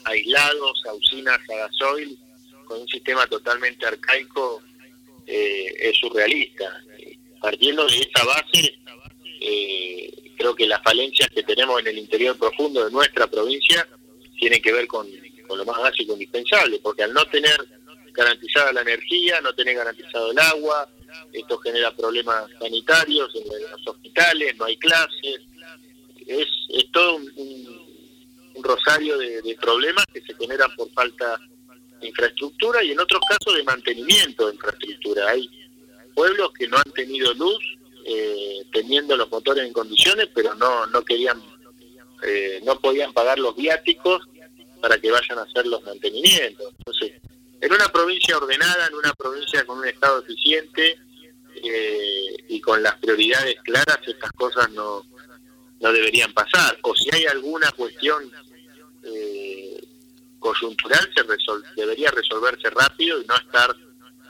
aislados 0.04 0.82
a 0.88 0.94
usinas 0.94 1.38
a 1.50 1.56
gasoil 1.56 2.18
con 2.64 2.80
un 2.80 2.88
sistema 2.88 3.26
totalmente 3.26 3.86
arcaico 3.86 4.62
eh, 5.26 5.72
es 5.78 5.96
surrealista. 5.98 6.82
Partiendo 7.40 7.86
de 7.86 7.98
esa 7.98 8.24
base, 8.24 8.78
eh, 9.40 10.12
creo 10.36 10.54
que 10.54 10.66
las 10.66 10.82
falencias 10.82 11.28
que 11.30 11.42
tenemos 11.42 11.80
en 11.80 11.88
el 11.88 11.98
interior 11.98 12.36
profundo 12.36 12.84
de 12.84 12.90
nuestra 12.90 13.26
provincia 13.28 13.86
tienen 14.38 14.60
que 14.60 14.72
ver 14.72 14.86
con, 14.86 15.08
con 15.46 15.58
lo 15.58 15.64
más 15.64 15.78
básico 15.78 16.12
indispensable, 16.12 16.78
porque 16.80 17.04
al 17.04 17.12
no 17.12 17.24
tener 17.26 17.56
garantizada 18.16 18.72
la 18.72 18.80
energía, 18.80 19.40
no 19.40 19.54
tener 19.54 19.76
garantizado 19.76 20.30
el 20.30 20.38
agua, 20.38 20.88
esto 21.32 21.58
genera 21.58 21.94
problemas 21.94 22.50
sanitarios 22.58 23.30
en 23.34 23.70
los 23.70 23.86
hospitales, 23.86 24.56
no 24.56 24.64
hay 24.64 24.76
clases, 24.76 25.40
es, 26.26 26.48
es 26.70 26.90
todo 26.92 27.16
un, 27.16 27.76
rosario 28.62 29.18
de, 29.18 29.56
problemas 29.60 30.04
que 30.12 30.22
se 30.22 30.34
generan 30.34 30.74
por 30.76 30.90
falta 30.92 31.38
de 32.00 32.08
infraestructura 32.08 32.82
y 32.82 32.92
en 32.92 33.00
otros 33.00 33.20
casos 33.28 33.54
de 33.54 33.62
mantenimiento 33.64 34.46
de 34.46 34.54
infraestructura. 34.54 35.28
Hay 35.28 35.48
pueblos 36.14 36.50
que 36.58 36.66
no 36.66 36.78
han 36.78 36.90
tenido 36.92 37.34
luz 37.34 37.62
eh, 38.06 38.64
teniendo 38.72 39.14
los 39.16 39.30
motores 39.30 39.66
en 39.66 39.72
condiciones, 39.72 40.28
pero 40.34 40.54
no, 40.54 40.86
no 40.86 41.04
querían, 41.04 41.40
eh, 42.26 42.60
no 42.64 42.80
podían 42.80 43.12
pagar 43.12 43.38
los 43.38 43.54
viáticos 43.54 44.22
para 44.80 44.98
que 44.98 45.10
vayan 45.10 45.38
a 45.38 45.42
hacer 45.42 45.66
los 45.66 45.82
mantenimientos. 45.84 46.72
Entonces, 46.78 47.15
en 47.60 47.72
una 47.72 47.88
provincia 47.88 48.36
ordenada, 48.36 48.86
en 48.86 48.94
una 48.94 49.12
provincia 49.14 49.64
con 49.64 49.78
un 49.78 49.86
Estado 49.86 50.22
eficiente 50.22 50.98
eh, 51.54 52.36
y 52.48 52.60
con 52.60 52.82
las 52.82 52.96
prioridades 52.96 53.56
claras, 53.62 53.98
estas 54.06 54.32
cosas 54.32 54.70
no, 54.70 55.04
no 55.80 55.92
deberían 55.92 56.32
pasar. 56.32 56.78
O 56.82 56.94
si 56.94 57.08
hay 57.14 57.26
alguna 57.26 57.70
cuestión 57.72 58.30
eh, 59.02 59.80
coyuntural, 60.38 61.08
se 61.14 61.22
debería 61.80 62.10
resolverse 62.10 62.70
rápido 62.70 63.20
y 63.20 63.26
no 63.26 63.36
estar 63.36 63.74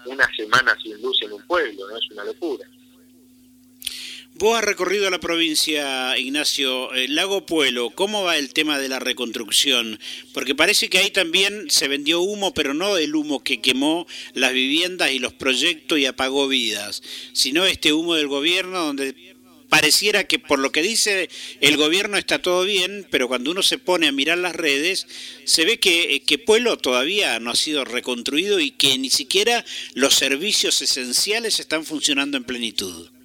una 0.07 0.29
semana 0.37 0.77
sin 0.83 1.01
luz 1.03 1.21
en 1.23 1.33
un 1.33 1.43
pueblo, 1.43 1.89
no 1.89 1.97
es 1.97 2.11
una 2.11 2.25
locura. 2.25 2.67
Vos 4.39 4.59
has 4.59 4.65
recorrido 4.65 5.09
la 5.09 5.19
provincia, 5.19 6.19
Ignacio, 6.19 6.93
eh, 6.93 7.09
Lago 7.09 7.47
Pueblo, 7.47 7.89
¿cómo 7.89 8.23
va 8.23 8.37
el 8.37 8.53
tema 8.53 8.79
de 8.79 8.91
la 8.91 8.99
reconstrucción? 8.99 9.99
Porque 10.35 10.55
parece 10.55 10.91
que 10.91 10.99
ahí 10.99 11.11
también 11.11 11.71
se 11.71 11.89
vendió 11.89 12.21
humo, 12.21 12.53
pero 12.53 12.75
no 12.75 12.99
el 12.99 13.15
humo 13.15 13.43
que 13.43 13.63
quemó 13.63 14.07
las 14.35 14.53
viviendas 14.53 15.11
y 15.13 15.21
los 15.21 15.33
proyectos 15.33 15.99
y 15.99 16.05
apagó 16.05 16.49
vidas, 16.49 17.03
sino 17.33 17.65
este 17.65 17.95
humo 17.95 18.15
del 18.15 18.27
gobierno 18.27 18.85
donde 18.85 19.15
pareciera 19.71 20.25
que 20.25 20.39
por 20.39 20.59
lo 20.59 20.71
que 20.71 20.83
dice 20.83 21.31
el 21.63 21.79
gobierno 21.79 22.19
está 22.19 22.43
todo 22.43 22.65
bien, 22.65 23.07
pero 23.11 23.29
cuando 23.29 23.51
uno 23.53 23.63
se 23.63 23.79
pone 23.79 24.07
a 24.07 24.13
mirar 24.13 24.37
las 24.37 24.55
redes, 24.55 25.07
se 25.45 25.65
ve 25.65 25.81
que, 25.81 26.23
que 26.27 26.37
Pueblo 26.37 26.77
todavía 26.77 27.41
no 27.41 27.53
ha 27.53 27.57
sido 27.57 27.87
reconstruido 27.87 28.61
y 28.61 28.73
que 28.73 28.99
ni 28.99 29.09
siquiera 29.09 29.65
los 29.95 30.13
servicios 30.13 30.83
esenciales 30.83 31.59
están 31.59 31.87
funcionando 31.87 32.37
en 32.37 32.45
plenitud. 32.45 33.16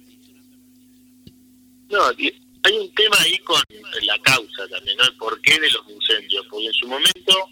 No, 1.92 2.06
hay 2.06 2.78
un 2.78 2.94
tema 2.94 3.16
ahí 3.20 3.38
con 3.40 3.60
la 4.02 4.18
causa 4.22 4.66
también, 4.68 4.96
¿no? 4.96 5.04
El 5.04 5.16
porqué 5.16 5.60
de 5.60 5.70
los 5.70 5.82
incendios. 5.88 6.46
Porque 6.48 6.66
en 6.66 6.72
su 6.72 6.88
momento, 6.88 7.50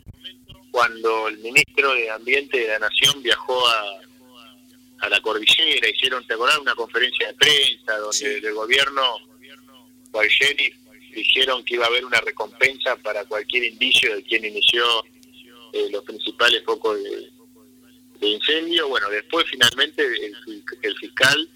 cuando 0.70 1.28
el 1.28 1.38
ministro 1.38 1.93
de 1.95 2.11
Ambiente 2.11 2.59
de 2.59 2.68
la 2.68 2.78
Nación 2.78 3.22
viajó 3.22 3.68
a, 3.68 4.01
a 5.01 5.09
la 5.11 5.20
cordillera, 5.20 5.88
hicieron, 5.88 6.26
¿te 6.26 6.34
acordás? 6.34 6.59
Una 6.59 6.74
conferencia 6.74 7.28
de 7.28 7.34
prensa 7.34 7.99
donde 7.99 8.38
el 8.38 8.55
gobierno 8.55 9.03
o 10.12 10.22
el 10.22 10.28
sheriff 10.28 10.74
dijeron 11.12 11.62
que 11.64 11.74
iba 11.74 11.84
a 11.84 11.88
haber 11.88 12.05
una 12.05 12.20
recompensa 12.20 12.97
para 12.97 13.24
cualquier 13.24 13.64
indicio 13.64 14.14
de 14.16 14.22
quien 14.22 14.45
inició 14.45 14.84
eh, 15.72 15.88
los 15.91 16.03
principales 16.05 16.62
focos 16.64 16.99
de, 17.03 18.28
incendio. 18.28 18.88
Bueno, 18.88 19.09
después 19.09 19.47
finalmente 19.51 20.03
el, 20.03 20.97
fiscal 20.99 21.49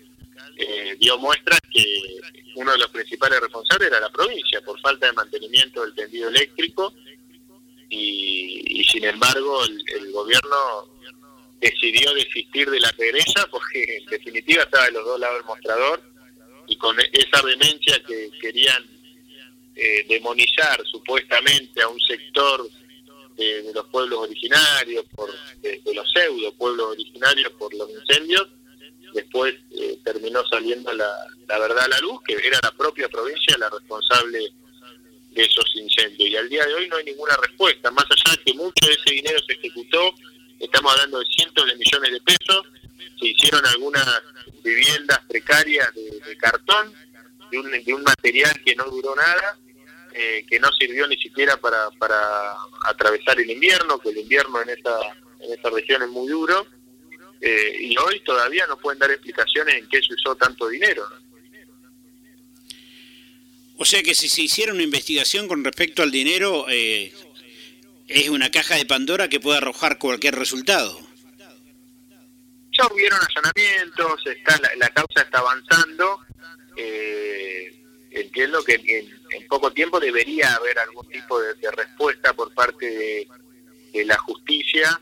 eh, 0.56 0.96
dio 0.98 1.18
muestras 1.18 1.60
que 1.72 2.20
uno 2.54 2.72
de 2.72 2.78
los 2.78 2.90
principales 2.90 3.40
responsables 3.40 3.88
era 3.88 4.00
la 4.00 4.10
provincia 4.10 4.60
por 4.62 4.80
falta 4.80 5.06
de 5.06 5.12
mantenimiento 5.12 5.82
del 5.82 5.94
tendido 5.94 6.28
eléctrico. 6.28 6.92
Y, 7.90 8.84
sin 8.90 9.04
embargo 9.04 9.64
el, 9.64 10.12
gobierno 10.12 10.88
decidió 11.60 12.12
desistir 12.14 12.68
de 12.70 12.80
la 12.80 12.92
querella 12.92 13.46
porque 13.50 13.98
en 13.98 14.06
definitiva 14.06 14.62
estaba 14.62 14.86
de 14.86 14.92
los 14.92 15.04
dos 15.04 15.20
lados 15.20 15.36
del 15.36 15.46
mostrador 15.46 16.02
y 16.66 16.76
con 16.76 16.96
esa 17.12 17.42
vehemencia 17.42 18.02
que 18.06 18.30
querían 18.40 18.84
eh, 19.76 20.04
demonizar 20.08 20.82
supuestamente 20.86 21.82
a 21.82 21.88
un 21.88 22.00
sector 22.00 22.68
de, 23.36 23.72
los 23.74 23.86
pueblos 23.86 24.20
originarios, 24.20 25.04
por, 25.14 25.30
de 25.60 25.94
los 25.94 26.10
pseudo 26.12 26.52
pueblos 26.54 26.86
originarios 26.92 27.52
por 27.52 27.74
los 27.74 27.90
incendios, 27.90 28.48
después 29.14 29.54
eh, 29.70 29.98
terminó 30.04 30.44
saliendo 30.46 30.92
la, 30.92 31.08
verdad 31.48 31.84
a 31.84 31.88
la 31.88 32.00
luz, 32.00 32.20
que 32.26 32.34
era 32.34 32.58
la 32.62 32.72
propia 32.72 33.08
provincia 33.08 33.56
la 33.56 33.70
responsable 33.70 34.52
de 35.30 35.42
esos 35.42 35.64
incendios. 35.76 36.30
Y 36.30 36.36
al 36.36 36.48
día 36.48 36.66
de 36.66 36.74
hoy 36.74 36.88
no 36.88 36.96
hay 36.96 37.04
ninguna 37.04 37.36
respuesta, 37.36 37.90
más 37.92 38.04
allá 38.04 38.36
de 38.36 38.42
que 38.44 38.54
mucho 38.54 38.86
de 38.86 38.92
ese 38.92 39.14
dinero 39.14 39.38
se 39.46 39.54
ejecutó, 39.54 40.14
estamos 40.58 40.92
hablando 40.92 41.20
de 41.20 41.26
cientos 41.26 41.66
de 41.66 41.76
millones 41.76 42.12
de 42.12 42.20
pesos, 42.20 42.66
se 43.18 43.26
hicieron 43.26 43.64
algunas 43.66 44.06
viviendas 44.62 45.20
precarias 45.28 45.94
de, 45.94 46.36
cartón, 46.36 46.92
de 47.50 47.58
un, 47.58 47.70
de 47.70 47.94
un 47.94 48.02
material 48.02 48.52
que 48.64 48.74
no 48.74 48.84
duró 48.84 49.14
nada, 49.14 49.58
eh, 50.12 50.44
que 50.48 50.58
no 50.58 50.70
sirvió 50.72 51.06
ni 51.06 51.16
siquiera 51.16 51.56
para, 51.56 51.90
para 51.98 52.18
atravesar 52.86 53.38
el 53.40 53.50
invierno, 53.50 53.98
que 53.98 54.10
el 54.10 54.18
invierno 54.18 54.60
en 54.62 54.70
esta, 54.70 54.96
en 55.40 55.52
esta 55.52 55.70
región 55.70 56.02
es 56.02 56.08
muy 56.08 56.28
duro, 56.28 56.66
eh, 57.46 57.76
y 57.78 57.94
hoy 57.98 58.20
todavía 58.20 58.66
no 58.66 58.78
pueden 58.78 58.98
dar 58.98 59.10
explicaciones 59.10 59.74
en 59.74 59.86
qué 59.90 60.00
se 60.00 60.14
usó 60.14 60.34
tanto 60.34 60.66
dinero. 60.66 61.06
O 63.76 63.84
sea 63.84 64.02
que 64.02 64.14
si 64.14 64.30
se 64.30 64.40
hiciera 64.40 64.72
una 64.72 64.82
investigación 64.82 65.46
con 65.46 65.62
respecto 65.62 66.02
al 66.02 66.10
dinero, 66.10 66.64
eh, 66.70 67.12
es 68.08 68.30
una 68.30 68.50
caja 68.50 68.76
de 68.76 68.86
Pandora 68.86 69.28
que 69.28 69.40
puede 69.40 69.58
arrojar 69.58 69.98
cualquier 69.98 70.36
resultado. 70.36 70.98
Ya 72.72 72.86
hubieron 72.90 73.18
allanamientos, 73.20 74.26
está, 74.26 74.58
la, 74.78 74.88
causa 74.88 75.20
está 75.20 75.40
avanzando. 75.40 76.20
Eh, 76.78 77.78
entiendo 78.10 78.64
que 78.64 78.74
en, 78.74 79.46
poco 79.48 79.70
tiempo 79.70 80.00
debería 80.00 80.54
haber 80.54 80.78
algún 80.78 81.06
tipo 81.10 81.38
de, 81.38 81.70
respuesta 81.72 82.32
por 82.32 82.54
parte 82.54 82.86
de, 82.86 83.28
de 83.92 84.04
la 84.06 84.16
justicia 84.16 84.98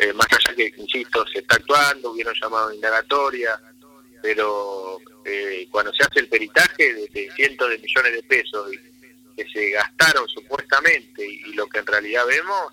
eh, 0.00 0.12
más 0.12 0.26
allá 0.30 0.56
que, 0.56 0.72
insisto, 0.76 1.24
se 1.26 1.40
está 1.40 1.56
actuando, 1.56 2.12
hubieron 2.12 2.34
llamado 2.40 2.72
indagatoria, 2.72 3.60
pero 4.22 4.98
eh, 5.24 5.66
cuando 5.70 5.92
se 5.92 6.04
hace 6.04 6.20
el 6.20 6.28
peritaje 6.28 6.94
de, 6.94 7.30
cientos 7.34 7.70
de 7.70 7.78
millones 7.78 8.12
de 8.12 8.22
pesos 8.22 8.70
que 9.36 9.46
se 9.48 9.70
gastaron 9.70 10.28
supuestamente 10.28 11.26
y, 11.26 11.52
lo 11.54 11.66
que 11.66 11.80
en 11.80 11.86
realidad 11.86 12.26
vemos, 12.26 12.72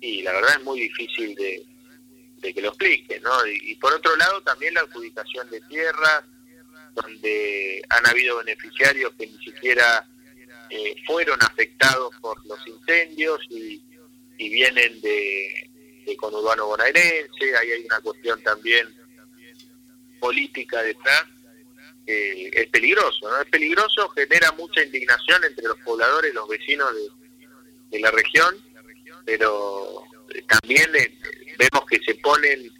y 0.00 0.22
la 0.22 0.32
verdad 0.32 0.56
es 0.58 0.64
muy 0.64 0.80
difícil 0.80 1.34
de, 1.34 1.66
que 2.40 2.62
lo 2.62 2.68
explique, 2.68 3.20
¿no? 3.20 3.46
Y, 3.46 3.74
por 3.76 3.92
otro 3.92 4.16
lado 4.16 4.40
también 4.42 4.74
la 4.74 4.80
adjudicación 4.80 5.48
de 5.50 5.60
tierras, 5.62 6.24
donde 6.94 7.82
han 7.88 8.06
habido 8.08 8.38
beneficiarios 8.38 9.12
que 9.16 9.26
ni 9.26 9.38
siquiera 9.38 10.04
eh, 10.70 10.94
fueron 11.06 11.40
afectados 11.42 12.12
por 12.20 12.44
los 12.46 12.66
incendios 12.66 13.40
y 13.50 14.48
vienen 14.48 15.00
de, 15.00 15.69
con 16.16 16.34
Urbano 16.34 16.66
bonaerense, 16.66 17.56
ahí 17.56 17.70
hay 17.72 17.84
una 17.84 18.00
cuestión 18.00 18.42
también 18.42 18.94
política 20.18 20.82
detrás 20.82 21.24
eh, 22.06 22.50
es 22.52 22.66
peligroso, 22.68 23.28
¿no? 23.28 23.40
Es 23.40 23.48
peligroso, 23.48 24.08
genera 24.10 24.50
mucha 24.52 24.82
indignación 24.82 25.44
entre 25.44 25.64
los 25.64 25.78
pobladores, 25.78 26.34
los 26.34 26.48
vecinos 26.48 26.92
de, 27.90 28.00
la 28.00 28.10
región, 28.10 28.56
pero 29.24 30.02
eh, 30.34 30.42
también 30.48 30.90
eh, 30.96 31.16
vemos 31.56 31.86
que 31.88 32.00
se 32.00 32.16
ponen 32.16 32.72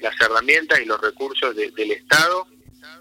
las 0.00 0.18
herramientas 0.20 0.80
y 0.80 0.86
los 0.86 1.00
recursos 1.02 1.54
del 1.54 1.90
Estado 1.90 2.46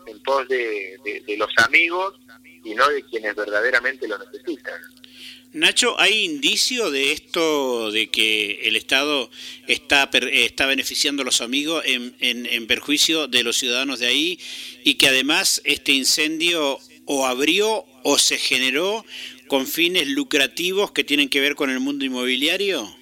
en 0.07 0.21
pos 0.23 0.47
de 0.49 0.99
los 1.37 1.51
amigos 1.65 2.19
y 2.63 2.73
no 2.73 2.87
de 2.89 3.03
quienes 3.03 3.35
verdaderamente 3.35 4.07
lo 4.07 4.17
necesitan. 4.17 4.81
Nacho, 5.53 5.99
¿hay 5.99 6.25
indicio 6.25 6.91
de 6.91 7.13
esto, 7.13 7.91
de 7.91 8.07
que 8.07 8.67
el 8.67 8.75
Estado 8.75 9.29
está, 9.67 10.09
está 10.31 10.65
beneficiando 10.65 11.21
a 11.21 11.25
los 11.25 11.41
amigos 11.41 11.83
en, 11.85 12.15
en, 12.19 12.67
perjuicio 12.67 13.27
de 13.27 13.43
los 13.43 13.57
ciudadanos 13.57 13.99
de 13.99 14.07
ahí 14.07 14.39
y 14.83 14.95
que 14.95 15.07
además 15.07 15.61
este 15.63 15.93
incendio 15.93 16.79
o 17.05 17.25
abrió 17.25 17.85
o 18.03 18.19
se 18.19 18.37
generó 18.37 19.05
con 19.47 19.65
fines 19.65 20.07
lucrativos 20.09 20.91
que 20.91 21.05
tienen 21.05 21.29
que 21.29 21.39
ver 21.39 21.55
con 21.55 21.69
el 21.69 21.79
mundo 21.79 22.03
inmobiliario? 22.03 22.95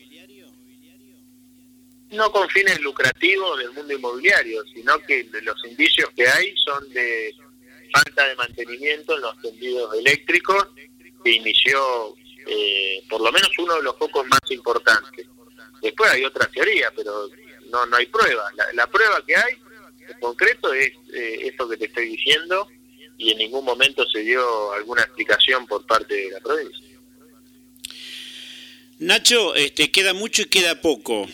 No 2.12 2.32
con 2.32 2.48
fines 2.50 2.80
lucrativos 2.80 3.58
del 3.58 3.72
mundo 3.72 3.94
inmobiliario, 3.94 4.64
sino 4.74 5.00
que 5.00 5.28
los 5.42 5.66
indicios 5.66 6.10
que 6.16 6.28
hay 6.28 6.56
son 6.58 6.88
de 6.94 7.34
falta 7.92 8.28
de 8.28 8.36
mantenimiento 8.36 9.16
en 9.16 9.22
los 9.22 9.42
tendidos 9.42 9.98
eléctricos 9.98 10.68
que 11.24 11.32
inició 11.32 12.16
eh, 12.46 13.04
por 13.10 13.22
lo 13.22 13.32
menos 13.32 13.50
uno 13.58 13.76
de 13.76 13.84
los 13.84 13.98
focos 13.98 14.26
más 14.28 14.42
importantes. 14.50 15.28
Después 15.82 16.12
hay 16.12 16.26
otras 16.26 16.52
teorías, 16.52 16.92
pero 16.96 17.30
no, 17.70 17.86
no 17.86 17.98
hay 17.98 18.06
prueba. 18.08 18.52
La, 18.74 18.88
prueba 18.88 19.24
que 19.26 19.36
hay 19.36 19.54
en 20.08 20.20
concreto 20.20 20.74
es 20.74 20.92
eh, 21.14 21.40
esto 21.44 21.68
que 21.70 21.78
te 21.78 21.86
estoy 21.86 22.10
diciendo 22.10 22.68
y 23.18 23.32
en 23.32 23.38
ningún 23.38 23.64
momento 23.64 24.06
se 24.08 24.20
dio 24.20 24.74
alguna 24.74 25.02
explicación 25.02 25.66
por 25.68 25.86
parte 25.86 26.14
de 26.14 26.32
la 26.32 26.40
provincia. 26.40 26.86
Nacho, 29.00 29.56
este, 29.56 29.92
queda 29.92 30.14
mucho 30.14 30.44
y 30.44 30.46
queda 30.46 30.82
poco 30.82 31.28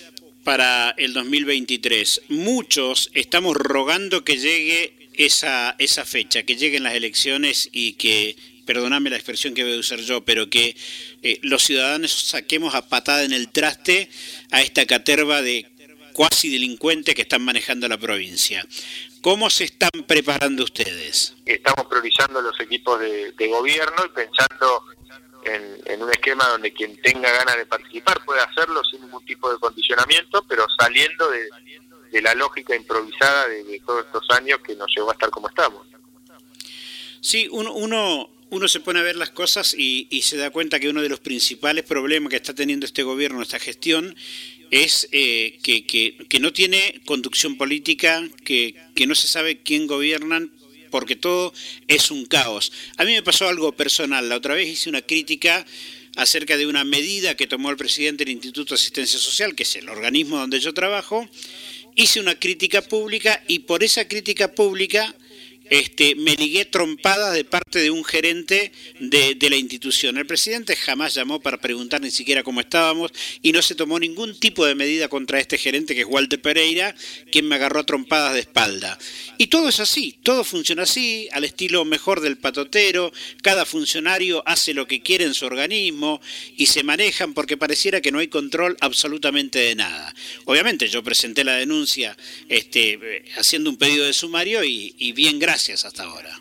para 0.43 0.95
el 0.97 1.13
2023. 1.13 2.23
Muchos 2.29 3.11
estamos 3.13 3.55
rogando 3.55 4.23
que 4.23 4.37
llegue 4.37 5.09
esa, 5.13 5.75
esa 5.77 6.05
fecha, 6.05 6.43
que 6.43 6.55
lleguen 6.55 6.83
las 6.83 6.95
elecciones 6.95 7.69
y 7.71 7.93
que 7.93 8.35
perdoname 8.65 9.09
la 9.09 9.17
expresión 9.17 9.53
que 9.53 9.63
voy 9.63 9.75
a 9.75 9.79
usar 9.79 9.99
yo, 9.99 10.21
pero 10.23 10.49
que 10.49 10.75
eh, 11.23 11.39
los 11.43 11.63
ciudadanos 11.63 12.11
saquemos 12.11 12.75
a 12.75 12.87
patada 12.87 13.23
en 13.23 13.33
el 13.33 13.49
traste 13.49 14.09
a 14.51 14.61
esta 14.61 14.85
caterva 14.85 15.41
de 15.41 15.71
cuasi 16.13 16.49
delincuentes 16.49 17.15
que 17.15 17.23
están 17.23 17.41
manejando 17.41 17.87
la 17.87 17.97
provincia. 17.97 18.65
¿Cómo 19.21 19.49
se 19.49 19.65
están 19.65 19.91
preparando 20.07 20.63
ustedes? 20.63 21.35
Estamos 21.45 21.85
priorizando 21.87 22.41
los 22.41 22.59
equipos 22.59 22.99
de, 22.99 23.47
gobierno 23.47 24.05
y 24.05 24.09
pensando 24.09 24.83
en, 25.43 26.01
un 26.01 26.11
esquema 26.11 26.47
donde 26.47 26.73
quien 26.73 26.99
tenga 27.01 27.31
ganas 27.31 27.57
de 27.57 27.65
participar 27.65 28.23
puede 28.25 28.41
hacerlo 28.41 28.81
sin 28.83 29.01
ningún 29.01 29.23
tipo 29.25 29.51
de 29.51 29.59
condicionamiento, 29.59 30.43
pero 30.47 30.65
saliendo 30.79 31.29
de, 31.29 32.21
la 32.21 32.33
lógica 32.33 32.75
improvisada 32.75 33.47
de, 33.47 33.81
todos 33.85 34.05
estos 34.05 34.29
años 34.31 34.59
que 34.65 34.75
nos 34.75 34.91
llevó 34.95 35.11
a 35.11 35.13
estar 35.13 35.29
como 35.29 35.49
estamos. 35.49 35.87
Sí, 37.19 37.47
uno, 37.51 37.73
uno 37.73 38.29
uno 38.51 38.67
se 38.67 38.81
pone 38.81 38.99
a 38.99 39.03
ver 39.03 39.15
las 39.15 39.29
cosas 39.29 39.73
y, 39.77 40.21
se 40.23 40.35
da 40.35 40.49
cuenta 40.49 40.79
que 40.79 40.89
uno 40.89 41.01
de 41.01 41.09
los 41.09 41.21
principales 41.21 41.85
problemas 41.85 42.29
que 42.29 42.35
está 42.35 42.53
teniendo 42.53 42.85
este 42.85 43.01
gobierno, 43.01 43.41
esta 43.41 43.59
gestión, 43.59 44.13
es 44.71 45.07
eh, 45.11 45.57
que, 45.63 46.39
no 46.39 46.51
tiene 46.51 47.01
conducción 47.05 47.57
política, 47.57 48.27
que, 48.43 48.75
no 49.07 49.15
se 49.15 49.29
sabe 49.29 49.61
quién 49.61 49.87
gobiernan, 49.87 50.51
porque 50.91 51.15
todo 51.15 51.53
es 51.87 52.11
un 52.11 52.25
caos. 52.25 52.73
A 52.97 53.05
mí 53.05 53.13
me 53.13 53.23
pasó 53.23 53.47
algo 53.47 53.71
personal. 53.71 54.27
La 54.27 54.35
otra 54.35 54.53
vez 54.53 54.67
hice 54.67 54.89
una 54.89 55.01
crítica 55.01 55.65
acerca 56.17 56.57
de 56.57 56.67
una 56.67 56.83
medida 56.83 57.37
que 57.37 57.47
tomó 57.47 57.69
el 57.69 57.77
presidente 57.77 58.25
del 58.25 58.33
Instituto 58.33 58.75
de 58.75 58.81
Asistencia 58.81 59.17
Social, 59.17 59.55
que 59.55 59.63
es 59.63 59.75
el 59.77 59.87
organismo 59.87 60.37
donde 60.37 60.59
yo 60.59 60.73
trabajo. 60.73 61.27
Hice 61.95 62.19
una 62.19 62.37
crítica 62.37 62.81
pública 62.81 63.41
y 63.47 63.59
por 63.59 63.81
esa 63.81 64.09
crítica 64.09 64.53
pública 64.53 65.15
este, 65.71 66.15
me 66.15 66.35
ligué 66.35 66.65
trompada 66.65 67.31
de 67.31 67.45
parte 67.45 67.79
de 67.79 67.91
un 67.91 68.03
gerente 68.03 68.73
de, 68.99 69.37
la 69.49 69.55
institución. 69.55 70.17
El 70.17 70.25
presidente 70.25 70.75
jamás 70.75 71.13
llamó 71.13 71.39
para 71.39 71.61
preguntar 71.61 72.01
ni 72.01 72.11
siquiera 72.11 72.43
cómo 72.43 72.59
estábamos 72.59 73.13
y 73.41 73.53
no 73.53 73.61
se 73.61 73.73
tomó 73.73 73.97
ningún 73.97 74.37
tipo 74.37 74.65
de 74.65 74.75
medida 74.75 75.07
contra 75.07 75.39
este 75.39 75.57
gerente 75.57 75.95
que 75.95 76.01
es 76.01 76.07
Walter 76.07 76.41
Pereira, 76.41 76.93
quien 77.31 77.47
me 77.47 77.55
agarró 77.55 77.85
trompadas 77.85 78.33
de 78.33 78.41
espalda. 78.41 78.99
Y 79.37 79.47
todo 79.47 79.69
es 79.69 79.79
así, 79.79 80.19
todo 80.23 80.43
funciona 80.43 80.83
así, 80.83 81.29
al 81.31 81.45
estilo 81.45 81.85
mejor 81.85 82.19
del 82.19 82.37
patotero, 82.37 83.13
cada 83.41 83.65
funcionario 83.65 84.43
hace 84.45 84.73
lo 84.73 84.87
que 84.87 85.01
quiere 85.01 85.23
en 85.23 85.33
su 85.33 85.45
organismo 85.45 86.19
y 86.57 86.65
se 86.65 86.83
manejan 86.83 87.33
porque 87.33 87.55
pareciera 87.55 88.01
que 88.01 88.11
no 88.11 88.19
hay 88.19 88.27
control 88.27 88.75
absolutamente 88.81 89.59
de 89.59 89.75
nada. 89.75 90.13
Obviamente 90.43 90.89
yo 90.89 91.01
presenté 91.01 91.45
la 91.45 91.55
denuncia 91.55 92.17
este, 92.49 93.23
haciendo 93.37 93.69
un 93.69 93.77
pedido 93.77 94.05
de 94.05 94.11
sumario 94.11 94.65
y 94.65 95.13
bien 95.13 95.39
gracias 95.39 95.60
hasta 95.69 96.03
ahora. 96.03 96.35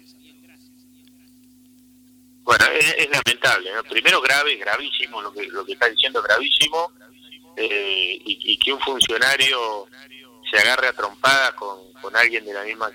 Bueno, 2.42 2.64
es, 2.72 3.08
lamentable. 3.10 3.70
Primero 3.88 4.20
grave, 4.20 4.56
gravísimo, 4.56 5.20
lo 5.20 5.32
que, 5.32 5.46
lo 5.48 5.64
que 5.64 5.72
está 5.72 5.88
diciendo 5.88 6.22
gravísimo, 6.22 6.90
eh, 7.56 8.18
y, 8.24 8.58
que 8.58 8.72
un 8.72 8.80
funcionario 8.80 9.86
se 10.50 10.58
agarre 10.58 10.88
a 10.88 10.92
trompada 10.92 11.54
con, 11.54 11.80
alguien 12.16 12.44
de 12.46 12.54
la 12.54 12.64
misma 12.64 12.90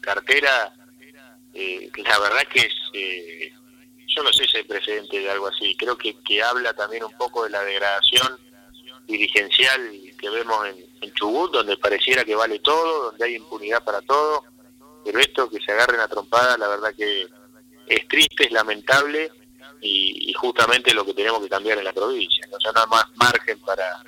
cartera, 0.00 0.74
eh, 1.52 1.90
la 1.96 2.18
verdad 2.18 2.48
que 2.48 2.60
es, 2.60 2.74
eh, 2.94 3.52
yo 4.08 4.22
no 4.22 4.32
sé 4.32 4.46
si 4.46 4.56
hay 4.56 4.64
precedente 4.64 5.18
de 5.18 5.30
algo 5.30 5.48
así, 5.48 5.76
creo 5.76 5.96
que, 5.98 6.16
habla 6.42 6.72
también 6.72 7.04
un 7.04 7.16
poco 7.16 7.44
de 7.44 7.50
la 7.50 7.62
degradación 7.62 8.38
dirigencial 9.06 9.92
que 10.18 10.30
vemos 10.30 10.66
en 11.00 11.12
Chubut, 11.12 11.52
donde 11.52 11.76
pareciera 11.76 12.24
que 12.24 12.34
vale 12.34 12.58
todo, 12.60 13.10
donde 13.10 13.24
hay 13.24 13.36
impunidad 13.36 13.84
para 13.84 14.00
todo 14.02 14.42
pero 15.06 15.20
esto 15.20 15.48
que 15.48 15.60
se 15.60 15.70
agarren 15.70 16.00
a 16.00 16.08
trompada, 16.08 16.58
la 16.58 16.66
verdad 16.66 16.92
que 16.92 17.28
es 17.86 18.08
triste, 18.08 18.46
es 18.46 18.50
lamentable 18.50 19.30
y, 19.80 20.32
justamente 20.32 20.92
lo 20.92 21.06
que 21.06 21.14
tenemos 21.14 21.40
que 21.40 21.48
cambiar 21.48 21.78
en 21.78 21.84
la 21.84 21.92
provincia. 21.92 22.44
No 22.50 22.58
sea, 22.58 22.72
no 22.72 22.88
más 22.88 23.04
margen 23.14 23.60
para, 23.60 24.02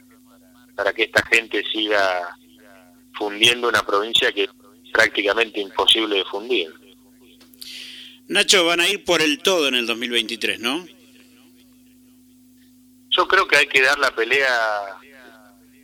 para 0.75 0.93
que 0.93 1.05
esta 1.05 1.25
gente 1.27 1.65
siga 1.73 2.37
fundiendo 3.13 3.69
una 3.69 3.87
provincia 3.87 4.33
que 4.33 4.45
es 4.45 4.51
prácticamente 4.93 5.61
imposible 5.61 6.17
de 6.17 6.25
fundir. 6.25 6.75
Nacho, 8.27 8.65
van 8.65 8.81
a 8.81 8.89
ir 8.89 9.05
por 9.05 9.23
el 9.23 9.39
todo 9.39 9.69
en 9.69 9.77
el 9.77 9.87
2023, 9.87 10.59
¿no? 10.59 10.85
Yo 13.11 13.29
creo 13.29 13.47
que 13.47 13.57
hay 13.57 13.67
que 13.69 13.83
dar 13.83 13.99
la 14.01 14.11
pelea 14.11 14.99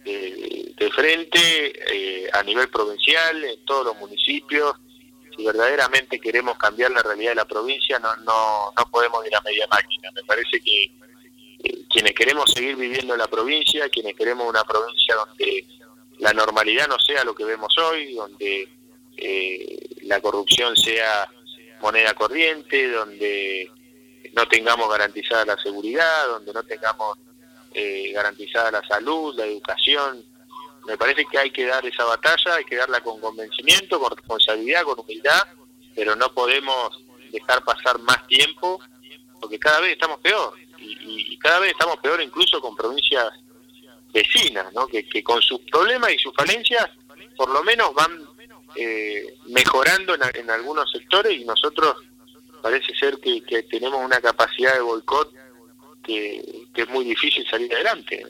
de, 0.04 0.74
de 0.76 0.90
frente 0.90 1.72
eh, 1.94 2.28
a 2.32 2.42
nivel 2.42 2.68
provincial, 2.68 3.44
en 3.44 3.64
todos 3.64 3.86
los 3.86 3.96
municipios, 3.96 4.74
si 5.36 5.44
verdaderamente 5.44 6.20
queremos 6.20 6.56
cambiar 6.58 6.90
la 6.90 7.02
realidad 7.02 7.32
de 7.32 7.36
la 7.36 7.44
provincia, 7.44 7.98
no, 7.98 8.14
no, 8.16 8.72
no 8.76 8.90
podemos 8.90 9.26
ir 9.26 9.34
a 9.34 9.40
media 9.40 9.66
máquina. 9.70 10.10
Me 10.14 10.22
parece 10.22 10.60
que 10.60 10.84
eh, 11.64 11.84
quienes 11.88 12.14
queremos 12.14 12.50
seguir 12.52 12.76
viviendo 12.76 13.14
en 13.14 13.20
la 13.20 13.28
provincia, 13.28 13.88
quienes 13.88 14.14
queremos 14.14 14.48
una 14.48 14.64
provincia 14.64 15.14
donde 15.14 15.66
la 16.18 16.32
normalidad 16.32 16.88
no 16.88 16.98
sea 16.98 17.24
lo 17.24 17.34
que 17.34 17.44
vemos 17.44 17.76
hoy, 17.78 18.14
donde 18.14 18.68
eh, 19.16 19.78
la 20.02 20.20
corrupción 20.20 20.76
sea 20.76 21.28
moneda 21.80 22.14
corriente, 22.14 22.90
donde 22.90 23.70
no 24.32 24.46
tengamos 24.46 24.88
garantizada 24.90 25.44
la 25.44 25.62
seguridad, 25.62 26.26
donde 26.28 26.52
no 26.52 26.62
tengamos 26.62 27.18
eh, 27.72 28.12
garantizada 28.12 28.70
la 28.70 28.82
salud, 28.86 29.34
la 29.36 29.46
educación, 29.46 30.24
me 30.86 30.98
parece 30.98 31.24
que 31.26 31.38
hay 31.38 31.50
que 31.50 31.66
dar 31.66 31.84
esa 31.86 32.04
batalla, 32.04 32.56
hay 32.56 32.64
que 32.64 32.76
darla 32.76 33.00
con 33.00 33.20
convencimiento, 33.20 33.98
con 33.98 34.14
responsabilidad, 34.14 34.82
con 34.84 35.00
humildad, 35.00 35.42
pero 35.94 36.14
no 36.14 36.32
podemos 36.32 37.02
dejar 37.30 37.64
pasar 37.64 37.98
más 38.00 38.26
tiempo, 38.26 38.80
porque 39.40 39.58
cada 39.58 39.80
vez 39.80 39.92
estamos 39.92 40.20
peor, 40.20 40.54
y, 40.78 41.36
cada 41.38 41.60
vez 41.60 41.72
estamos 41.72 41.96
peor 41.98 42.20
incluso 42.20 42.60
con 42.60 42.76
provincias 42.76 43.30
vecinas, 44.12 44.72
¿no? 44.72 44.86
que, 44.86 45.22
con 45.22 45.40
sus 45.42 45.60
problemas 45.70 46.12
y 46.12 46.18
sus 46.18 46.34
falencias 46.34 46.88
por 47.36 47.48
lo 47.50 47.64
menos 47.64 47.92
van 47.94 48.26
eh, 48.76 49.36
mejorando 49.46 50.14
en, 50.14 50.50
algunos 50.50 50.90
sectores 50.90 51.32
y 51.32 51.44
nosotros 51.44 51.96
parece 52.62 52.94
ser 52.94 53.18
que, 53.18 53.40
tenemos 53.64 54.00
una 54.04 54.20
capacidad 54.20 54.74
de 54.74 54.80
boicot 54.80 55.32
que, 56.02 56.66
que 56.72 56.82
es 56.82 56.88
muy 56.88 57.04
difícil 57.04 57.46
salir 57.48 57.74
adelante 57.74 58.24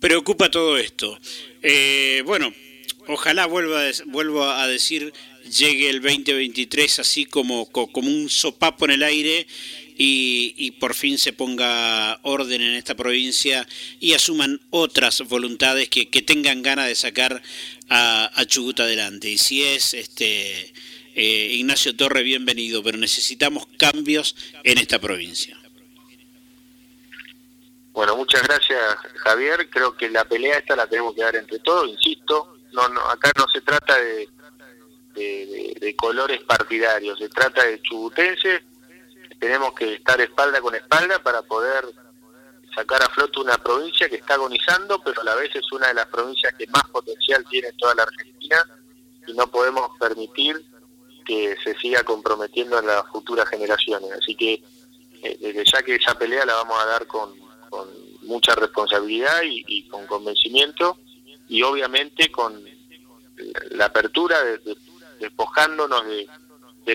preocupa 0.00 0.50
todo 0.50 0.78
esto. 0.78 1.18
Eh, 1.62 2.22
bueno, 2.24 2.52
ojalá 3.06 3.46
vuelva, 3.46 3.82
vuelvo 4.06 4.44
a 4.44 4.66
decir, 4.66 5.12
llegue 5.56 5.90
el 5.90 6.00
2023 6.00 6.98
así 7.00 7.24
como, 7.24 7.66
como 7.66 8.08
un 8.08 8.28
sopapo 8.28 8.84
en 8.84 8.92
el 8.92 9.02
aire 9.02 9.46
y, 10.00 10.70
por 10.78 10.94
fin 10.94 11.18
se 11.18 11.32
ponga 11.32 12.20
orden 12.22 12.62
en 12.62 12.74
esta 12.74 12.94
provincia 12.94 13.66
y 13.98 14.12
asuman 14.12 14.60
otras 14.70 15.20
voluntades 15.22 15.88
que, 15.88 16.06
tengan 16.22 16.62
ganas 16.62 16.86
de 16.86 16.94
sacar 16.94 17.42
a, 17.88 18.30
a 18.32 18.44
Chubut 18.46 18.78
adelante. 18.78 19.28
Y 19.28 19.38
si 19.38 19.62
es 19.62 19.94
este 19.94 20.72
eh, 21.20 21.54
Ignacio 21.54 21.96
Torre, 21.96 22.22
bienvenido, 22.22 22.80
pero 22.80 22.96
necesitamos 22.96 23.66
cambios 23.76 24.36
en 24.62 24.78
esta 24.78 25.00
provincia. 25.00 25.57
Bueno, 27.92 28.16
muchas 28.16 28.42
gracias 28.42 28.96
Javier, 29.16 29.68
creo 29.70 29.96
que 29.96 30.08
la 30.10 30.24
pelea 30.24 30.58
esta 30.58 30.76
la 30.76 30.86
tenemos 30.86 31.14
que 31.14 31.22
dar 31.22 31.36
entre 31.36 31.58
todos, 31.60 31.88
insisto, 31.88 32.56
no, 32.72 32.88
no 32.88 33.00
acá 33.08 33.32
no 33.36 33.46
se 33.48 33.60
trata 33.60 33.96
de, 33.96 34.28
de, 35.14 35.96
colores 35.96 36.40
partidarios, 36.44 37.18
se 37.18 37.28
trata 37.28 37.64
de 37.64 37.80
chubutenses, 37.82 38.62
tenemos 39.40 39.72
que 39.72 39.94
estar 39.94 40.20
espalda 40.20 40.60
con 40.60 40.74
espalda 40.74 41.18
para 41.22 41.42
poder 41.42 41.84
sacar 42.74 43.02
a 43.02 43.08
flote 43.08 43.40
una 43.40 43.58
provincia 43.58 44.08
que 44.08 44.16
está 44.16 44.34
agonizando, 44.34 45.02
pero 45.02 45.20
a 45.22 45.24
la 45.24 45.34
vez 45.34 45.54
es 45.56 45.72
una 45.72 45.88
de 45.88 45.94
las 45.94 46.06
provincias 46.06 46.54
que 46.54 46.66
más 46.68 46.84
potencial 46.90 47.44
tiene 47.48 47.68
en 47.68 47.76
toda 47.76 47.94
la 47.94 48.04
Argentina 48.04 48.64
y 49.26 49.32
no 49.32 49.46
podemos 49.48 49.90
permitir 49.98 50.64
que 51.24 51.56
se 51.62 51.76
siga 51.78 52.02
comprometiendo 52.04 52.78
en 52.78 52.86
las 52.86 53.06
futuras 53.08 53.48
generaciones. 53.48 54.10
Así 54.12 54.34
que 54.34 54.62
eh, 55.22 55.36
desde 55.40 55.64
ya 55.64 55.82
que 55.82 55.96
esa 55.96 56.16
pelea 56.16 56.46
la 56.46 56.54
vamos 56.54 56.80
a 56.80 56.86
dar 56.86 57.06
con, 57.06 57.34
mucha 58.22 58.54
responsabilidad 58.54 59.42
y, 59.44 59.82
con 59.88 60.06
convencimiento 60.06 60.98
y 61.48 61.62
obviamente 61.62 62.30
con 62.30 62.62
la 63.70 63.86
apertura 63.86 64.42
de, 64.42 64.76
despojándonos 65.20 66.04
de, 66.06 66.28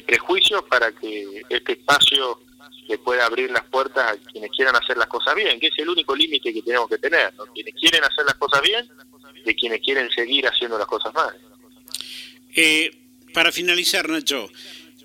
prejuicios 0.02 0.64
para 0.64 0.92
que 0.92 1.44
este 1.50 1.74
espacio 1.74 2.40
le 2.88 2.98
pueda 2.98 3.28
abrir 3.28 3.52
las 3.52 3.64
puertas 3.66 4.14
a 4.14 4.32
quienes 4.32 4.50
quieran 4.50 4.76
hacer 4.76 4.98
las 4.98 5.08
cosas 5.08 5.36
bien, 5.36 5.60
que 5.60 5.68
es 5.68 5.74
el 5.78 5.88
único 5.88 6.16
límite 6.16 6.52
que 6.52 6.64
tenemos 6.64 6.90
que 6.90 6.98
tener, 6.98 7.32
quienes 7.54 7.76
quieren 7.76 8.04
hacer 8.04 8.26
las 8.26 8.34
cosas 8.36 8.62
bien 8.64 8.90
de 9.46 9.56
quienes 9.56 9.82
quieren 9.82 10.10
seguir 10.10 10.48
haciendo 10.48 10.80
las 10.80 10.88
cosas 10.88 11.14
mal. 11.14 11.36
Eh, 12.56 12.92
para 13.34 13.52
finalizar, 13.52 14.10
Nacho, 14.10 14.50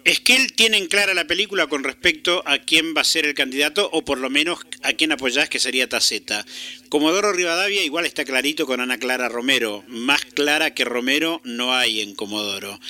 ¿es 0.09 0.20
que 0.20 0.36
él 0.36 0.54
tiene 0.54 0.78
en 0.78 0.86
clara 0.86 1.12
la 1.12 1.26
película 1.26 1.66
con 1.66 1.84
respecto 1.84 2.42
a 2.46 2.59
quién 2.59 2.94
va 2.96 3.02
a 3.02 3.04
ser 3.04 3.26
el 3.26 3.34
candidato 3.34 3.90
o 3.92 4.04
por 4.04 4.16
lo 4.18 4.30
menos 4.30 4.61
a 4.82 4.94
quién 4.94 5.12
apoyás 5.12 5.50
que 5.50 5.59
sería 5.59 5.88
Taceta? 5.88 6.46
Comodoro 6.88 7.32
Rivadavia 7.32 7.84
igual 7.84 8.06
está 8.06 8.24
clarito 8.24 8.66
con 8.66 8.80
Ana 8.80 8.98
Clara 8.98 9.28
Romero, 9.28 9.84
más 9.86 10.24
clara 10.24 10.72
que 10.72 10.86
Romero 10.86 11.42
no 11.44 11.74
hay 11.74 12.00
en 12.00 12.14
Comodoro. 12.14 12.80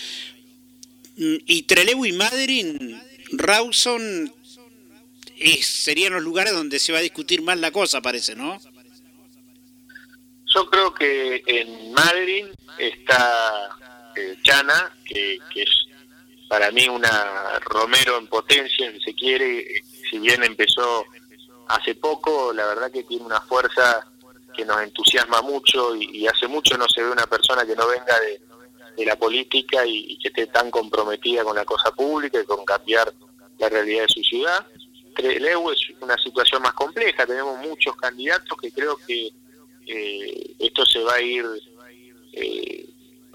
Mm, 1.16 1.36
y 1.44 1.62
Trelew 1.62 2.06
y 2.06 2.12
Madrid, 2.12 2.94
Rawson 3.32 4.32
serían 5.60 6.12
los 6.12 6.22
lugares 6.22 6.52
donde 6.52 6.78
se 6.78 6.92
va 6.92 6.98
a 6.98 7.02
discutir 7.02 7.42
más 7.42 7.58
la 7.58 7.72
cosa, 7.72 8.00
parece, 8.00 8.36
¿no? 8.36 8.60
Yo 10.54 10.70
creo 10.70 10.94
que 10.94 11.42
en 11.46 11.92
Madrid 11.92 12.46
está 12.78 13.70
eh, 14.16 14.36
Chana, 14.42 14.96
que, 15.04 15.38
es 15.54 15.70
para 16.48 16.70
mí 16.70 16.88
una 16.88 17.58
Romero 17.60 18.18
en 18.18 18.26
potencia, 18.26 18.90
si 18.92 19.00
se 19.00 19.14
quiere, 19.14 19.82
si 20.10 20.18
bien 20.18 20.42
empezó 20.42 21.04
hace 21.68 21.94
poco, 21.94 22.52
la 22.52 22.66
verdad 22.66 22.90
que 22.90 23.04
tiene 23.04 23.24
una 23.24 23.40
fuerza 23.42 24.06
que 24.56 24.64
nos 24.64 24.80
entusiasma 24.82 25.42
mucho 25.42 25.94
y, 25.94 26.26
hace 26.26 26.48
mucho 26.48 26.76
no 26.76 26.88
se 26.88 27.02
ve 27.02 27.10
una 27.10 27.26
persona 27.26 27.64
que 27.64 27.76
no 27.76 27.86
venga 27.86 28.18
de, 28.20 28.40
la 29.04 29.14
política 29.14 29.86
y, 29.86 30.18
que 30.18 30.28
esté 30.28 30.48
tan 30.48 30.72
comprometida 30.72 31.44
con 31.44 31.54
la 31.54 31.64
cosa 31.64 31.92
pública 31.92 32.40
y 32.40 32.44
con 32.44 32.64
cambiar 32.64 33.12
la 33.58 33.68
realidad 33.68 34.02
de 34.02 34.08
su 34.08 34.22
ciudad. 34.22 34.66
El 35.16 35.46
es 35.46 35.56
una 36.00 36.16
situación 36.18 36.62
más 36.62 36.72
compleja, 36.72 37.26
tenemos 37.26 37.58
muchos 37.58 37.94
candidatos 37.96 38.58
que 38.60 38.72
creo 38.72 38.96
que 39.06 39.30
eh, 39.86 40.54
esto 40.58 40.84
se 40.84 41.00
va 41.00 41.14
a 41.14 41.20
ir, 41.20 41.44
eh, 42.32 42.88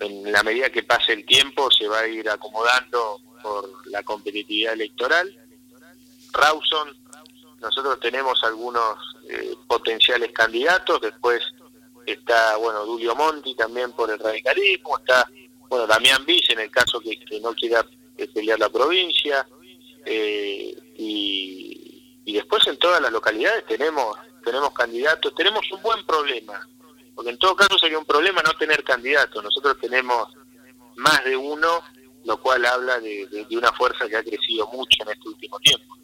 en 0.06 0.32
la 0.32 0.44
medida 0.44 0.70
que 0.70 0.84
pase 0.84 1.14
el 1.14 1.26
tiempo, 1.26 1.72
se 1.72 1.88
va 1.88 2.00
a 2.00 2.08
ir 2.08 2.30
acomodando 2.30 3.20
por 3.42 3.88
la 3.88 4.04
competitividad 4.04 4.74
electoral. 4.74 5.36
Rawson, 6.32 6.96
nosotros 7.60 8.00
tenemos 8.00 8.44
algunos 8.44 8.98
eh, 9.30 9.56
potenciales 9.68 10.32
candidatos, 10.32 11.02
después 11.02 11.42
está, 12.06 12.58
bueno, 12.58 12.86
Dulio 12.86 13.16
Monti 13.16 13.56
también 13.56 13.92
por 13.94 14.12
el 14.12 14.20
radicalismo, 14.20 14.98
está, 14.98 15.30
bueno, 15.70 15.88
Damián 15.88 16.26
Viz 16.26 16.50
en 16.50 16.60
el 16.60 16.72
caso 16.72 17.00
que, 17.00 17.20
que 17.20 17.40
no 17.40 17.54
quiera 17.54 17.86
pelear 18.34 18.60
la 18.60 18.70
provincia, 18.70 19.46
eh, 20.06 20.76
y, 20.98 22.20
y 22.26 22.34
después 22.34 22.66
en 22.68 22.78
todas 22.78 23.02
las 23.02 23.12
localidades 23.12 23.66
tenemos 23.66 24.18
tenemos 24.44 24.74
candidatos, 24.74 25.34
tenemos 25.36 25.72
un 25.72 25.82
buen 25.82 26.06
problema, 26.06 26.68
porque 27.16 27.32
en 27.32 27.38
todo 27.38 27.56
caso 27.56 27.78
sería 27.78 28.00
un 28.00 28.06
problema 28.06 28.42
no 28.42 28.54
tener 28.54 28.84
candidatos, 28.84 29.44
nosotros 29.44 29.78
tenemos 29.80 30.30
más 30.96 31.24
de 31.26 31.36
uno, 31.36 31.82
lo 32.26 32.40
cual 32.42 32.66
habla 32.66 33.00
de, 33.00 33.48
una 33.52 33.72
fuerza 33.74 34.08
que 34.08 34.16
ha 34.16 34.24
crecido 34.24 34.68
mucho 34.72 35.04
en 35.04 35.10
este 35.10 35.28
último 35.28 35.60
tiempo. 35.60 35.98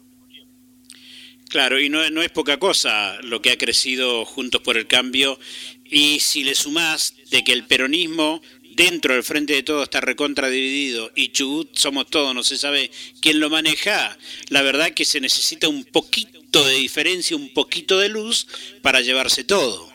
Claro, 1.48 1.80
y 1.80 1.88
no, 1.88 2.08
no 2.10 2.22
es 2.22 2.30
poca 2.30 2.58
cosa 2.58 3.18
lo 3.22 3.42
que 3.42 3.50
ha 3.50 3.58
crecido 3.58 4.24
Juntos 4.24 4.60
por 4.60 4.76
el 4.76 4.86
Cambio, 4.86 5.38
y 5.84 6.20
si 6.20 6.44
le 6.44 6.54
sumás 6.54 7.14
de 7.30 7.42
que 7.42 7.52
el 7.52 7.66
peronismo 7.66 8.40
dentro 8.76 9.14
del 9.14 9.24
frente 9.24 9.52
de 9.54 9.62
todo 9.62 9.82
está 9.82 10.00
recontra 10.00 10.48
dividido 10.48 11.10
y 11.14 11.32
Chubut 11.32 11.76
somos 11.76 12.06
todos, 12.06 12.34
no 12.34 12.42
se 12.42 12.56
sabe 12.56 12.90
quién 13.20 13.40
lo 13.40 13.50
maneja, 13.50 14.16
la 14.48 14.62
verdad 14.62 14.92
que 14.92 15.04
se 15.04 15.20
necesita 15.20 15.68
un 15.68 15.84
poquito 15.84 16.64
de 16.64 16.74
diferencia, 16.74 17.36
un 17.36 17.52
poquito 17.52 17.98
de 17.98 18.08
luz 18.08 18.46
para 18.80 19.00
llevarse 19.00 19.44
todo. 19.44 19.89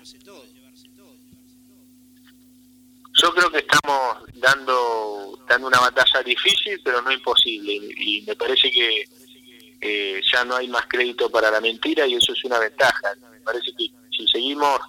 Yo 3.16 3.34
creo 3.34 3.50
que 3.50 3.60
estamos 3.60 4.18
dando, 4.34 5.40
dando 5.48 5.68
una 5.68 5.80
batalla 5.80 6.22
difícil, 6.24 6.80
pero 6.84 7.02
no 7.02 7.12
imposible. 7.12 7.74
Y 7.74 8.24
me 8.28 8.36
parece 8.36 8.70
que 8.72 10.22
ya 10.32 10.44
no 10.44 10.56
hay 10.56 10.68
más 10.68 10.86
crédito 10.88 11.30
para 11.30 11.52
la 11.52 11.62
mentira 11.62 12.08
y 12.08 12.16
eso 12.16 12.34
es 12.34 12.44
una 12.44 12.60
ventaja. 12.60 13.14
Me 13.32 13.40
parece 13.40 13.72
que 13.78 13.88
si 14.16 14.28
seguimos 14.28 14.80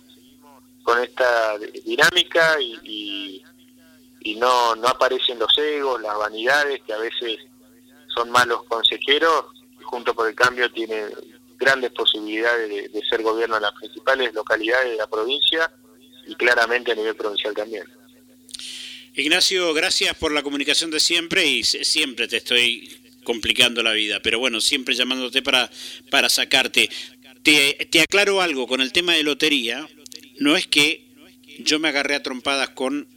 con 0.82 1.02
esta 1.02 1.58
dinámica 1.84 2.56
y 2.60 3.44
y 4.26 4.34
no, 4.34 4.74
no 4.74 4.88
aparecen 4.88 5.38
los 5.38 5.56
egos, 5.56 6.02
las 6.02 6.18
vanidades, 6.18 6.82
que 6.82 6.92
a 6.92 6.98
veces 6.98 7.38
son 8.12 8.28
malos 8.30 8.64
consejeros, 8.64 9.44
junto 9.84 10.14
por 10.14 10.26
el 10.28 10.34
cambio 10.34 10.70
tiene 10.72 11.06
grandes 11.56 11.92
posibilidades 11.92 12.92
de, 12.92 13.02
ser 13.08 13.22
gobierno 13.22 13.56
en 13.56 13.62
las 13.62 13.72
principales 13.74 14.34
localidades 14.34 14.90
de 14.90 14.96
la 14.96 15.06
provincia 15.06 15.70
y 16.26 16.34
claramente 16.34 16.90
a 16.90 16.96
nivel 16.96 17.14
provincial 17.14 17.54
también. 17.54 17.84
Ignacio, 19.18 19.72
gracias 19.72 20.14
por 20.14 20.30
la 20.30 20.42
comunicación 20.42 20.90
de 20.90 21.00
siempre 21.00 21.46
y 21.46 21.64
siempre 21.64 22.28
te 22.28 22.36
estoy 22.36 23.00
complicando 23.24 23.82
la 23.82 23.92
vida, 23.92 24.20
pero 24.20 24.38
bueno, 24.38 24.60
siempre 24.60 24.94
llamándote 24.94 25.40
para, 25.40 25.70
para 26.10 26.28
sacarte. 26.28 26.90
Te, 27.42 27.88
te 27.90 28.02
aclaro 28.02 28.42
algo 28.42 28.66
con 28.66 28.82
el 28.82 28.92
tema 28.92 29.14
de 29.14 29.22
lotería, 29.22 29.88
no 30.38 30.54
es 30.54 30.66
que 30.66 31.06
yo 31.60 31.78
me 31.78 31.88
agarré 31.88 32.14
a 32.14 32.22
trompadas 32.22 32.68
con 32.70 33.08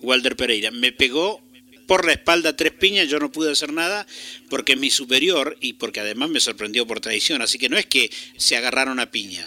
Walter 0.00 0.34
Pereira. 0.34 0.72
Me 0.72 0.90
pegó 0.90 1.40
por 1.86 2.04
la 2.04 2.14
espalda 2.14 2.56
tres 2.56 2.72
piñas, 2.72 3.08
yo 3.08 3.20
no 3.20 3.30
pude 3.30 3.52
hacer 3.52 3.72
nada 3.72 4.08
porque 4.50 4.72
es 4.72 4.78
mi 4.80 4.90
superior 4.90 5.56
y 5.60 5.74
porque 5.74 6.00
además 6.00 6.30
me 6.30 6.40
sorprendió 6.40 6.84
por 6.84 6.98
traición. 6.98 7.42
Así 7.42 7.58
que 7.58 7.68
no 7.68 7.76
es 7.76 7.86
que 7.86 8.10
se 8.36 8.56
agarraron 8.56 8.98
a 8.98 9.12
piña. 9.12 9.46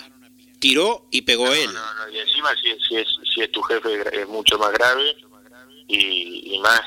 Tiró 0.60 1.06
y 1.12 1.24
pegó 1.24 1.54
él. 1.54 1.66
No, 1.66 1.74
no, 1.74 2.14
y 2.14 2.18
encima 2.18 2.50
si, 2.62 2.96
es, 2.96 3.08
si 3.36 3.42
es 3.42 3.52
tu 3.52 3.62
jefe 3.64 3.90
es 4.14 4.28
mucho 4.30 4.58
más 4.58 4.72
grave 4.72 5.27
y, 5.88 6.60
más 6.60 6.82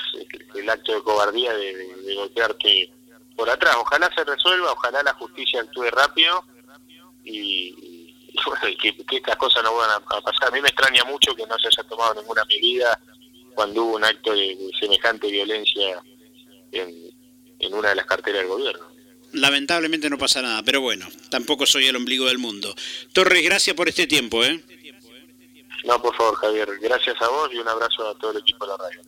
el 0.55 0.69
acto 0.69 0.93
de 0.93 1.01
cobardía 1.01 1.53
de, 1.53 2.15
golpearte 2.15 2.91
por 3.35 3.49
atrás. 3.49 3.75
Ojalá 3.79 4.09
se 4.15 4.23
resuelva, 4.23 4.73
ojalá 4.73 5.01
la 5.03 5.13
justicia 5.13 5.61
actúe 5.61 5.89
rápido 5.91 6.43
y, 7.23 8.31
que, 8.81 9.17
estas 9.17 9.35
cosas 9.37 9.63
no 9.63 9.75
van 9.75 9.89
a, 9.91 10.21
pasar. 10.21 10.49
A 10.49 10.51
mí 10.51 10.61
me 10.61 10.69
extraña 10.69 11.03
mucho 11.05 11.35
que 11.35 11.47
no 11.47 11.57
se 11.57 11.67
haya 11.67 11.87
tomado 11.89 12.15
ninguna 12.15 12.45
medida 12.45 12.99
cuando 13.55 13.83
hubo 13.83 13.95
un 13.95 14.03
acto 14.03 14.33
de, 14.33 14.57
semejante 14.79 15.27
violencia 15.31 16.01
en, 16.71 17.73
una 17.73 17.89
de 17.89 17.95
las 17.95 18.05
carteras 18.05 18.41
del 18.41 18.49
gobierno. 18.49 18.85
Lamentablemente 19.33 20.09
no 20.09 20.17
pasa 20.17 20.41
nada, 20.41 20.61
pero 20.63 20.81
bueno, 20.81 21.07
tampoco 21.29 21.65
soy 21.65 21.87
el 21.87 21.95
ombligo 21.95 22.27
del 22.27 22.37
mundo. 22.37 22.75
Torres, 23.13 23.43
gracias 23.43 23.75
por 23.75 23.87
este 23.87 24.05
tiempo, 24.05 24.43
¿eh? 24.43 24.61
No, 25.85 26.01
por 26.01 26.15
favor, 26.15 26.35
Javier, 26.35 26.69
gracias 26.81 27.15
a 27.21 27.27
vos 27.27 27.49
y 27.53 27.57
un 27.57 27.67
abrazo 27.67 28.07
a 28.09 28.15
todo 28.15 28.31
el 28.31 28.37
equipo 28.37 28.65
de 28.65 28.71
la 28.71 28.77
radio. 28.77 29.01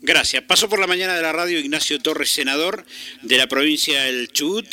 Gracias. 0.00 0.42
Pasó 0.42 0.68
por 0.68 0.78
la 0.78 0.86
mañana 0.86 1.14
de 1.14 1.22
la 1.22 1.32
radio 1.32 1.58
Ignacio 1.58 2.00
Torres, 2.00 2.30
senador 2.30 2.84
de 3.22 3.38
la 3.38 3.46
provincia 3.46 4.02
del 4.04 4.30
Chubut, 4.32 4.66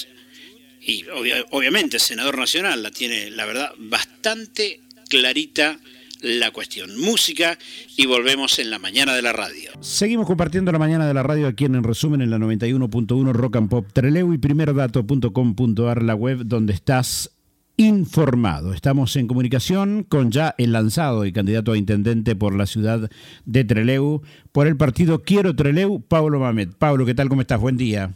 y 0.82 1.06
obviamente 1.52 2.00
senador 2.00 2.38
nacional, 2.38 2.82
la 2.82 2.92
tiene, 2.92 3.30
la 3.32 3.46
verdad, 3.46 3.72
bastante 3.78 4.82
clarita 5.10 5.80
la 6.22 6.52
cuestión. 6.52 7.00
Música 7.00 7.58
y 7.98 8.06
volvemos 8.06 8.60
en 8.60 8.70
la 8.70 8.80
mañana 8.80 9.16
de 9.16 9.22
la 9.22 9.34
radio. 9.34 9.72
Seguimos 9.82 10.28
compartiendo 10.28 10.72
la 10.72 10.80
mañana 10.80 11.08
de 11.08 11.14
la 11.14 11.24
radio 11.24 11.48
aquí 11.48 11.66
en, 11.66 11.76
en 11.76 11.84
resumen 11.84 12.22
en 12.22 12.30
la 12.30 12.38
91.1 12.38 13.32
Rock 13.32 13.56
and 13.56 13.70
Pop 13.70 13.88
Treleu 13.94 14.34
y 14.34 14.38
primerdato.com.ar, 14.38 16.04
la 16.04 16.16
web 16.16 16.42
donde 16.46 16.74
estás 16.74 17.32
informado. 17.78 18.74
Estamos 18.74 19.16
en 19.16 19.28
comunicación 19.28 20.04
con 20.04 20.32
ya 20.32 20.56
el 20.58 20.72
lanzado 20.72 21.26
y 21.26 21.32
candidato 21.32 21.72
a 21.72 21.78
intendente 21.78 22.36
por 22.36 22.56
la 22.56 22.66
ciudad 22.66 23.10
de 23.46 23.64
Treleu, 23.64 24.22
por 24.52 24.68
el 24.68 24.78
partido 24.78 25.24
Quiero 25.24 25.56
Treleu, 25.56 26.02
Pablo 26.02 26.40
Mamet. 26.40 26.76
Pablo, 26.76 27.06
¿qué 27.06 27.14
tal? 27.14 27.30
¿Cómo 27.30 27.42
estás? 27.42 27.60
Buen 27.60 27.78
día. 27.78 28.12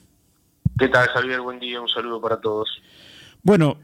¿Qué 0.77 0.87
tal, 0.89 1.07
Javier? 1.07 1.41
Buen 1.41 1.59
día, 1.59 1.81
un 1.81 1.87
saludo 1.87 2.21
para 2.21 2.39
todos. 2.39 2.69
Bueno, 3.43 3.77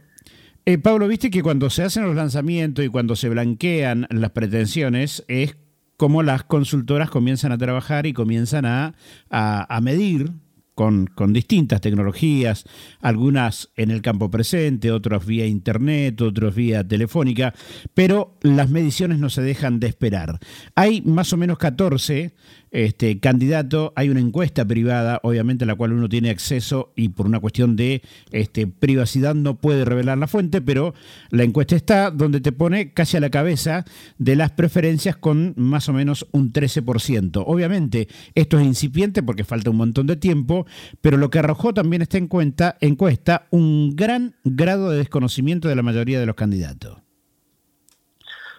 eh, 0.65 0.77
Pablo, 0.77 1.07
viste 1.07 1.29
que 1.29 1.41
cuando 1.41 1.69
se 1.69 1.83
hacen 1.83 2.03
los 2.03 2.15
lanzamientos 2.15 2.83
y 2.83 2.89
cuando 2.89 3.15
se 3.15 3.29
blanquean 3.29 4.07
las 4.09 4.31
pretensiones 4.31 5.23
es 5.27 5.57
como 5.97 6.23
las 6.23 6.43
consultoras 6.43 7.09
comienzan 7.09 7.51
a 7.51 7.57
trabajar 7.57 8.07
y 8.07 8.13
comienzan 8.13 8.65
a, 8.65 8.93
a 9.29 9.81
medir 9.81 10.31
con, 10.75 11.07
con, 11.07 11.33
distintas 11.33 11.81
tecnologías, 11.81 12.65
algunas 13.01 13.69
en 13.75 13.91
el 13.91 14.01
campo 14.01 14.29
presente, 14.31 14.91
otras 14.91 15.25
vía 15.25 15.45
internet, 15.45 16.21
otros 16.21 16.55
vía 16.55 16.87
telefónica, 16.87 17.53
pero 17.93 18.37
las 18.41 18.69
mediciones 18.69 19.19
no 19.19 19.29
se 19.29 19.41
dejan 19.41 19.79
de 19.79 19.87
esperar. 19.87 20.39
Hay 20.75 21.01
más 21.01 21.33
o 21.33 21.37
menos 21.37 21.57
14 21.57 22.33
este, 22.71 23.19
candidato, 23.19 23.91
hay 23.95 24.09
una 24.09 24.21
encuesta 24.21 24.65
privada, 24.65 25.19
obviamente 25.23 25.65
a 25.65 25.67
la 25.67 25.75
cual 25.75 25.91
uno 25.91 26.07
tiene 26.07 26.29
acceso 26.29 26.93
y 26.95 27.09
por 27.09 27.25
una 27.25 27.39
cuestión 27.39 27.75
de 27.75 28.01
este, 28.31 28.65
privacidad 28.65 29.35
no 29.35 29.55
puede 29.55 29.83
revelar 29.83 30.17
la 30.17 30.27
fuente, 30.27 30.61
pero 30.61 30.93
la 31.29 31.43
encuesta 31.43 31.75
está 31.75 32.11
donde 32.11 32.39
te 32.39 32.53
pone 32.53 32.93
casi 32.93 33.17
a 33.17 33.19
la 33.19 33.29
cabeza 33.29 33.83
de 34.17 34.35
las 34.37 34.51
preferencias 34.51 35.17
con 35.17 35.53
más 35.57 35.89
o 35.89 35.93
menos 35.93 36.25
un 36.31 36.53
13%. 36.53 37.43
Obviamente 37.45 38.07
esto 38.35 38.57
es 38.57 38.65
incipiente 38.65 39.21
porque 39.21 39.43
falta 39.43 39.69
un 39.69 39.77
montón 39.77 40.07
de 40.07 40.15
tiempo, 40.15 40.65
pero 41.01 41.17
lo 41.17 41.29
que 41.29 41.39
arrojó 41.39 41.73
también 41.73 42.01
esta 42.01 42.17
encuesta, 42.17 42.77
encuesta 42.79 43.47
un 43.51 43.95
gran 43.95 44.35
grado 44.45 44.89
de 44.89 44.97
desconocimiento 44.97 45.67
de 45.67 45.75
la 45.75 45.83
mayoría 45.83 46.19
de 46.19 46.25
los 46.25 46.35
candidatos. 46.35 46.97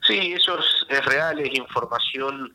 Sí, 0.07 0.33
eso 0.33 0.59
es, 0.59 0.99
es 0.99 1.05
real, 1.07 1.39
es 1.39 1.57
información 1.57 2.53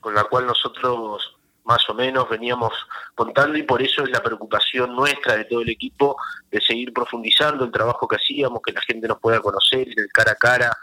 con 0.00 0.14
la 0.14 0.24
cual 0.24 0.46
nosotros 0.46 1.38
más 1.64 1.86
o 1.90 1.94
menos 1.94 2.28
veníamos 2.30 2.72
contando 3.14 3.58
y 3.58 3.62
por 3.62 3.82
eso 3.82 4.02
es 4.02 4.10
la 4.10 4.22
preocupación 4.22 4.96
nuestra 4.96 5.36
de 5.36 5.44
todo 5.44 5.60
el 5.60 5.68
equipo 5.68 6.16
de 6.50 6.62
seguir 6.62 6.94
profundizando 6.94 7.64
el 7.64 7.70
trabajo 7.70 8.08
que 8.08 8.16
hacíamos, 8.16 8.62
que 8.64 8.72
la 8.72 8.80
gente 8.80 9.06
nos 9.06 9.20
pueda 9.20 9.40
conocer, 9.40 9.86
el 9.94 10.08
cara 10.10 10.32
a 10.32 10.36
cara, 10.36 10.78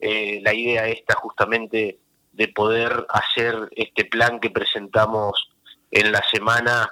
eh, 0.00 0.40
la 0.42 0.54
idea 0.54 0.88
esta 0.88 1.14
justamente 1.16 1.98
de 2.32 2.48
poder 2.48 3.06
hacer 3.10 3.68
este 3.72 4.06
plan 4.06 4.40
que 4.40 4.48
presentamos 4.48 5.50
en 5.90 6.10
la 6.10 6.22
semana 6.30 6.90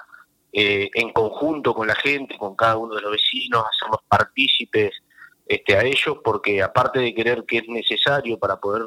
eh, 0.53 0.89
en 0.93 1.11
conjunto 1.11 1.73
con 1.73 1.87
la 1.87 1.95
gente, 1.95 2.37
con 2.37 2.55
cada 2.55 2.77
uno 2.77 2.93
de 2.93 3.01
los 3.01 3.11
vecinos, 3.11 3.63
hacernos 3.65 4.01
partícipes 4.07 4.91
este, 5.47 5.75
a 5.75 5.83
ellos, 5.83 6.17
porque 6.23 6.61
aparte 6.61 6.99
de 6.99 7.15
querer 7.15 7.43
que 7.47 7.57
es 7.57 7.67
necesario 7.67 8.37
para 8.37 8.57
poder 8.57 8.83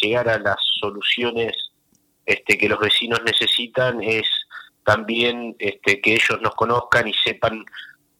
llegar 0.00 0.28
a 0.28 0.38
las 0.38 0.56
soluciones 0.80 1.67
este, 2.28 2.58
que 2.58 2.68
los 2.68 2.78
vecinos 2.78 3.20
necesitan 3.24 4.02
es 4.02 4.26
también 4.84 5.56
este, 5.58 5.98
que 5.98 6.12
ellos 6.12 6.38
nos 6.42 6.54
conozcan 6.54 7.08
y 7.08 7.14
sepan 7.24 7.64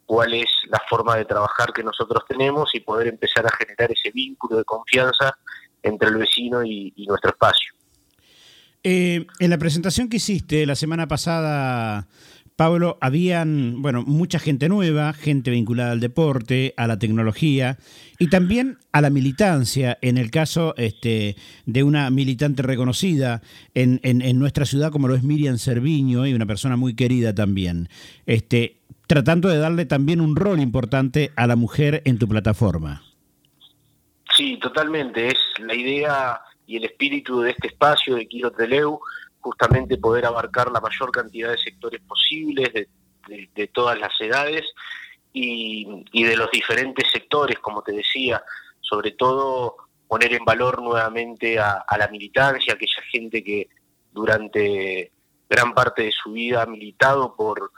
cuál 0.06 0.32
es 0.32 0.46
la 0.70 0.80
forma 0.88 1.16
de 1.16 1.26
trabajar 1.26 1.74
que 1.74 1.82
nosotros 1.82 2.24
tenemos 2.26 2.74
y 2.74 2.80
poder 2.80 3.08
empezar 3.08 3.44
a 3.46 3.50
generar 3.50 3.92
ese 3.92 4.10
vínculo 4.10 4.56
de 4.56 4.64
confianza 4.64 5.36
entre 5.82 6.08
el 6.08 6.16
vecino 6.16 6.64
y, 6.64 6.94
nuestro 7.06 7.32
espacio. 7.32 7.74
Eh, 8.82 9.26
en 9.40 9.50
la 9.50 9.58
presentación 9.58 10.08
que 10.08 10.16
hiciste 10.16 10.64
la 10.64 10.74
semana 10.74 11.06
pasada 11.06 12.06
Pablo, 12.58 12.98
habían, 13.00 13.82
bueno, 13.82 14.02
mucha 14.02 14.40
gente 14.40 14.68
nueva, 14.68 15.12
gente 15.12 15.52
vinculada 15.52 15.92
al 15.92 16.00
deporte, 16.00 16.74
a 16.76 16.88
la 16.88 16.98
tecnología 16.98 17.78
y 18.18 18.30
también 18.30 18.78
a 18.90 19.00
la 19.00 19.10
militancia, 19.10 19.96
en 20.02 20.18
el 20.18 20.32
caso 20.32 20.74
este, 20.76 21.36
de 21.66 21.84
una 21.84 22.10
militante 22.10 22.64
reconocida 22.64 23.42
en, 23.74 24.00
en, 24.02 24.38
nuestra 24.40 24.64
ciudad 24.64 24.90
como 24.90 25.06
lo 25.06 25.14
es 25.14 25.22
Miriam 25.22 25.56
Cerviño 25.56 26.26
y 26.26 26.34
una 26.34 26.46
persona 26.46 26.76
muy 26.76 26.96
querida 26.96 27.32
también, 27.32 27.88
este, 28.26 28.80
tratando 29.06 29.48
de 29.48 29.58
darle 29.58 29.86
también 29.86 30.20
un 30.20 30.34
rol 30.34 30.58
importante 30.58 31.30
a 31.36 31.46
la 31.46 31.54
mujer 31.54 32.02
en 32.06 32.18
tu 32.18 32.26
plataforma. 32.26 33.04
Sí, 34.36 34.58
totalmente, 34.60 35.28
es 35.28 35.38
la 35.60 35.76
idea 35.76 36.40
y 36.66 36.78
el 36.78 36.86
espíritu 36.86 37.40
de 37.40 37.52
este 37.52 37.68
espacio 37.68 38.16
de 38.16 38.26
Kilo 38.26 38.50
Teleu, 38.50 38.98
justamente 39.48 39.96
poder 39.96 40.26
abarcar 40.26 40.70
la 40.70 40.80
mayor 40.80 41.10
cantidad 41.10 41.50
de 41.50 41.56
sectores 41.58 42.02
posibles, 42.02 42.70
de, 42.74 43.66
todas 43.68 43.98
las 43.98 44.12
edades 44.20 44.64
y, 45.32 46.04
de 46.12 46.36
los 46.36 46.50
diferentes 46.50 47.10
sectores, 47.10 47.58
como 47.58 47.82
te 47.82 47.92
decía, 47.92 48.42
sobre 48.80 49.12
todo 49.12 49.76
poner 50.06 50.34
en 50.34 50.44
valor 50.44 50.82
nuevamente 50.82 51.58
a, 51.58 51.84
la 51.98 52.08
militancia, 52.08 52.74
aquella 52.74 53.02
gente 53.10 53.42
que 53.42 53.68
durante 54.12 55.12
gran 55.48 55.72
parte 55.74 56.02
de 56.02 56.12
su 56.12 56.32
vida 56.32 56.62
ha 56.62 56.66
militado 56.66 57.34
por 57.34 57.70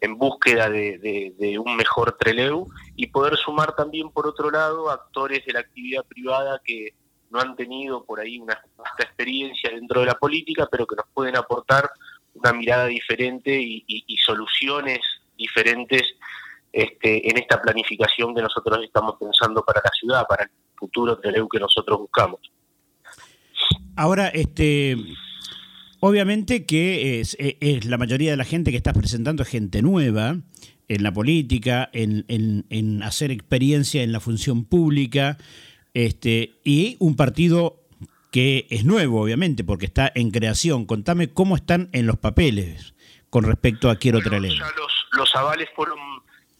en 0.00 0.18
búsqueda 0.18 0.68
de, 0.68 1.58
un 1.58 1.76
mejor 1.76 2.18
Treleu 2.18 2.68
y 2.96 3.06
poder 3.06 3.36
sumar 3.36 3.74
también 3.74 4.10
por 4.10 4.26
otro 4.26 4.50
lado 4.50 4.90
actores 4.90 5.44
de 5.46 5.54
la 5.54 5.60
actividad 5.60 6.04
privada 6.04 6.60
que 6.62 6.92
no 7.34 7.40
han 7.40 7.56
tenido 7.56 8.04
por 8.04 8.20
ahí 8.20 8.38
una 8.38 8.56
experiencia 8.98 9.70
dentro 9.70 10.00
de 10.00 10.06
la 10.06 10.14
política, 10.14 10.68
pero 10.70 10.86
que 10.86 10.94
nos 10.94 11.06
pueden 11.12 11.36
aportar 11.36 11.90
una 12.34 12.52
mirada 12.52 12.86
diferente 12.86 13.60
y, 13.60 13.84
soluciones 14.24 15.00
diferentes 15.36 16.02
este, 16.72 17.28
en 17.28 17.36
esta 17.36 17.60
planificación 17.60 18.34
que 18.34 18.40
nosotros 18.40 18.78
estamos 18.84 19.16
pensando 19.20 19.62
para 19.62 19.82
la 19.84 19.90
ciudad, 19.98 20.26
para 20.26 20.44
el 20.44 20.50
futuro 20.76 21.20
que 21.20 21.60
nosotros 21.60 21.98
buscamos. 21.98 22.40
Ahora, 23.96 24.28
este, 24.28 24.96
obviamente 26.00 26.64
que 26.64 27.20
es, 27.20 27.36
es, 27.38 27.84
la 27.84 27.98
mayoría 27.98 28.30
de 28.30 28.36
la 28.36 28.44
gente 28.44 28.70
que 28.70 28.76
estás 28.76 28.96
presentando 28.96 29.42
es 29.42 29.48
gente 29.48 29.82
nueva 29.82 30.38
en 30.88 31.02
la 31.02 31.12
política, 31.12 31.90
en 31.92 33.02
hacer 33.02 33.30
experiencia 33.30 34.02
en 34.02 34.12
la 34.12 34.20
función 34.20 34.64
pública, 34.64 35.36
este, 35.94 36.54
y 36.64 36.96
un 36.98 37.16
partido 37.16 37.80
que 38.30 38.66
es 38.68 38.84
nuevo, 38.84 39.22
obviamente, 39.22 39.62
porque 39.62 39.86
está 39.86 40.10
en 40.14 40.32
creación. 40.32 40.86
Contame 40.86 41.32
cómo 41.32 41.54
están 41.54 41.88
en 41.92 42.06
los 42.06 42.18
papeles 42.18 42.94
con 43.30 43.44
respecto 43.44 43.88
a 43.88 43.96
Quiero 43.96 44.20
bueno, 44.20 44.40
los, 44.76 45.06
los 45.12 45.34
avales 45.34 45.68
fueron 45.74 45.98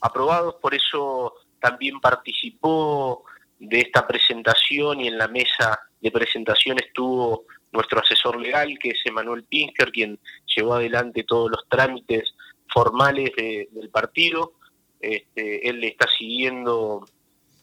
aprobados, 0.01 0.57
por 0.61 0.75
eso 0.75 1.35
también 1.61 2.01
participó 2.01 3.25
de 3.59 3.81
esta 3.81 4.07
presentación 4.07 5.01
y 5.01 5.09
en 5.09 5.19
la 5.19 5.29
mesa 5.29 5.81
de 6.01 6.11
presentación 6.11 6.79
estuvo 6.79 7.45
nuestro 7.73 8.01
asesor 8.01 8.41
legal, 8.41 8.77
que 8.79 8.91
es 8.91 9.01
Emanuel 9.05 9.45
Pinker, 9.45 9.91
quien 9.91 10.19
llevó 10.55 10.75
adelante 10.75 11.25
todos 11.25 11.51
los 11.51 11.69
trámites 11.69 12.35
formales 12.69 13.31
del 13.37 13.91
partido. 13.91 14.53
Este, 15.01 15.69
él 15.69 15.81
le 15.81 15.89
está 15.89 16.07
siguiendo 16.17 17.07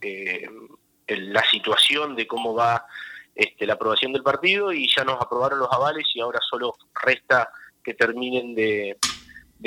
eh, 0.02 0.50
la 1.18 1.44
situación 1.50 2.16
de 2.16 2.28
cómo 2.28 2.54
va 2.54 2.86
este, 3.34 3.66
la 3.66 3.74
aprobación 3.74 4.12
del 4.12 4.24
partido 4.24 4.74
y 4.74 4.88
ya 4.96 5.06
nos 5.06 5.22
aprobaron 5.22 5.60
los 5.60 5.72
avales 5.72 6.06
y 6.14 6.20
ahora 6.20 6.40
solo 6.50 6.76
resta 7.02 7.50
que 7.84 7.94
terminen 7.94 8.54
de, 8.54 8.98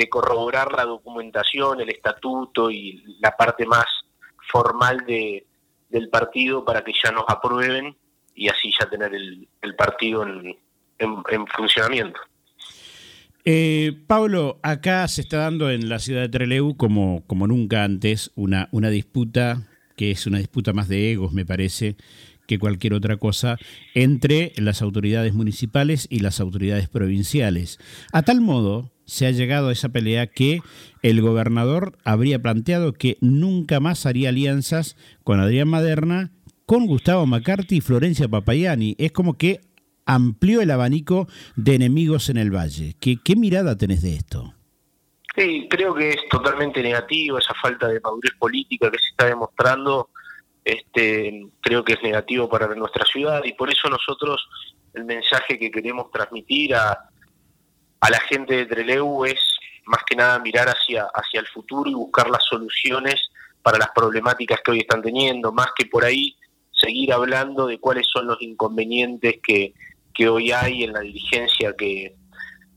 corroborar 0.09 0.71
la 0.73 0.85
documentación, 0.85 1.81
el 1.81 1.89
estatuto 1.89 2.69
y 2.69 3.17
la 3.19 3.35
parte 3.35 3.65
más 3.65 3.85
formal 4.51 5.03
de, 5.07 5.45
del 5.89 6.09
partido 6.09 6.63
para 6.63 6.83
que 6.83 6.93
ya 7.03 7.11
nos 7.11 7.25
aprueben 7.27 7.95
y 8.35 8.49
así 8.49 8.71
ya 8.79 8.87
tener 8.87 9.13
el, 9.15 9.75
partido 9.75 10.23
en, 10.23 10.55
en, 10.99 11.47
funcionamiento. 11.47 12.19
Eh, 13.45 13.93
Pablo, 14.07 14.59
acá 14.61 15.07
se 15.07 15.21
está 15.21 15.37
dando 15.37 15.69
en 15.71 15.89
la 15.89 15.99
ciudad 15.99 16.21
de 16.21 16.29
Trelew, 16.29 16.77
como, 16.77 17.25
como 17.25 17.47
nunca 17.47 17.83
antes, 17.83 18.31
una, 18.35 18.69
una 18.71 18.89
disputa 18.89 19.67
que 19.95 20.11
es 20.11 20.27
una 20.27 20.39
disputa 20.39 20.73
más 20.73 20.87
de 20.87 21.11
egos, 21.11 21.33
me 21.33 21.45
parece, 21.45 21.95
que 22.47 22.59
cualquier 22.59 22.93
otra 22.93 23.17
cosa, 23.17 23.57
entre 23.93 24.53
las 24.57 24.81
autoridades 24.81 25.33
municipales 25.33 26.07
y 26.09 26.19
las 26.19 26.39
autoridades 26.39 26.87
provinciales. 26.89 27.79
A 28.11 28.23
tal 28.23 28.41
modo 28.41 28.91
se 29.05 29.27
ha 29.27 29.31
llegado 29.31 29.69
a 29.69 29.71
esa 29.71 29.89
pelea 29.89 30.27
que 30.27 30.61
el 31.01 31.21
gobernador 31.21 31.97
habría 32.03 32.41
planteado 32.41 32.93
que 32.93 33.17
nunca 33.21 33.79
más 33.79 34.05
haría 34.05 34.29
alianzas 34.29 34.95
con 35.23 35.39
Adrián 35.39 35.67
Maderna, 35.67 36.31
con 36.65 36.87
Gustavo 36.87 37.25
McCarthy 37.25 37.77
y 37.77 37.81
Florencia 37.81 38.27
Papayani. 38.27 38.95
Es 38.97 39.11
como 39.11 39.35
que 39.35 39.61
amplió 40.05 40.61
el 40.61 40.71
abanico 40.71 41.27
de 41.55 41.75
enemigos 41.75 42.29
en 42.29 42.37
el 42.37 42.55
valle. 42.55 42.95
¿Qué, 42.99 43.17
qué 43.23 43.35
mirada 43.35 43.77
tenés 43.77 44.01
de 44.01 44.15
esto? 44.15 44.54
Sí, 45.35 45.67
creo 45.69 45.93
que 45.93 46.11
es 46.11 46.29
totalmente 46.29 46.81
negativo 46.81 47.37
esa 47.37 47.53
falta 47.61 47.87
de 47.87 47.99
madurez 47.99 48.33
política 48.39 48.89
que 48.89 48.99
se 48.99 49.09
está 49.09 49.25
demostrando. 49.25 50.09
Este, 50.63 51.45
creo 51.61 51.83
que 51.83 51.93
es 51.93 52.01
negativo 52.01 52.49
para 52.49 52.73
nuestra 52.73 53.05
ciudad 53.05 53.43
y 53.43 53.53
por 53.53 53.71
eso 53.71 53.87
nosotros 53.87 54.47
el 54.93 55.03
mensaje 55.05 55.59
que 55.59 55.69
queremos 55.69 56.09
transmitir 56.09 56.73
a, 56.73 56.91
a 57.99 58.09
la 58.09 58.19
gente 58.21 58.55
de 58.55 58.65
Treleu 58.65 59.25
es 59.25 59.39
más 59.85 60.01
que 60.09 60.15
nada 60.15 60.39
mirar 60.39 60.67
hacia, 60.69 61.07
hacia 61.13 61.41
el 61.41 61.47
futuro 61.47 61.89
y 61.89 61.93
buscar 61.93 62.29
las 62.29 62.43
soluciones 62.49 63.29
para 63.61 63.77
las 63.77 63.89
problemáticas 63.93 64.61
que 64.63 64.71
hoy 64.71 64.79
están 64.79 65.01
teniendo, 65.01 65.51
más 65.51 65.67
que 65.75 65.85
por 65.85 66.05
ahí 66.05 66.35
seguir 66.71 67.13
hablando 67.13 67.67
de 67.67 67.79
cuáles 67.79 68.07
son 68.11 68.27
los 68.27 68.41
inconvenientes 68.41 69.35
que, 69.43 69.73
que 70.13 70.29
hoy 70.29 70.51
hay 70.51 70.83
en 70.83 70.93
la 70.93 71.01
dirigencia 71.01 71.75
que, 71.77 72.15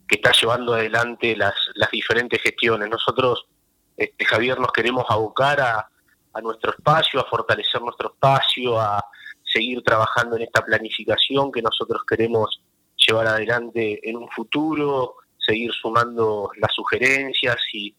que 0.08 0.16
está 0.16 0.32
llevando 0.32 0.74
adelante 0.74 1.36
las, 1.36 1.54
las 1.74 1.90
diferentes 1.90 2.40
gestiones. 2.40 2.88
Nosotros, 2.88 3.46
este, 3.96 4.24
Javier, 4.24 4.58
nos 4.58 4.72
queremos 4.72 5.04
abocar 5.08 5.60
a, 5.60 5.88
a 6.32 6.40
nuestro 6.40 6.72
espacio, 6.72 7.20
a 7.20 7.28
fortalecer 7.28 7.80
nuestro 7.82 8.12
espacio, 8.12 8.80
a 8.80 9.04
seguir 9.44 9.82
trabajando 9.82 10.36
en 10.36 10.42
esta 10.42 10.64
planificación 10.64 11.50
que 11.52 11.62
nosotros 11.62 12.02
queremos 12.08 12.60
llevar 12.96 13.26
adelante 13.26 14.00
en 14.08 14.16
un 14.16 14.28
futuro, 14.28 15.16
seguir 15.38 15.72
sumando 15.72 16.50
las 16.56 16.74
sugerencias 16.74 17.56
y, 17.72 17.94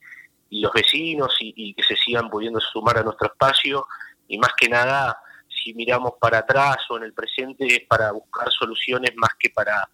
los 0.52 0.74
vecinos 0.74 1.36
y, 1.40 1.76
que 1.76 1.84
se 1.84 1.96
sigan 1.96 2.28
pudiendo 2.28 2.60
sumar 2.60 2.98
a 2.98 3.04
nuestro 3.04 3.28
espacio 3.28 3.86
y 4.28 4.38
más 4.40 4.52
que 4.58 4.68
nada 4.68 5.16
si 5.48 5.76
miramos 5.76 6.14
para 6.20 6.40
atrás 6.40 6.78
o 6.90 6.98
en 6.98 7.04
el 7.04 7.14
presente 7.14 7.68
es 7.68 7.82
para 7.88 8.12
buscar 8.12 8.50
soluciones 8.52 9.12
más 9.16 9.30
que 9.38 9.52
para 9.52 9.88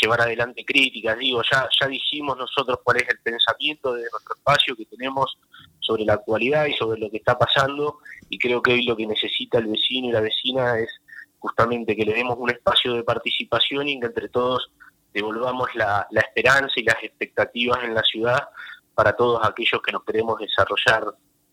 llevar 0.00 0.20
adelante 0.20 0.64
críticas. 0.64 1.18
Digo, 1.18 1.42
ya, 1.50 1.68
ya 1.80 1.86
dijimos 1.88 2.36
nosotros 2.36 2.78
cuál 2.82 2.98
es 2.98 3.08
el 3.08 3.18
pensamiento 3.20 3.94
de 3.94 4.02
nuestro 4.10 4.36
espacio 4.36 4.76
que 4.76 4.86
tenemos 4.86 5.38
sobre 5.80 6.04
la 6.04 6.14
actualidad 6.14 6.66
y 6.66 6.74
sobre 6.74 7.00
lo 7.00 7.10
que 7.10 7.16
está 7.18 7.38
pasando 7.38 7.98
y 8.28 8.38
creo 8.38 8.60
que 8.62 8.72
hoy 8.72 8.84
lo 8.84 8.96
que 8.96 9.06
necesita 9.06 9.58
el 9.58 9.66
vecino 9.66 10.08
y 10.08 10.12
la 10.12 10.20
vecina 10.20 10.78
es 10.78 10.90
justamente 11.38 11.96
que 11.96 12.04
le 12.04 12.14
demos 12.14 12.36
un 12.38 12.50
espacio 12.50 12.94
de 12.94 13.02
participación 13.02 13.88
y 13.88 14.00
que 14.00 14.06
entre 14.06 14.28
todos 14.28 14.70
devolvamos 15.12 15.74
la, 15.74 16.06
esperanza 16.12 16.74
y 16.76 16.84
las 16.84 17.02
expectativas 17.02 17.82
en 17.84 17.94
la 17.94 18.02
ciudad 18.02 18.48
para 18.94 19.14
todos 19.14 19.40
aquellos 19.46 19.80
que 19.82 19.92
nos 19.92 20.04
queremos 20.04 20.38
desarrollar 20.38 21.04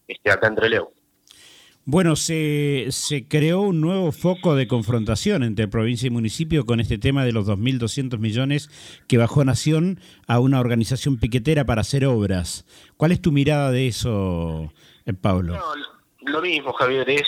este, 0.08 0.32
acá 0.32 0.48
en 0.48 0.56
Trelew. 0.56 0.91
Bueno, 1.88 2.16
se, 2.16 2.88
se 2.90 3.28
creó 3.28 3.62
un 3.62 3.80
nuevo 3.80 4.12
foco 4.12 4.56
de 4.56 4.68
confrontación 4.68 5.44
entre 5.44 5.68
provincia 5.68 6.08
y 6.08 6.10
municipio 6.10 6.66
con 6.66 6.80
este 6.80 6.98
tema 6.98 7.24
de 7.24 7.32
los 7.32 7.48
2.200 7.48 8.18
millones 8.18 8.70
que 9.08 9.20
bajó 9.20 9.46
Nación 9.46 10.00
a 10.28 10.40
una 10.40 10.60
organización 10.60 11.20
piquetera 11.20 11.66
para 11.66 11.82
hacer 11.82 12.06
obras. 12.06 12.66
¿Cuál 12.98 13.12
es 13.12 13.22
tu 13.22 13.32
mirada 13.32 13.72
de 13.72 13.86
eso, 13.88 14.74
eh, 15.06 15.14
Pablo? 15.14 15.60
lo 16.22 16.42
mismo, 16.42 16.74
Javier, 16.74 17.08
es, 17.08 17.28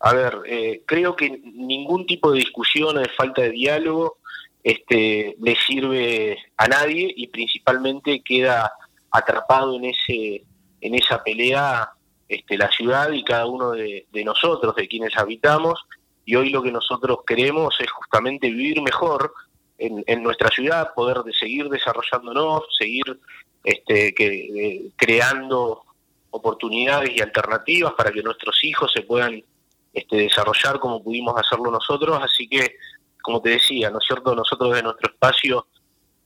a 0.00 0.12
ver, 0.14 0.36
eh, 0.46 0.82
creo 0.84 1.14
que 1.14 1.40
ningún 1.54 2.04
tipo 2.04 2.32
de 2.32 2.40
discusión 2.40 2.96
o 2.96 3.00
de 3.00 3.08
falta 3.08 3.42
de 3.42 3.50
diálogo 3.50 4.18
este, 4.64 5.36
le 5.40 5.54
sirve 5.56 6.38
a 6.56 6.66
nadie 6.66 7.12
y 7.16 7.28
principalmente 7.28 8.20
queda 8.24 8.72
atrapado 9.12 9.76
en 9.76 9.84
ese 9.84 10.44
en 10.80 10.96
esa 10.96 11.22
pelea 11.22 11.92
este, 12.32 12.56
la 12.56 12.70
ciudad 12.70 13.12
y 13.12 13.22
cada 13.22 13.44
uno 13.44 13.72
de, 13.72 14.06
nosotros, 14.24 14.74
de 14.74 14.88
quienes 14.88 15.14
habitamos, 15.18 15.84
y 16.24 16.34
hoy 16.34 16.48
lo 16.48 16.62
que 16.62 16.72
nosotros 16.72 17.18
queremos 17.26 17.74
es 17.78 17.90
justamente 17.90 18.48
vivir 18.48 18.80
mejor 18.80 19.34
en, 19.76 20.22
nuestra 20.22 20.48
ciudad, 20.48 20.94
poder 20.94 21.18
de 21.24 21.34
seguir 21.34 21.68
desarrollándonos, 21.68 22.62
seguir 22.78 23.20
este, 23.64 24.14
eh, 24.18 24.92
creando 24.96 25.82
oportunidades 26.30 27.10
y 27.14 27.20
alternativas 27.20 27.92
para 27.92 28.10
que 28.10 28.22
nuestros 28.22 28.64
hijos 28.64 28.90
se 28.94 29.02
puedan 29.02 29.44
este, 29.92 30.16
desarrollar 30.16 30.78
como 30.78 31.02
pudimos 31.02 31.34
hacerlo 31.36 31.70
nosotros, 31.70 32.18
así 32.22 32.48
que, 32.48 32.76
como 33.20 33.42
te 33.42 33.50
decía, 33.50 33.90
¿no 33.90 33.98
es 33.98 34.06
cierto?, 34.06 34.34
nosotros 34.34 34.74
de 34.74 34.82
nuestro 34.82 35.12
espacio, 35.12 35.66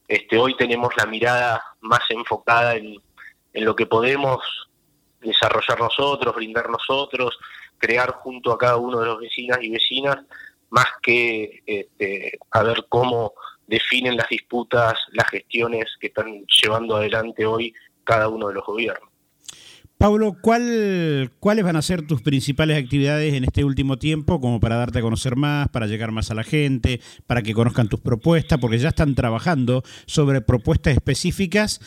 este, 0.07 0.39
hoy 0.39 0.57
tenemos 0.57 0.97
la 0.97 1.07
mirada 1.07 1.65
más 1.81 2.03
enfocada 2.11 2.77
en, 2.77 3.03
en 3.55 3.65
lo 3.65 3.75
que 3.75 3.87
podemos 3.87 4.39
desarrollar 5.21 5.81
nosotros, 5.81 6.35
brindar 6.35 6.69
nosotros, 6.71 7.39
crear 7.79 8.11
junto 8.13 8.53
a 8.53 8.59
cada 8.59 8.77
uno 8.77 9.01
de 9.01 9.07
los 9.07 9.21
vecinas 9.21 9.59
y 9.63 9.71
vecinas, 9.71 10.19
más 10.71 10.87
que 11.03 11.63
este, 11.67 12.39
a 12.51 12.63
ver 12.63 12.87
cómo 12.89 13.33
definen 13.67 14.17
las 14.17 14.29
disputas, 14.29 14.95
las 15.13 15.29
gestiones 15.29 15.87
que 16.01 16.09
están 16.09 16.45
llevando 16.63 16.97
adelante 16.97 17.45
hoy 17.47 17.75
cada 18.05 18.29
uno 18.29 18.49
de 18.49 18.55
los 18.55 18.65
gobiernos. 18.65 19.11
Pablo, 19.99 20.37
¿cuál, 20.43 21.33
¿cuáles 21.41 21.65
van 21.65 21.77
a 21.77 21.83
ser 21.83 22.07
tus 22.07 22.21
principales 22.21 22.83
actividades 22.83 23.33
en 23.33 23.45
este 23.45 23.65
último 23.65 23.97
tiempo 23.97 24.41
como 24.43 24.61
para 24.61 24.77
darte 24.77 24.99
a 24.99 25.03
conocer 25.03 25.37
más, 25.37 25.69
para 25.71 25.87
llegar 25.87 26.13
más 26.13 26.31
a 26.31 26.35
la 26.35 26.45
gente, 26.45 27.01
para 27.27 27.41
que 27.41 27.55
conozcan 27.55 27.89
tus 27.89 28.01
propuestas? 28.01 28.59
Porque 28.61 28.79
ya 28.79 28.91
están 28.91 29.15
trabajando 29.15 29.83
sobre 30.05 30.43
propuestas 30.43 30.93
específicas 30.93 31.81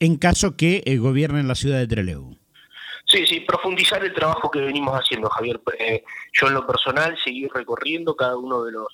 en 0.00 0.16
caso 0.16 0.56
que 0.56 0.82
eh, 0.86 0.96
gobiernen 0.96 1.46
la 1.46 1.54
ciudad 1.54 1.78
de 1.78 1.86
Trelew. 1.86 2.41
Sí, 3.12 3.26
sí, 3.26 3.40
profundizar 3.40 4.02
el 4.02 4.14
trabajo 4.14 4.50
que 4.50 4.58
venimos 4.60 4.94
haciendo, 4.94 5.28
Javier. 5.28 5.60
Eh, 5.78 6.02
yo 6.32 6.46
en 6.46 6.54
lo 6.54 6.66
personal 6.66 7.14
seguir 7.22 7.50
recorriendo 7.52 8.16
cada 8.16 8.38
uno 8.38 8.64
de 8.64 8.72
los 8.72 8.86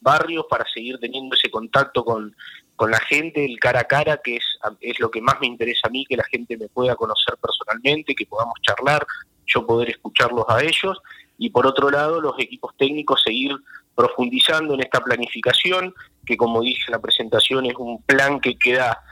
barrios 0.00 0.46
para 0.48 0.64
seguir 0.72 0.96
teniendo 1.00 1.34
ese 1.34 1.50
contacto 1.50 2.04
con, 2.04 2.36
con 2.76 2.92
la 2.92 3.00
gente, 3.00 3.44
el 3.44 3.58
cara 3.58 3.80
a 3.80 3.84
cara, 3.84 4.20
que 4.22 4.36
es, 4.36 4.44
es 4.80 5.00
lo 5.00 5.10
que 5.10 5.20
más 5.20 5.40
me 5.40 5.48
interesa 5.48 5.88
a 5.88 5.90
mí, 5.90 6.06
que 6.06 6.16
la 6.16 6.22
gente 6.22 6.56
me 6.56 6.68
pueda 6.68 6.94
conocer 6.94 7.34
personalmente, 7.42 8.14
que 8.14 8.26
podamos 8.26 8.54
charlar, 8.62 9.04
yo 9.44 9.66
poder 9.66 9.90
escucharlos 9.90 10.44
a 10.48 10.62
ellos. 10.62 10.96
Y 11.36 11.50
por 11.50 11.66
otro 11.66 11.90
lado, 11.90 12.20
los 12.20 12.38
equipos 12.38 12.76
técnicos 12.76 13.22
seguir 13.24 13.56
profundizando 13.96 14.74
en 14.74 14.82
esta 14.82 15.00
planificación, 15.00 15.92
que 16.24 16.36
como 16.36 16.62
dije 16.62 16.84
en 16.86 16.92
la 16.92 17.00
presentación 17.00 17.66
es 17.66 17.74
un 17.76 18.00
plan 18.04 18.38
que 18.38 18.56
queda 18.56 19.02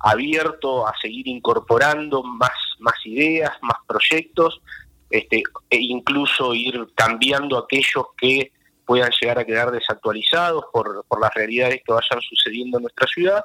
abierto 0.00 0.86
a 0.86 0.94
seguir 1.00 1.28
incorporando 1.28 2.22
más, 2.22 2.50
más 2.78 2.94
ideas, 3.04 3.52
más 3.62 3.76
proyectos, 3.86 4.60
este, 5.10 5.42
e 5.68 5.78
incluso 5.78 6.54
ir 6.54 6.88
cambiando 6.94 7.58
aquellos 7.58 8.06
que 8.16 8.52
puedan 8.86 9.10
llegar 9.20 9.38
a 9.38 9.44
quedar 9.44 9.70
desactualizados 9.70 10.64
por, 10.72 11.04
por 11.06 11.20
las 11.20 11.32
realidades 11.34 11.82
que 11.84 11.92
vayan 11.92 12.20
sucediendo 12.22 12.78
en 12.78 12.82
nuestra 12.82 13.06
ciudad, 13.06 13.44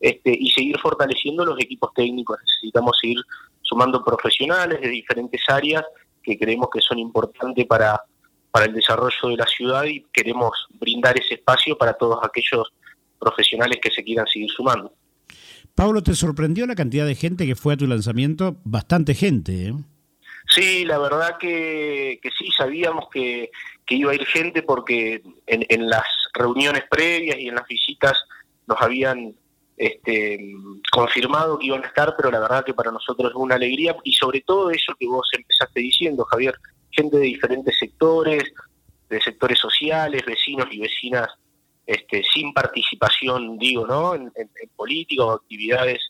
este, 0.00 0.36
y 0.38 0.50
seguir 0.50 0.78
fortaleciendo 0.78 1.44
los 1.44 1.58
equipos 1.60 1.92
técnicos. 1.94 2.38
Necesitamos 2.40 2.96
seguir 3.00 3.18
sumando 3.62 4.04
profesionales 4.04 4.80
de 4.80 4.88
diferentes 4.88 5.40
áreas 5.48 5.82
que 6.22 6.38
creemos 6.38 6.68
que 6.72 6.80
son 6.80 6.98
importantes 6.98 7.66
para, 7.66 8.00
para 8.50 8.66
el 8.66 8.74
desarrollo 8.74 9.28
de 9.28 9.36
la 9.36 9.46
ciudad 9.46 9.84
y 9.84 10.04
queremos 10.12 10.50
brindar 10.78 11.18
ese 11.18 11.34
espacio 11.34 11.76
para 11.76 11.94
todos 11.94 12.18
aquellos 12.22 12.72
profesionales 13.18 13.78
que 13.80 13.90
se 13.90 14.04
quieran 14.04 14.26
seguir 14.26 14.50
sumando. 14.50 14.92
Pablo, 15.74 16.02
¿te 16.02 16.14
sorprendió 16.14 16.66
la 16.66 16.76
cantidad 16.76 17.06
de 17.06 17.16
gente 17.16 17.46
que 17.46 17.56
fue 17.56 17.74
a 17.74 17.76
tu 17.76 17.86
lanzamiento? 17.86 18.56
Bastante 18.64 19.14
gente, 19.14 19.68
¿eh? 19.68 19.74
Sí, 20.46 20.84
la 20.84 20.98
verdad 20.98 21.38
que, 21.38 22.20
sí, 22.38 22.48
sabíamos 22.56 23.06
que, 23.10 23.50
iba 23.88 24.12
a 24.12 24.14
ir 24.14 24.24
gente 24.26 24.62
porque 24.62 25.22
en, 25.46 25.88
las 25.88 26.04
reuniones 26.34 26.84
previas 26.90 27.38
y 27.38 27.48
en 27.48 27.54
las 27.54 27.66
visitas 27.66 28.12
nos 28.66 28.80
habían 28.80 29.34
este, 29.76 30.38
confirmado 30.92 31.58
que 31.58 31.66
iban 31.66 31.82
a 31.82 31.88
estar, 31.88 32.14
pero 32.16 32.30
la 32.30 32.40
verdad 32.40 32.64
que 32.64 32.74
para 32.74 32.92
nosotros 32.92 33.30
es 33.30 33.36
una 33.36 33.56
alegría 33.56 33.96
y 34.04 34.12
sobre 34.12 34.42
todo 34.42 34.70
eso 34.70 34.94
que 34.98 35.06
vos 35.06 35.28
empezaste 35.32 35.80
diciendo, 35.80 36.24
Javier, 36.24 36.54
gente 36.90 37.16
de 37.16 37.24
diferentes 37.24 37.76
sectores, 37.78 38.44
de 39.08 39.20
sectores 39.20 39.58
sociales, 39.58 40.24
vecinos 40.24 40.68
y 40.70 40.78
vecinas 40.78 41.28
este, 41.86 42.22
sin 42.32 42.52
participación, 42.52 43.58
digo, 43.58 43.86
¿no? 43.86 44.14
En, 44.14 44.32
política 44.76 45.24
o 45.24 45.30
actividades 45.32 46.00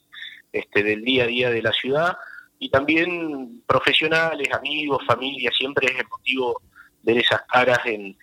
este, 0.52 0.82
del 0.82 1.02
día 1.04 1.24
a 1.24 1.26
día 1.26 1.50
de 1.50 1.62
la 1.62 1.72
ciudad 1.72 2.16
y 2.58 2.68
también 2.70 3.62
profesionales, 3.66 4.48
amigos, 4.52 5.04
familia, 5.06 5.50
siempre 5.56 5.88
es 5.88 6.00
emotivo 6.00 6.62
ver 7.02 7.18
esas 7.18 7.42
caras 7.42 7.80
en, 7.84 8.16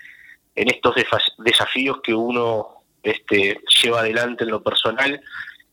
en 0.56 0.70
estos 0.70 0.95
desafíos 1.38 1.99
que 2.02 2.14
uno 2.14 2.84
este, 3.04 3.60
lleva 3.84 3.99
adelante 3.99 4.43
en 4.43 4.52
lo 4.52 4.64
personal 4.64 5.22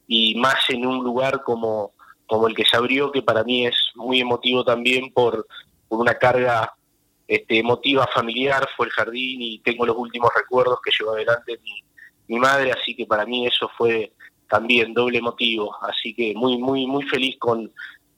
y 0.06 0.34
más 0.36 0.56
en 0.68 0.86
un 0.86 1.04
lugar 1.04 1.42
como, 1.44 1.92
como 2.26 2.48
el 2.48 2.54
que 2.54 2.64
se 2.64 2.76
abrió, 2.76 3.12
que 3.12 3.22
para 3.22 3.44
mí 3.44 3.66
es 3.66 3.76
muy 3.94 4.20
emotivo 4.20 4.64
también 4.64 5.12
por, 5.12 5.46
por 5.88 6.00
una 6.00 6.14
carga 6.14 6.74
este, 7.28 7.58
emotiva 7.58 8.08
familiar 8.12 8.66
fue 8.74 8.86
el 8.86 8.92
jardín 8.92 9.42
y 9.42 9.58
tengo 9.58 9.84
los 9.84 9.96
últimos 9.98 10.30
recuerdos 10.34 10.78
que 10.82 10.90
llevó 10.98 11.12
adelante 11.12 11.60
mi, 12.26 12.38
madre, 12.38 12.72
así 12.72 12.94
que 12.96 13.04
para 13.06 13.26
mí 13.26 13.46
eso 13.46 13.70
fue 13.76 14.12
también 14.48 14.94
doble 14.94 15.20
motivo, 15.20 15.76
así 15.82 16.14
que 16.14 16.32
muy, 16.34 16.56
muy, 16.56 16.86
muy 16.86 17.04
feliz 17.04 17.36
con, 17.38 17.70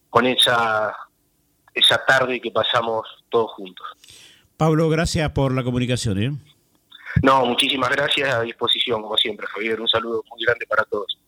con 0.08 0.26
esa, 0.26 0.94
esa 1.74 2.04
tarde 2.04 2.40
que 2.40 2.52
pasamos 2.52 3.06
todos 3.28 3.50
juntos. 3.52 3.86
Pablo, 4.56 4.88
gracias 4.88 5.30
por 5.30 5.52
la 5.52 5.64
comunicación. 5.64 6.22
¿eh? 6.22 6.32
No, 7.22 7.44
muchísimas 7.46 7.90
gracias, 7.90 8.32
a 8.32 8.42
disposición 8.42 9.02
como 9.02 9.16
siempre, 9.16 9.46
Javier, 9.48 9.80
un 9.80 9.88
saludo 9.88 10.22
muy 10.30 10.44
grande 10.44 10.66
para 10.66 10.84
todos. 10.84 11.18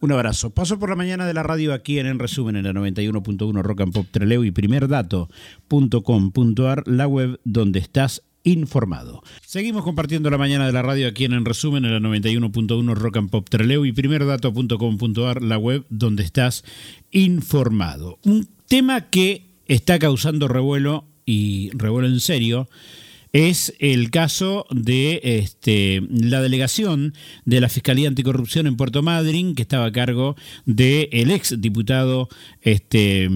Un 0.00 0.12
abrazo. 0.12 0.50
Paso 0.50 0.78
por 0.78 0.88
la 0.88 0.94
mañana 0.96 1.26
de 1.26 1.34
la 1.34 1.42
radio 1.42 1.74
aquí 1.74 1.98
en 1.98 2.06
En 2.06 2.18
Resumen 2.18 2.56
en 2.56 2.64
la 2.64 2.72
91.1 2.72 3.62
Rock 3.62 3.82
and 3.82 3.92
Pop 3.92 4.06
Treleu 4.10 4.44
y 4.44 4.50
primerdato.com.ar, 4.50 6.88
la 6.88 7.06
web 7.06 7.38
donde 7.44 7.80
estás 7.80 8.22
informado. 8.42 9.22
Seguimos 9.44 9.84
compartiendo 9.84 10.30
la 10.30 10.38
mañana 10.38 10.66
de 10.66 10.72
la 10.72 10.80
radio 10.80 11.06
aquí 11.06 11.26
en 11.26 11.34
En 11.34 11.44
Resumen 11.44 11.84
en 11.84 11.92
la 11.92 12.00
91.1 12.00 12.94
Rock 12.94 13.18
and 13.18 13.28
Pop 13.28 13.50
Treleu 13.50 13.84
y 13.84 13.92
primerdato.com.ar, 13.92 15.42
la 15.42 15.58
web 15.58 15.84
donde 15.90 16.22
estás 16.22 16.64
informado. 17.10 18.18
Un 18.24 18.48
tema 18.68 19.10
que 19.10 19.50
está 19.66 19.98
causando 19.98 20.48
revuelo 20.48 21.04
y 21.26 21.68
revuelo 21.74 22.08
en 22.08 22.20
serio, 22.20 22.70
es 23.32 23.74
el 23.78 24.10
caso 24.10 24.66
de 24.70 25.20
este, 25.22 26.02
la 26.10 26.40
delegación 26.42 27.14
de 27.44 27.60
la 27.60 27.68
Fiscalía 27.68 28.08
Anticorrupción 28.08 28.66
en 28.66 28.76
Puerto 28.76 29.02
Madryn, 29.02 29.54
que 29.54 29.62
estaba 29.62 29.86
a 29.86 29.92
cargo 29.92 30.36
del 30.66 31.30
ex 31.30 31.60
diputado 31.60 32.28
este, 32.62 33.30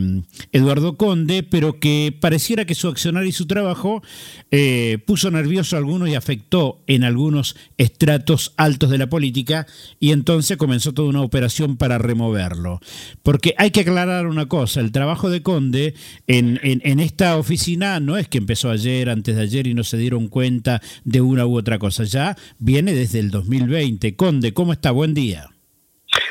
Eduardo 0.53 0.97
Conde, 0.97 1.43
pero 1.45 1.79
que 1.79 2.17
pareciera 2.19 2.65
que 2.65 2.75
su 2.75 2.89
accionar 2.89 3.25
y 3.25 3.33
su 3.33 3.47
trabajo 3.47 4.03
eh, 4.51 4.99
puso 5.07 5.31
nervioso 5.31 5.77
a 5.77 5.79
algunos 5.79 6.09
y 6.09 6.15
afectó 6.15 6.83
en 6.87 7.05
algunos 7.05 7.55
estratos 7.79 8.53
altos 8.57 8.91
de 8.91 8.99
la 8.99 9.09
política, 9.09 9.67
y 10.01 10.11
entonces 10.11 10.57
comenzó 10.57 10.93
toda 10.93 11.09
una 11.09 11.23
operación 11.23 11.77
para 11.77 11.99
removerlo. 11.99 12.81
Porque 13.23 13.55
hay 13.59 13.71
que 13.71 13.81
aclarar 13.81 14.27
una 14.27 14.47
cosa, 14.47 14.81
el 14.81 14.91
trabajo 14.91 15.31
de 15.31 15.43
Conde 15.43 15.95
en, 16.27 16.59
en 16.63 17.01
esta 17.01 17.37
oficina 17.37 18.01
no 18.01 18.17
es 18.17 18.29
que 18.29 18.39
empezó 18.39 18.71
ayer, 18.71 19.09
antes 19.09 19.37
de 19.37 19.43
ayer 19.43 19.67
y 19.67 19.75
no 19.75 19.84
se 19.85 19.97
dieron 19.97 20.29
cuenta 20.29 20.81
de 21.05 21.21
una 21.21 21.47
u 21.47 21.57
otra 21.59 21.79
cosa. 21.79 22.05
Ya 22.05 22.37
viene 22.59 22.93
desde 22.93 23.21
el 23.21 23.31
2020. 23.31 24.17
Conde, 24.17 24.53
¿cómo 24.53 24.73
está? 24.73 24.91
Buen 24.91 25.15
día. 25.15 25.51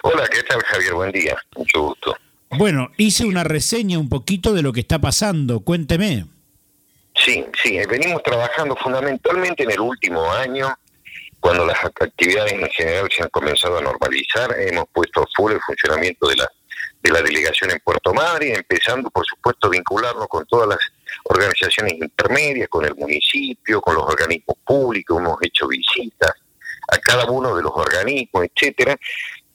Hola, 0.03 0.27
¿qué 0.27 0.43
tal 0.43 0.61
Javier? 0.63 0.93
Buen 0.93 1.11
día, 1.11 1.37
mucho 1.55 1.81
gusto. 1.81 2.15
Bueno, 2.51 2.91
hice 2.97 3.25
una 3.25 3.43
reseña 3.43 3.97
un 3.97 4.09
poquito 4.09 4.53
de 4.53 4.61
lo 4.61 4.73
que 4.73 4.81
está 4.81 4.99
pasando. 4.99 5.61
Cuénteme. 5.61 6.25
Sí, 7.15 7.45
sí, 7.61 7.79
venimos 7.89 8.21
trabajando 8.23 8.75
fundamentalmente 8.75 9.63
en 9.63 9.71
el 9.71 9.79
último 9.79 10.31
año, 10.33 10.73
cuando 11.39 11.65
las 11.65 11.83
actividades 11.83 12.53
en 12.53 12.67
general 12.69 13.07
se 13.15 13.23
han 13.23 13.29
comenzado 13.29 13.77
a 13.77 13.81
normalizar, 13.81 14.55
hemos 14.59 14.85
puesto 14.91 15.25
full 15.35 15.51
el 15.51 15.61
funcionamiento 15.61 16.27
de 16.27 16.37
la 16.37 16.49
de 17.03 17.11
la 17.11 17.21
delegación 17.21 17.69
en 17.71 17.79
Puerto 17.83 18.13
Madre, 18.13 18.55
empezando 18.55 19.09
por 19.09 19.25
supuesto 19.25 19.67
a 19.67 19.71
vincularnos 19.71 20.27
con 20.27 20.45
todas 20.45 20.69
las 20.69 20.79
organizaciones 21.25 21.93
intermedias, 21.93 22.69
con 22.69 22.85
el 22.85 22.95
municipio, 22.95 23.81
con 23.81 23.95
los 23.95 24.03
organismos 24.03 24.57
públicos, 24.65 25.19
hemos 25.19 25.37
hecho 25.41 25.67
visitas 25.67 26.31
a 26.91 26.97
cada 26.97 27.25
uno 27.25 27.55
de 27.55 27.63
los 27.63 27.71
organismos, 27.73 28.45
etcétera. 28.45 28.97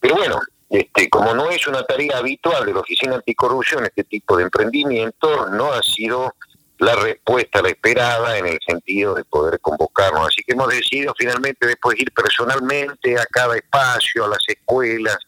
Pero 0.00 0.16
bueno, 0.16 0.40
este, 0.70 1.08
como 1.08 1.34
no 1.34 1.50
es 1.50 1.66
una 1.66 1.82
tarea 1.82 2.18
habitual 2.18 2.66
de 2.66 2.74
la 2.74 2.80
Oficina 2.80 3.16
Anticorrupción 3.16 3.84
este 3.84 4.04
tipo 4.04 4.36
de 4.36 4.44
emprendimiento, 4.44 5.48
no 5.50 5.72
ha 5.72 5.82
sido 5.82 6.34
la 6.78 6.94
respuesta 6.94 7.60
la 7.60 7.70
esperada 7.70 8.38
en 8.38 8.46
el 8.46 8.58
sentido 8.64 9.14
de 9.14 9.24
poder 9.24 9.60
convocarnos. 9.60 10.28
Así 10.28 10.42
que 10.46 10.52
hemos 10.52 10.68
decidido 10.68 11.14
finalmente 11.16 11.66
después 11.66 11.98
ir 11.98 12.12
personalmente 12.12 13.18
a 13.18 13.26
cada 13.26 13.56
espacio, 13.56 14.24
a 14.24 14.28
las 14.28 14.42
escuelas, 14.46 15.18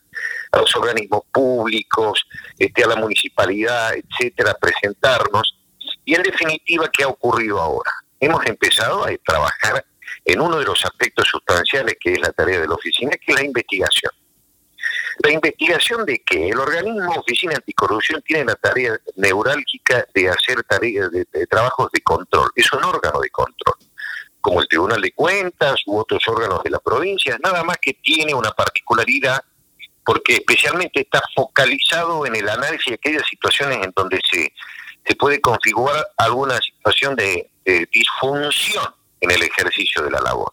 a 0.53 0.59
los 0.59 0.75
organismos 0.77 1.23
públicos, 1.33 2.25
este, 2.59 2.85
a 2.85 2.89
la 2.89 2.97
municipalidad, 2.97 3.95
etcétera, 3.95 4.55
presentarnos. 4.61 5.57
Y 6.11 6.17
en 6.17 6.25
definitiva, 6.25 6.91
¿qué 6.93 7.05
ha 7.05 7.07
ocurrido 7.07 7.61
ahora? 7.61 7.93
Hemos 8.19 8.45
empezado 8.45 9.05
a 9.05 9.11
trabajar 9.25 9.87
en 10.25 10.41
uno 10.41 10.59
de 10.59 10.65
los 10.65 10.85
aspectos 10.85 11.29
sustanciales 11.29 11.95
que 12.01 12.15
es 12.15 12.21
la 12.21 12.33
tarea 12.33 12.59
de 12.59 12.67
la 12.67 12.75
oficina, 12.75 13.13
que 13.13 13.33
es 13.33 13.39
la 13.39 13.45
investigación. 13.45 14.11
La 15.23 15.31
investigación 15.31 16.05
de 16.05 16.19
que 16.27 16.49
el 16.49 16.59
organismo 16.59 17.13
Oficina 17.13 17.55
Anticorrupción 17.55 18.21
tiene 18.23 18.47
la 18.47 18.57
tarea 18.57 18.99
neurálgica 19.15 20.05
de 20.13 20.29
hacer 20.29 20.65
tareas 20.65 21.13
de, 21.13 21.29
de, 21.31 21.47
trabajos 21.47 21.93
de 21.93 22.01
control. 22.01 22.51
Es 22.57 22.73
un 22.73 22.83
órgano 22.83 23.21
de 23.21 23.31
control, 23.31 23.77
como 24.41 24.63
el 24.63 24.67
Tribunal 24.67 25.01
de 25.01 25.13
Cuentas 25.13 25.77
u 25.87 25.97
otros 25.97 26.27
órganos 26.27 26.65
de 26.65 26.71
la 26.71 26.81
provincia, 26.81 27.39
nada 27.41 27.63
más 27.63 27.77
que 27.81 27.95
tiene 27.95 28.35
una 28.35 28.51
particularidad 28.51 29.45
porque 30.05 30.35
especialmente 30.35 31.03
está 31.03 31.23
focalizado 31.37 32.27
en 32.27 32.35
el 32.35 32.49
análisis 32.49 32.87
de 32.87 32.95
aquellas 32.95 33.23
situaciones 33.29 33.79
en 33.85 33.93
donde 33.95 34.21
se, 34.29 34.53
se 35.11 35.17
puede 35.17 35.41
configurar 35.41 36.07
alguna 36.19 36.57
situación 36.59 37.17
de, 37.17 37.51
disfunción 37.93 38.85
en 39.21 39.31
el 39.31 39.43
ejercicio 39.43 40.03
de 40.03 40.11
la 40.11 40.21
labor. 40.21 40.53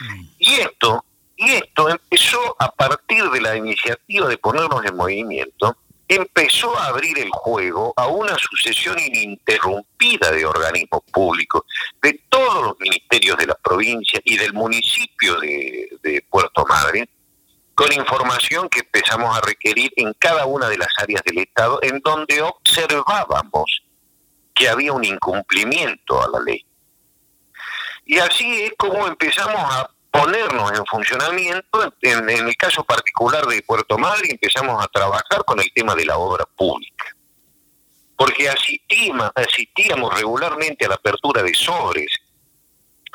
Mm. 0.00 0.24
Y 0.38 0.54
esto, 0.54 1.04
y 1.36 1.50
esto 1.50 1.88
empezó 1.88 2.56
a 2.58 2.70
partir 2.70 3.24
de 3.30 3.40
la 3.40 3.56
iniciativa 3.56 4.28
de 4.28 4.36
ponernos 4.36 4.84
en 4.84 4.96
movimiento, 4.96 5.76
empezó 6.08 6.76
a 6.78 6.88
abrir 6.88 7.18
el 7.18 7.30
juego 7.30 7.94
a 7.96 8.06
una 8.06 8.36
sucesión 8.36 8.98
ininterrumpida 8.98 10.30
de 10.30 10.44
organismos 10.44 11.02
públicos, 11.10 11.62
de 12.02 12.20
todos 12.28 12.64
los 12.64 12.80
ministerios 12.80 13.38
de 13.38 13.46
la 13.46 13.54
provincia 13.54 14.20
y 14.24 14.36
del 14.36 14.52
municipio 14.52 15.38
de, 15.40 15.88
de 16.02 16.24
Puerto 16.28 16.66
Madryn, 16.66 17.08
con 17.82 17.92
información 17.92 18.68
que 18.68 18.78
empezamos 18.78 19.36
a 19.36 19.40
requerir 19.40 19.92
en 19.96 20.14
cada 20.14 20.46
una 20.46 20.68
de 20.68 20.78
las 20.78 20.88
áreas 20.98 21.20
del 21.24 21.38
Estado 21.38 21.80
en 21.82 21.98
donde 21.98 22.40
observábamos 22.40 23.82
que 24.54 24.68
había 24.68 24.92
un 24.92 25.04
incumplimiento 25.04 26.22
a 26.22 26.28
la 26.28 26.40
ley. 26.44 26.64
Y 28.06 28.18
así 28.18 28.62
es 28.62 28.72
como 28.78 29.04
empezamos 29.08 29.56
a 29.56 29.90
ponernos 30.12 30.70
en 30.78 30.86
funcionamiento, 30.86 31.92
en, 32.02 32.30
el 32.30 32.56
caso 32.56 32.84
particular 32.84 33.46
de 33.46 33.62
Puerto 33.62 33.98
Madre, 33.98 34.28
empezamos 34.30 34.80
a 34.80 34.86
trabajar 34.86 35.44
con 35.44 35.58
el 35.58 35.72
tema 35.74 35.96
de 35.96 36.04
la 36.04 36.18
obra 36.18 36.44
pública. 36.56 37.16
Porque 38.16 38.48
asistíamos 38.48 40.14
regularmente 40.14 40.84
a 40.84 40.90
la 40.90 40.94
apertura 40.94 41.42
de 41.42 41.54
sobres, 41.54 42.06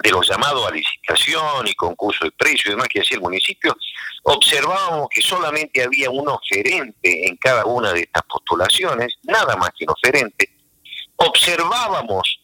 de 0.03 0.11
los 0.11 0.27
llamados 0.27 0.67
a 0.67 0.71
licitación 0.71 1.67
y 1.67 1.73
concurso 1.73 2.25
de 2.25 2.31
precio 2.31 2.69
y 2.71 2.75
demás 2.75 2.87
que 2.87 3.01
hacía 3.01 3.15
el 3.15 3.23
municipio, 3.23 3.75
observábamos 4.23 5.07
que 5.09 5.21
solamente 5.21 5.83
había 5.83 6.09
un 6.09 6.29
oferente 6.29 7.27
en 7.27 7.35
cada 7.37 7.65
una 7.65 7.93
de 7.93 8.01
estas 8.01 8.23
postulaciones, 8.23 9.15
nada 9.23 9.55
más 9.55 9.71
que 9.77 9.85
un 9.85 9.91
oferente. 9.91 10.49
Observábamos 11.15 12.39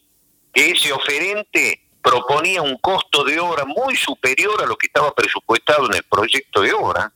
que 0.52 0.70
ese 0.70 0.92
oferente 0.92 1.80
proponía 2.02 2.60
un 2.60 2.76
costo 2.78 3.24
de 3.24 3.38
obra 3.40 3.64
muy 3.64 3.96
superior 3.96 4.62
a 4.62 4.66
lo 4.66 4.76
que 4.76 4.86
estaba 4.86 5.14
presupuestado 5.14 5.86
en 5.86 5.94
el 5.94 6.02
proyecto 6.02 6.60
de 6.60 6.72
obra. 6.72 7.12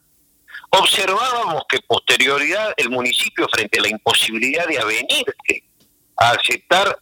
Observábamos 0.70 1.64
que 1.68 1.80
posterioridad 1.80 2.72
el 2.76 2.90
municipio 2.90 3.48
frente 3.52 3.78
a 3.78 3.82
la 3.82 3.88
imposibilidad 3.88 4.66
de 4.66 4.78
avenirse 4.78 5.64
a 6.16 6.30
aceptar 6.30 6.98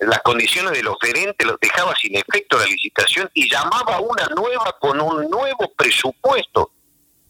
las 0.00 0.20
condiciones 0.22 0.72
del 0.72 0.88
oferente, 0.88 1.44
los 1.44 1.58
dejaba 1.60 1.94
sin 1.96 2.16
efecto 2.16 2.58
la 2.58 2.66
licitación 2.66 3.28
y 3.34 3.50
llamaba 3.50 4.00
una 4.00 4.26
nueva 4.28 4.76
con 4.80 5.00
un 5.00 5.28
nuevo 5.28 5.72
presupuesto 5.76 6.72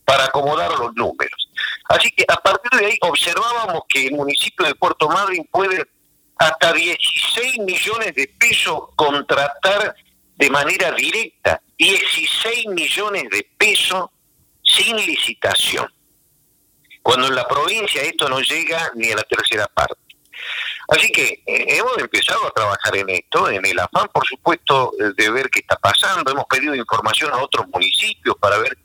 para 0.05 0.27
acomodar 0.27 0.71
los 0.79 0.95
números. 0.95 1.51
Así 1.89 2.11
que 2.11 2.25
a 2.29 2.37
partir 2.37 2.79
de 2.79 2.87
ahí 2.87 2.99
observábamos 3.01 3.83
que 3.89 4.07
el 4.07 4.15
municipio 4.15 4.67
de 4.67 4.75
Puerto 4.75 5.09
Madryn 5.09 5.45
puede 5.51 5.87
hasta 6.37 6.73
16 6.73 7.59
millones 7.59 8.15
de 8.15 8.29
pesos 8.39 8.81
contratar 8.95 9.95
de 10.37 10.51
manera 10.51 10.93
directa, 10.93 11.61
16 11.77 12.67
millones 12.69 13.25
de 13.31 13.49
pesos 13.57 14.07
sin 14.63 14.97
licitación, 14.97 15.93
cuando 17.03 17.27
en 17.27 17.35
la 17.35 17.49
provincia 17.49 18.03
esto 18.03 18.29
no 18.29 18.41
llega 18.41 18.93
ni 18.95 19.11
a 19.11 19.17
la 19.17 19.23
tercera 19.23 19.67
parte. 19.67 20.08
Así 20.89 21.13
que 21.13 21.43
eh, 21.47 21.77
hemos 21.77 21.99
empezado 21.99 22.47
a 22.47 22.51
trabajar 22.51 22.97
en 22.97 23.11
esto, 23.11 23.51
en 23.51 23.65
el 23.65 23.79
afán, 23.79 24.09
por 24.13 24.27
supuesto, 24.27 24.93
de 24.99 25.31
ver 25.31 25.51
qué 25.51 25.61
está 25.61 25.77
pasando. 25.77 26.31
Hemos 26.31 26.47
pedido 26.47 26.75
información 26.75 27.31
a 27.33 27.43
otros 27.43 27.69
municipios 27.69 28.35
para 28.41 28.57
ver, 28.57 28.77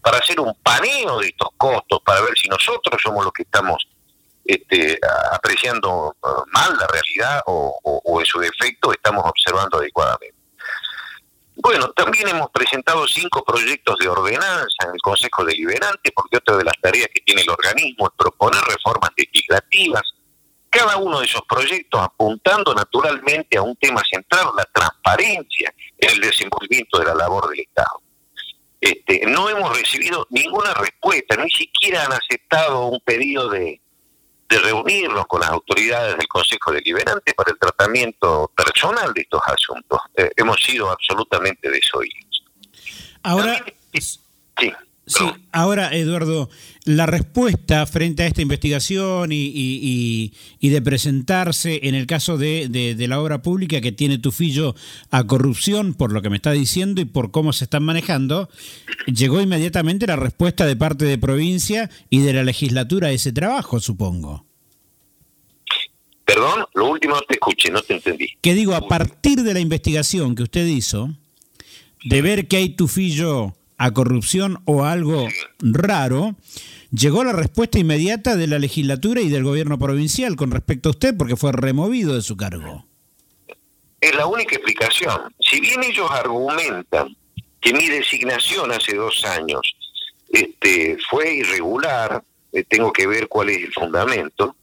para 0.00 0.18
hacer 0.18 0.40
un 0.40 0.54
paneo 0.62 1.20
de 1.20 1.28
estos 1.28 1.50
costos, 1.56 2.00
para 2.04 2.20
ver 2.20 2.34
si 2.36 2.48
nosotros 2.48 3.00
somos 3.00 3.24
los 3.24 3.32
que 3.32 3.44
estamos 3.44 3.86
este, 4.44 4.98
apreciando 5.30 6.16
uh, 6.20 6.28
mal 6.50 6.76
la 6.76 6.88
realidad 6.88 7.42
o, 7.46 7.78
o 7.82 8.20
en 8.20 8.26
su 8.26 8.40
defecto 8.40 8.92
estamos 8.92 9.24
observando 9.24 9.78
adecuadamente. 9.78 10.34
Bueno, 11.54 11.92
también 11.92 12.26
hemos 12.26 12.50
presentado 12.50 13.06
cinco 13.06 13.44
proyectos 13.44 13.96
de 13.98 14.08
ordenanza 14.08 14.84
en 14.84 14.94
el 14.94 15.00
Consejo 15.00 15.44
Deliberante, 15.44 16.10
porque 16.12 16.38
otra 16.38 16.56
de 16.56 16.64
las 16.64 16.74
tareas 16.80 17.08
que 17.14 17.20
tiene 17.20 17.42
el 17.42 17.50
organismo 17.50 18.08
es 18.08 18.14
proponer 18.16 18.60
reformas 18.62 19.10
legislativas 19.16 20.02
cada 20.72 20.96
uno 20.96 21.20
de 21.20 21.26
esos 21.26 21.42
proyectos 21.42 22.00
apuntando 22.00 22.74
naturalmente 22.74 23.58
a 23.58 23.62
un 23.62 23.76
tema 23.76 24.02
central, 24.10 24.46
la 24.56 24.64
transparencia 24.72 25.72
en 25.98 26.10
el 26.10 26.20
desenvolvimiento 26.20 26.98
de 26.98 27.04
la 27.04 27.14
labor 27.14 27.50
del 27.50 27.60
Estado. 27.60 28.00
Este, 28.80 29.26
no 29.26 29.50
hemos 29.50 29.76
recibido 29.76 30.26
ninguna 30.30 30.72
respuesta, 30.72 31.36
ni 31.36 31.50
siquiera 31.50 32.04
han 32.04 32.12
aceptado 32.14 32.86
un 32.86 33.00
pedido 33.04 33.48
de, 33.48 33.80
reunirnos 34.48 35.24
con 35.28 35.40
las 35.40 35.48
autoridades 35.48 36.14
del 36.18 36.28
Consejo 36.28 36.72
Deliberante 36.72 37.32
para 37.32 37.52
el 37.52 37.58
tratamiento 37.58 38.52
personal 38.54 39.10
de 39.14 39.22
estos 39.22 39.40
asuntos. 39.46 39.98
Eh, 40.14 40.30
hemos 40.36 40.62
sido 40.62 40.90
absolutamente 40.90 41.70
desoídos. 41.70 42.44
Ahora, 43.22 43.64
sí. 43.94 44.20
Sí, 45.04 45.24
ahora 45.50 45.94
Eduardo, 45.96 46.48
la 46.84 47.06
respuesta 47.06 47.84
frente 47.86 48.22
a 48.22 48.26
esta 48.28 48.40
investigación 48.40 49.30
y, 49.32 50.32
de 50.60 50.82
presentarse 50.82 51.80
en 51.82 51.96
el 51.96 52.06
caso 52.06 52.38
de, 52.38 52.94
la 53.08 53.20
obra 53.20 53.42
pública 53.42 53.80
que 53.80 53.90
tiene 53.90 54.18
tu 54.18 54.30
fillo 54.30 54.76
a 55.10 55.26
corrupción, 55.26 55.94
por 55.94 56.12
lo 56.12 56.22
que 56.22 56.30
me 56.30 56.36
está 56.36 56.52
diciendo 56.52 57.00
y 57.00 57.04
por 57.04 57.32
cómo 57.32 57.52
se 57.52 57.64
están 57.64 57.82
manejando, 57.82 58.48
llegó 59.06 59.40
inmediatamente 59.40 60.06
la 60.06 60.16
respuesta 60.16 60.66
de 60.66 60.76
parte 60.76 61.04
de 61.04 61.18
provincia 61.18 61.90
y 62.08 62.20
de 62.20 62.32
la 62.34 62.44
legislatura 62.44 63.08
a 63.08 63.12
ese 63.12 63.32
trabajo, 63.32 63.80
supongo. 63.80 64.46
Perdón, 66.24 66.64
lo 66.74 66.88
último 66.88 67.16
no 67.16 67.22
te 67.22 67.34
escuché, 67.34 67.70
no 67.70 67.82
te 67.82 67.94
entendí. 67.94 68.28
Que 68.40 68.54
digo, 68.54 68.74
a 68.74 68.86
partir 68.86 69.42
de 69.42 69.52
la 69.52 69.60
investigación 69.60 70.36
que 70.36 70.44
usted 70.44 70.64
hizo, 70.64 71.10
de 72.04 72.22
ver 72.22 72.46
que 72.46 72.56
hay 72.56 72.68
tufillo 72.70 73.56
a 73.82 73.90
corrupción 73.90 74.62
o 74.64 74.84
algo 74.84 75.26
raro, 75.58 76.36
llegó 76.92 77.24
la 77.24 77.32
respuesta 77.32 77.80
inmediata 77.80 78.36
de 78.36 78.46
la 78.46 78.60
legislatura 78.60 79.20
y 79.20 79.28
del 79.28 79.42
gobierno 79.42 79.76
provincial 79.76 80.36
con 80.36 80.52
respecto 80.52 80.88
a 80.88 80.92
usted 80.92 81.16
porque 81.16 81.34
fue 81.34 81.50
removido 81.50 82.14
de 82.14 82.22
su 82.22 82.36
cargo. 82.36 82.86
Es 84.00 84.14
la 84.14 84.26
única 84.26 84.54
explicación. 84.54 85.34
Si 85.40 85.60
bien 85.60 85.82
ellos 85.82 86.08
argumentan 86.12 87.16
que 87.60 87.72
mi 87.72 87.88
designación 87.88 88.70
hace 88.70 88.94
dos 88.94 89.24
años 89.24 89.62
este, 90.28 90.96
fue 91.10 91.34
irregular, 91.34 92.22
eh, 92.52 92.62
tengo 92.68 92.92
que 92.92 93.08
ver 93.08 93.26
cuál 93.26 93.48
es 93.48 93.64
el 93.64 93.72
fundamento, 93.72 94.54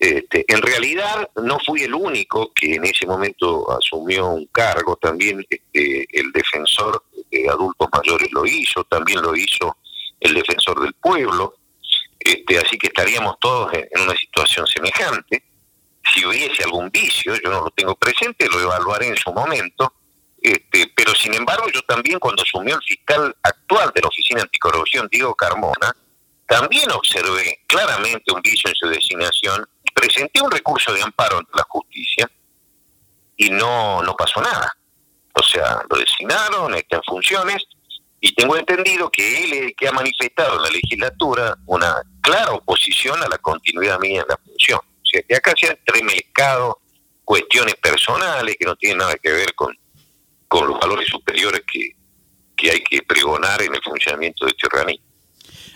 este, 0.00 0.44
en 0.48 0.60
realidad 0.62 1.30
no 1.44 1.60
fui 1.64 1.82
el 1.82 1.94
único 1.94 2.50
que 2.52 2.74
en 2.74 2.84
ese 2.86 3.06
momento 3.06 3.70
asumió 3.70 4.30
un 4.30 4.46
cargo, 4.46 4.96
también 4.96 5.46
este, 5.48 6.08
el 6.10 6.32
defensor 6.32 7.04
de 7.32 7.48
adultos 7.48 7.88
mayores 7.92 8.30
lo 8.32 8.44
hizo, 8.46 8.84
también 8.84 9.20
lo 9.22 9.34
hizo 9.34 9.76
el 10.20 10.34
defensor 10.34 10.80
del 10.80 10.94
pueblo, 10.94 11.56
este, 12.18 12.58
así 12.58 12.78
que 12.78 12.88
estaríamos 12.88 13.36
todos 13.40 13.72
en, 13.74 13.88
una 14.00 14.14
situación 14.16 14.66
semejante. 14.66 15.42
Si 16.14 16.24
hubiese 16.24 16.64
algún 16.64 16.90
vicio, 16.90 17.34
yo 17.42 17.50
no 17.50 17.62
lo 17.62 17.70
tengo 17.70 17.94
presente, 17.96 18.48
lo 18.48 18.60
evaluaré 18.60 19.08
en 19.08 19.16
su 19.16 19.32
momento, 19.32 19.94
este, 20.40 20.92
pero 20.94 21.14
sin 21.14 21.34
embargo 21.34 21.66
yo 21.72 21.82
también 21.82 22.18
cuando 22.18 22.42
asumió 22.42 22.76
el 22.76 22.82
fiscal 22.82 23.34
actual 23.42 23.90
de 23.94 24.02
la 24.02 24.08
Oficina 24.08 24.42
Anticorrupción, 24.42 25.08
Diego 25.10 25.34
Carmona, 25.34 25.96
también 26.46 26.90
observé 26.90 27.60
claramente 27.66 28.32
un 28.32 28.42
vicio 28.42 28.68
en 28.68 28.74
su 28.74 28.88
designación 28.88 29.66
presenté 29.92 30.42
un 30.42 30.50
recurso 30.50 30.92
de 30.92 31.02
amparo 31.02 31.38
ante 31.38 31.52
la 31.54 31.64
justicia 31.68 32.30
y 33.36 33.50
no, 33.50 34.02
no 34.02 34.14
pasó 34.16 34.40
nada. 34.40 34.76
O 35.34 35.42
sea, 35.42 35.82
lo 35.88 35.96
designaron, 35.98 36.74
está 36.74 36.96
en 36.96 37.02
funciones, 37.04 37.62
y 38.20 38.32
tengo 38.34 38.56
entendido 38.56 39.10
que 39.10 39.44
él 39.44 39.52
es 39.52 39.62
el 39.62 39.74
que 39.74 39.88
ha 39.88 39.92
manifestado 39.92 40.56
en 40.56 40.62
la 40.62 40.70
legislatura 40.70 41.58
una 41.66 42.02
clara 42.20 42.52
oposición 42.52 43.20
a 43.20 43.28
la 43.28 43.38
continuidad 43.38 43.98
mía 43.98 44.20
en 44.20 44.28
la 44.28 44.36
función. 44.36 44.78
O 44.78 45.04
sea, 45.04 45.22
que 45.22 45.34
acá 45.34 45.52
se 45.58 45.66
han 45.66 45.76
entremezcado 45.76 46.78
cuestiones 47.24 47.74
personales 47.74 48.56
que 48.58 48.64
no 48.64 48.76
tienen 48.76 48.98
nada 48.98 49.16
que 49.16 49.32
ver 49.32 49.52
con, 49.54 49.76
con 50.46 50.68
los 50.68 50.78
valores 50.78 51.08
superiores 51.08 51.62
que, 51.70 51.96
que 52.56 52.70
hay 52.70 52.80
que 52.84 53.02
pregonar 53.02 53.60
en 53.60 53.74
el 53.74 53.82
funcionamiento 53.82 54.44
de 54.44 54.52
este 54.52 54.68
organismo. 54.68 55.04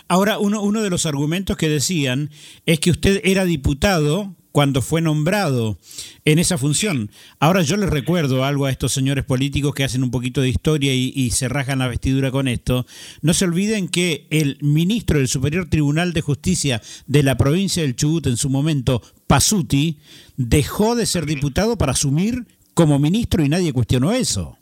Ahora, 0.07 0.37
uno, 0.37 0.61
uno 0.61 0.81
de 0.81 0.89
los 0.89 1.05
argumentos 1.05 1.57
que 1.57 1.67
decían 1.67 2.31
es 2.65 2.79
que 2.79 2.91
usted 2.91 3.19
era 3.25 3.43
diputado 3.43 4.35
cuando 4.57 4.81
fue 4.81 5.01
nombrado 5.01 5.77
en 6.25 6.39
esa 6.39 6.57
función. 6.57 7.11
Ahora 7.39 7.61
yo 7.61 7.77
les 7.77 7.91
recuerdo 7.91 8.43
algo 8.43 8.65
a 8.65 8.71
estos 8.71 8.91
señores 8.91 9.23
políticos 9.23 9.75
que 9.75 9.83
hacen 9.83 10.01
un 10.01 10.09
poquito 10.09 10.41
de 10.41 10.49
historia 10.49 10.95
y, 10.95 11.29
se 11.29 11.47
rajan 11.47 11.77
la 11.77 11.87
vestidura 11.87 12.31
con 12.31 12.47
esto. 12.47 12.87
No 13.21 13.35
se 13.35 13.45
olviden 13.45 13.87
que 13.87 14.25
el 14.31 14.57
ministro 14.61 15.19
del 15.19 15.27
Superior 15.27 15.69
Tribunal 15.69 16.11
de 16.11 16.21
Justicia 16.21 16.81
de 17.05 17.21
la 17.21 17.37
provincia 17.37 17.83
del 17.83 17.95
Chubut 17.95 18.25
en 18.25 18.35
su 18.35 18.49
momento, 18.49 19.03
Pasuti, 19.27 19.99
dejó 20.37 20.95
de 20.95 21.05
ser 21.05 21.27
diputado 21.27 21.77
para 21.77 21.91
asumir 21.91 22.47
como 22.73 22.97
ministro 22.97 23.45
y 23.45 23.49
nadie 23.49 23.73
cuestionó 23.73 24.11
eso. 24.11 24.57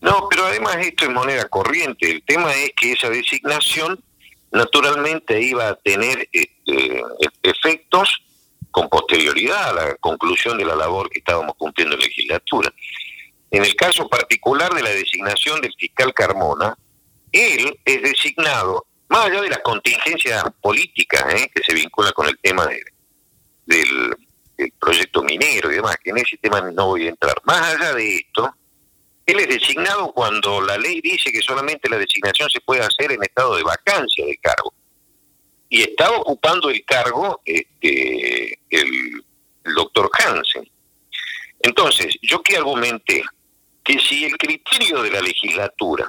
No, 0.00 0.26
pero 0.30 0.46
además 0.46 0.78
esto 0.80 1.04
es 1.04 1.10
moneda 1.10 1.46
corriente. 1.50 2.10
El 2.10 2.22
tema 2.22 2.50
es 2.54 2.70
que 2.74 2.92
esa 2.92 3.10
designación 3.10 4.02
naturalmente 4.52 5.42
iba 5.42 5.68
a 5.68 5.74
tener 5.74 6.26
este, 6.32 7.02
efectos 7.42 8.22
con 8.76 8.90
posterioridad 8.90 9.70
a 9.70 9.72
la 9.72 9.94
conclusión 9.94 10.58
de 10.58 10.66
la 10.66 10.76
labor 10.76 11.08
que 11.08 11.20
estábamos 11.20 11.54
cumpliendo 11.56 11.94
en 11.94 12.02
legislatura. 12.02 12.70
En 13.50 13.64
el 13.64 13.74
caso 13.74 14.06
particular 14.06 14.70
de 14.74 14.82
la 14.82 14.90
designación 14.90 15.62
del 15.62 15.72
fiscal 15.78 16.12
Carmona, 16.12 16.76
él 17.32 17.74
es 17.86 18.02
designado, 18.02 18.86
más 19.08 19.24
allá 19.24 19.40
de 19.40 19.48
las 19.48 19.60
contingencias 19.60 20.44
políticas 20.60 21.24
¿eh? 21.32 21.50
que 21.54 21.62
se 21.62 21.72
vincula 21.72 22.12
con 22.12 22.28
el 22.28 22.38
tema 22.42 22.66
del, 22.66 24.14
del 24.58 24.72
proyecto 24.78 25.22
minero 25.22 25.72
y 25.72 25.76
demás, 25.76 25.96
que 26.04 26.10
en 26.10 26.18
ese 26.18 26.36
tema 26.36 26.60
no 26.60 26.88
voy 26.88 27.06
a 27.06 27.08
entrar, 27.08 27.40
más 27.44 27.74
allá 27.74 27.94
de 27.94 28.16
esto, 28.16 28.54
él 29.24 29.40
es 29.40 29.48
designado 29.48 30.12
cuando 30.12 30.60
la 30.60 30.76
ley 30.76 31.00
dice 31.00 31.32
que 31.32 31.40
solamente 31.40 31.88
la 31.88 31.96
designación 31.96 32.50
se 32.50 32.60
puede 32.60 32.82
hacer 32.82 33.10
en 33.10 33.22
estado 33.22 33.56
de 33.56 33.62
vacancia 33.62 34.26
de 34.26 34.36
cargo. 34.36 34.74
Y 35.68 35.82
estaba 35.82 36.16
ocupando 36.18 36.70
el 36.70 36.84
cargo 36.84 37.40
este, 37.44 38.58
el, 38.70 39.24
doctor 39.74 40.08
Hansen. 40.12 40.70
Entonces, 41.60 42.14
yo 42.22 42.40
que 42.42 42.56
argumenté 42.56 43.24
que 43.82 43.98
si 43.98 44.24
el 44.24 44.36
criterio 44.36 45.02
de 45.02 45.10
la 45.10 45.20
legislatura 45.20 46.06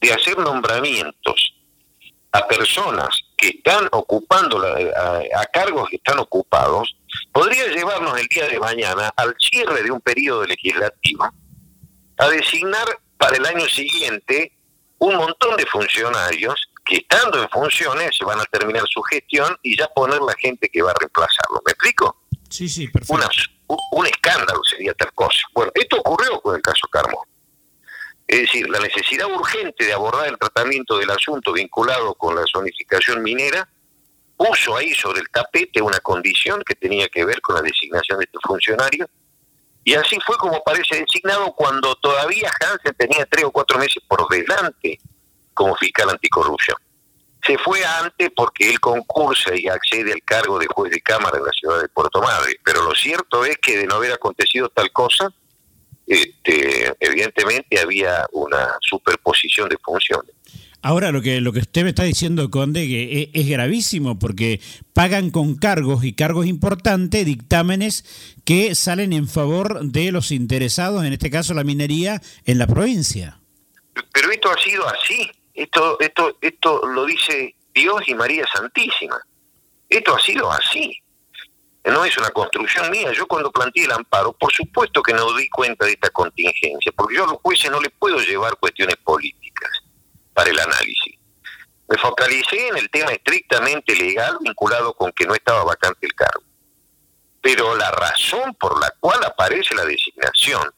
de 0.00 0.12
hacer 0.12 0.38
nombramientos 0.38 1.54
a 2.32 2.46
personas 2.48 3.08
que 3.36 3.48
están 3.48 3.86
ocupando, 3.92 4.62
a, 4.62 5.40
a, 5.40 5.46
cargos 5.46 5.90
que 5.90 5.96
están 5.96 6.18
ocupados, 6.18 6.96
podría 7.32 7.66
llevarnos 7.66 8.18
el 8.18 8.26
día 8.28 8.48
de 8.48 8.58
mañana 8.58 9.12
al 9.14 9.34
cierre 9.38 9.82
de 9.82 9.90
un 9.90 10.00
periodo 10.00 10.44
legislativo 10.44 11.28
a 12.18 12.28
designar 12.28 12.86
para 13.18 13.36
el 13.36 13.44
año 13.44 13.66
siguiente 13.68 14.52
un 14.98 15.16
montón 15.16 15.56
de 15.56 15.66
funcionarios 15.66 16.65
que 16.86 16.96
estando 16.98 17.42
en 17.42 17.48
funciones 17.50 18.16
se 18.16 18.24
van 18.24 18.40
a 18.40 18.44
terminar 18.44 18.84
su 18.88 19.02
gestión 19.02 19.56
y 19.62 19.76
ya 19.76 19.88
poner 19.88 20.20
la 20.22 20.34
gente 20.38 20.68
que 20.68 20.82
va 20.82 20.92
a 20.92 20.94
reemplazarlo. 20.98 21.60
¿Me 21.66 21.72
explico? 21.72 22.22
Sí, 22.48 22.68
sí, 22.68 22.88
perfecto. 22.88 23.28
un 23.90 24.06
escándalo 24.06 24.60
sería 24.64 24.94
tal 24.94 25.12
cosa. 25.12 25.40
Bueno, 25.52 25.72
esto 25.74 25.98
ocurrió 25.98 26.40
con 26.40 26.54
el 26.54 26.62
caso 26.62 26.86
Carmo. 26.90 27.26
Es 28.28 28.40
decir, 28.40 28.68
la 28.68 28.80
necesidad 28.80 29.26
urgente 29.26 29.84
de 29.84 29.92
abordar 29.92 30.28
el 30.28 30.38
tratamiento 30.38 30.98
del 30.98 31.10
asunto 31.10 31.52
vinculado 31.52 32.14
con 32.14 32.34
la 32.34 32.42
zonificación 32.52 33.22
minera 33.22 33.68
puso 34.36 34.76
ahí 34.76 34.92
sobre 34.94 35.20
el 35.20 35.28
tapete 35.28 35.80
una 35.80 35.98
condición 36.00 36.62
que 36.66 36.74
tenía 36.74 37.08
que 37.08 37.24
ver 37.24 37.40
con 37.40 37.56
la 37.56 37.62
designación 37.62 38.18
de 38.18 38.24
estos 38.24 38.42
funcionarios 38.44 39.08
y 39.82 39.94
así 39.94 40.18
fue 40.26 40.36
como 40.36 40.62
parece 40.62 41.00
designado 41.00 41.54
cuando 41.54 41.94
todavía 41.94 42.50
Hansen 42.60 42.94
tenía 42.98 43.24
tres 43.26 43.44
o 43.44 43.52
cuatro 43.52 43.78
meses 43.78 44.02
por 44.06 44.28
delante 44.28 44.98
como 45.56 45.74
fiscal 45.74 46.10
anticorrupción. 46.10 46.76
Se 47.44 47.56
fue 47.58 47.84
antes 47.84 48.30
porque 48.34 48.68
él 48.68 48.78
concursa 48.78 49.50
y 49.54 49.68
accede 49.68 50.12
al 50.12 50.22
cargo 50.22 50.58
de 50.58 50.66
juez 50.66 50.92
de 50.92 51.00
cámara 51.00 51.38
en 51.38 51.44
la 51.44 51.52
ciudad 51.52 51.80
de 51.80 51.88
Puerto 51.88 52.20
Madre. 52.20 52.56
Pero 52.64 52.82
lo 52.82 52.92
cierto 52.92 53.44
es 53.44 53.56
que 53.58 53.78
de 53.78 53.86
no 53.86 53.96
haber 53.96 54.12
acontecido 54.12 54.68
tal 54.68 54.90
cosa, 54.92 55.32
este, 56.06 56.92
evidentemente 57.00 57.80
había 57.80 58.26
una 58.32 58.76
superposición 58.80 59.68
de 59.68 59.78
funciones. 59.78 60.32
Ahora, 60.82 61.10
lo 61.10 61.20
que, 61.20 61.40
lo 61.40 61.52
que 61.52 61.60
usted 61.60 61.82
me 61.82 61.88
está 61.88 62.04
diciendo, 62.04 62.48
Conde, 62.50 62.86
que 62.86 63.22
es, 63.22 63.28
es, 63.32 63.48
gravísimo 63.48 64.18
porque 64.18 64.60
pagan 64.92 65.30
con 65.30 65.56
cargos 65.56 66.04
y 66.04 66.12
cargos 66.12 66.46
importantes 66.46 67.26
dictámenes 67.26 68.04
que 68.44 68.74
salen 68.74 69.12
en 69.12 69.26
favor 69.26 69.84
de 69.84 70.12
los 70.12 70.30
interesados, 70.30 71.04
en 71.04 71.12
este 71.12 71.30
caso 71.30 71.54
la 71.54 71.64
minería, 71.64 72.22
en 72.44 72.58
la 72.58 72.68
provincia. 72.68 73.40
Pero 74.12 74.30
esto 74.30 74.50
ha 74.50 74.62
sido 74.62 74.86
así. 74.88 75.30
Esto, 75.56 75.98
esto, 76.00 76.36
esto 76.40 76.86
lo 76.86 77.06
dice 77.06 77.56
Dios 77.72 78.02
y 78.06 78.14
María 78.14 78.46
Santísima. 78.52 79.18
Esto 79.88 80.14
ha 80.14 80.20
sido 80.20 80.52
así. 80.52 81.00
No 81.84 82.04
es 82.04 82.16
una 82.18 82.30
construcción 82.30 82.90
mía. 82.90 83.10
Yo 83.12 83.26
cuando 83.26 83.50
planteé 83.50 83.84
el 83.84 83.92
amparo, 83.92 84.32
por 84.34 84.52
supuesto 84.52 85.02
que 85.02 85.14
no 85.14 85.34
di 85.34 85.48
cuenta 85.48 85.86
de 85.86 85.92
esta 85.92 86.10
contingencia, 86.10 86.92
porque 86.94 87.16
yo 87.16 87.24
a 87.24 87.28
los 87.28 87.38
jueces 87.40 87.70
no 87.70 87.80
les 87.80 87.92
puedo 87.98 88.18
llevar 88.18 88.56
cuestiones 88.56 88.96
políticas 88.96 89.70
para 90.34 90.50
el 90.50 90.58
análisis. 90.58 91.14
Me 91.88 91.96
focalicé 91.96 92.68
en 92.68 92.76
el 92.76 92.90
tema 92.90 93.12
estrictamente 93.12 93.94
legal 93.94 94.36
vinculado 94.40 94.92
con 94.94 95.12
que 95.12 95.24
no 95.24 95.34
estaba 95.34 95.64
vacante 95.64 96.06
el 96.06 96.14
cargo. 96.14 96.42
Pero 97.40 97.76
la 97.76 97.90
razón 97.92 98.54
por 98.56 98.78
la 98.80 98.92
cual 98.98 99.20
aparece 99.24 99.74
la 99.74 99.84
designación, 99.84 100.68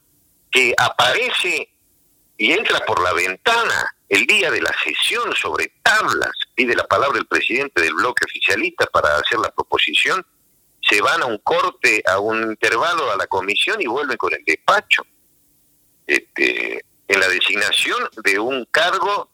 que 0.51 0.73
aparece 0.77 1.69
y 2.37 2.53
entra 2.53 2.79
por 2.85 3.01
la 3.01 3.11
ventana 3.13 3.95
el 4.09 4.25
día 4.25 4.49
de 4.49 4.61
la 4.61 4.75
sesión 4.83 5.33
sobre 5.35 5.73
tablas, 5.83 6.31
pide 6.55 6.75
la 6.75 6.87
palabra 6.87 7.19
el 7.19 7.27
presidente 7.27 7.81
del 7.81 7.93
bloque 7.93 8.25
oficialista 8.25 8.87
para 8.87 9.15
hacer 9.15 9.39
la 9.39 9.51
proposición, 9.51 10.25
se 10.81 11.01
van 11.01 11.21
a 11.21 11.25
un 11.25 11.37
corte, 11.39 12.01
a 12.07 12.19
un 12.19 12.41
intervalo 12.41 13.11
a 13.11 13.17
la 13.17 13.27
comisión 13.27 13.79
y 13.79 13.85
vuelven 13.85 14.17
con 14.17 14.33
el 14.33 14.43
despacho. 14.43 15.03
Este, 16.07 16.83
en 17.07 17.19
la 17.19 17.27
designación 17.27 18.09
de 18.23 18.39
un 18.39 18.65
cargo 18.65 19.29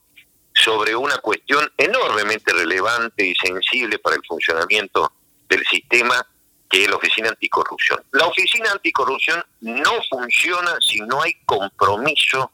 sobre 0.54 0.96
una 0.96 1.18
cuestión 1.18 1.72
enormemente 1.78 2.54
relevante 2.54 3.26
y 3.26 3.36
sensible 3.36 4.00
para 4.00 4.16
el 4.16 4.22
funcionamiento 4.28 5.12
del 5.48 5.66
sistema 5.66 6.26
que 6.70 6.84
es 6.84 6.90
la 6.90 6.96
Oficina 6.96 7.30
Anticorrupción. 7.30 8.04
La 8.12 8.26
Oficina 8.26 8.72
Anticorrupción 8.72 9.44
no 9.62 9.92
funciona 10.10 10.78
si 10.82 11.00
no 11.02 11.22
hay 11.22 11.34
compromiso 11.46 12.52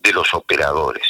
de 0.00 0.12
los 0.12 0.32
operadores. 0.34 1.02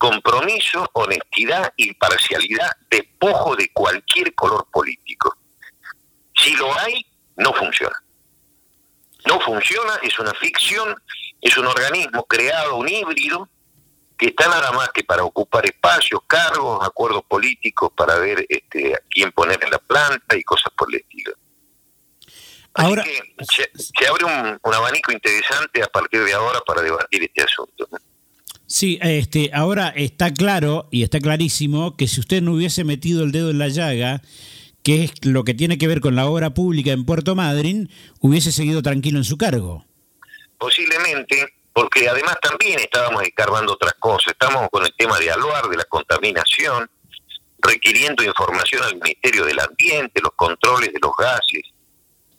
Compromiso, 0.00 0.88
honestidad, 0.94 1.74
imparcialidad, 1.76 2.70
despojo 2.90 3.54
de 3.54 3.70
cualquier 3.70 4.34
color 4.34 4.66
político. 4.72 5.36
Si 6.34 6.56
lo 6.56 6.74
hay, 6.78 7.04
no 7.36 7.52
funciona. 7.52 8.02
No 9.26 9.38
funciona, 9.40 10.00
es 10.02 10.18
una 10.18 10.32
ficción, 10.32 10.96
es 11.42 11.54
un 11.58 11.66
organismo 11.66 12.24
creado, 12.24 12.76
un 12.76 12.88
híbrido, 12.88 13.46
que 14.16 14.28
está 14.28 14.48
nada 14.48 14.72
más 14.72 14.88
que 14.88 15.04
para 15.04 15.22
ocupar 15.22 15.66
espacios, 15.66 16.22
cargos, 16.26 16.82
acuerdos 16.82 17.22
políticos 17.28 17.92
para 17.94 18.14
ver 18.16 18.46
este, 18.48 18.94
a 18.94 19.00
quién 19.10 19.30
poner 19.32 19.62
en 19.62 19.70
la 19.70 19.78
planta 19.80 20.34
y 20.34 20.42
cosas 20.42 20.72
por 20.74 20.88
el 20.88 21.00
estilo. 21.00 21.34
ahora 22.72 23.04
se, 23.04 24.06
abre 24.06 24.24
un, 24.24 24.74
abanico 24.74 25.12
interesante 25.12 25.82
a 25.82 25.88
partir 25.88 26.24
de 26.24 26.32
ahora 26.32 26.62
para 26.66 26.80
debatir 26.80 27.22
este 27.22 27.42
asunto. 27.42 27.86
Sí, 28.70 29.00
este, 29.02 29.50
ahora 29.52 29.88
está 29.96 30.32
claro 30.32 30.86
y 30.92 31.02
está 31.02 31.18
clarísimo 31.18 31.96
que 31.96 32.06
si 32.06 32.20
usted 32.20 32.40
no 32.40 32.52
hubiese 32.52 32.84
metido 32.84 33.24
el 33.24 33.32
dedo 33.32 33.50
en 33.50 33.58
la 33.58 33.66
llaga, 33.66 34.22
que 34.84 35.02
es 35.02 35.26
lo 35.26 35.42
que 35.42 35.54
tiene 35.54 35.76
que 35.76 35.88
ver 35.88 36.00
con 36.00 36.14
la 36.14 36.26
obra 36.26 36.50
pública 36.50 36.92
en 36.92 37.04
Puerto 37.04 37.34
Madryn, 37.34 37.90
hubiese 38.20 38.52
seguido 38.52 38.80
tranquilo 38.80 39.18
en 39.18 39.24
su 39.24 39.36
cargo. 39.36 39.84
Posiblemente, 40.56 41.52
porque 41.72 42.08
además 42.08 42.36
también 42.40 42.78
estábamos 42.78 43.24
escarbando 43.24 43.72
otras 43.72 43.94
cosas. 43.94 44.34
Estamos 44.34 44.68
con 44.70 44.86
el 44.86 44.94
tema 44.96 45.18
de 45.18 45.32
Aluar, 45.32 45.68
de 45.68 45.76
la 45.76 45.84
contaminación, 45.86 46.88
requiriendo 47.58 48.22
información 48.22 48.84
al 48.84 48.94
Ministerio 48.94 49.46
del 49.46 49.58
Ambiente, 49.58 50.20
los 50.22 50.34
controles 50.36 50.92
de 50.92 51.00
los 51.02 51.10
gases 51.18 51.64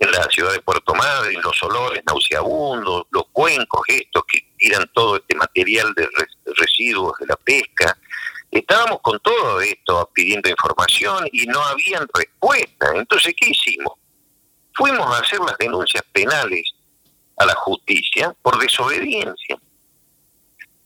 en 0.01 0.11
la 0.11 0.23
ciudad 0.31 0.51
de 0.51 0.61
Puerto 0.61 0.95
Madryn, 0.95 1.39
los 1.41 1.61
olores 1.61 2.01
nauseabundos, 2.07 3.05
los 3.11 3.25
cuencos 3.31 3.81
estos 3.87 4.23
que 4.25 4.39
tiran 4.57 4.89
todo 4.93 5.17
este 5.17 5.35
material 5.35 5.93
de 5.93 6.07
residuos 6.55 7.13
de 7.19 7.27
la 7.27 7.35
pesca. 7.35 7.95
Estábamos 8.49 8.99
con 9.03 9.19
todo 9.19 9.61
esto 9.61 10.09
pidiendo 10.11 10.49
información 10.49 11.27
y 11.31 11.45
no 11.45 11.61
habían 11.61 12.07
respuesta. 12.11 12.91
Entonces, 12.95 13.35
¿qué 13.39 13.51
hicimos? 13.51 13.93
Fuimos 14.73 15.05
a 15.05 15.19
hacer 15.19 15.39
las 15.39 15.55
denuncias 15.59 16.03
penales 16.11 16.63
a 17.37 17.45
la 17.45 17.53
justicia 17.53 18.35
por 18.41 18.57
desobediencia. 18.57 19.59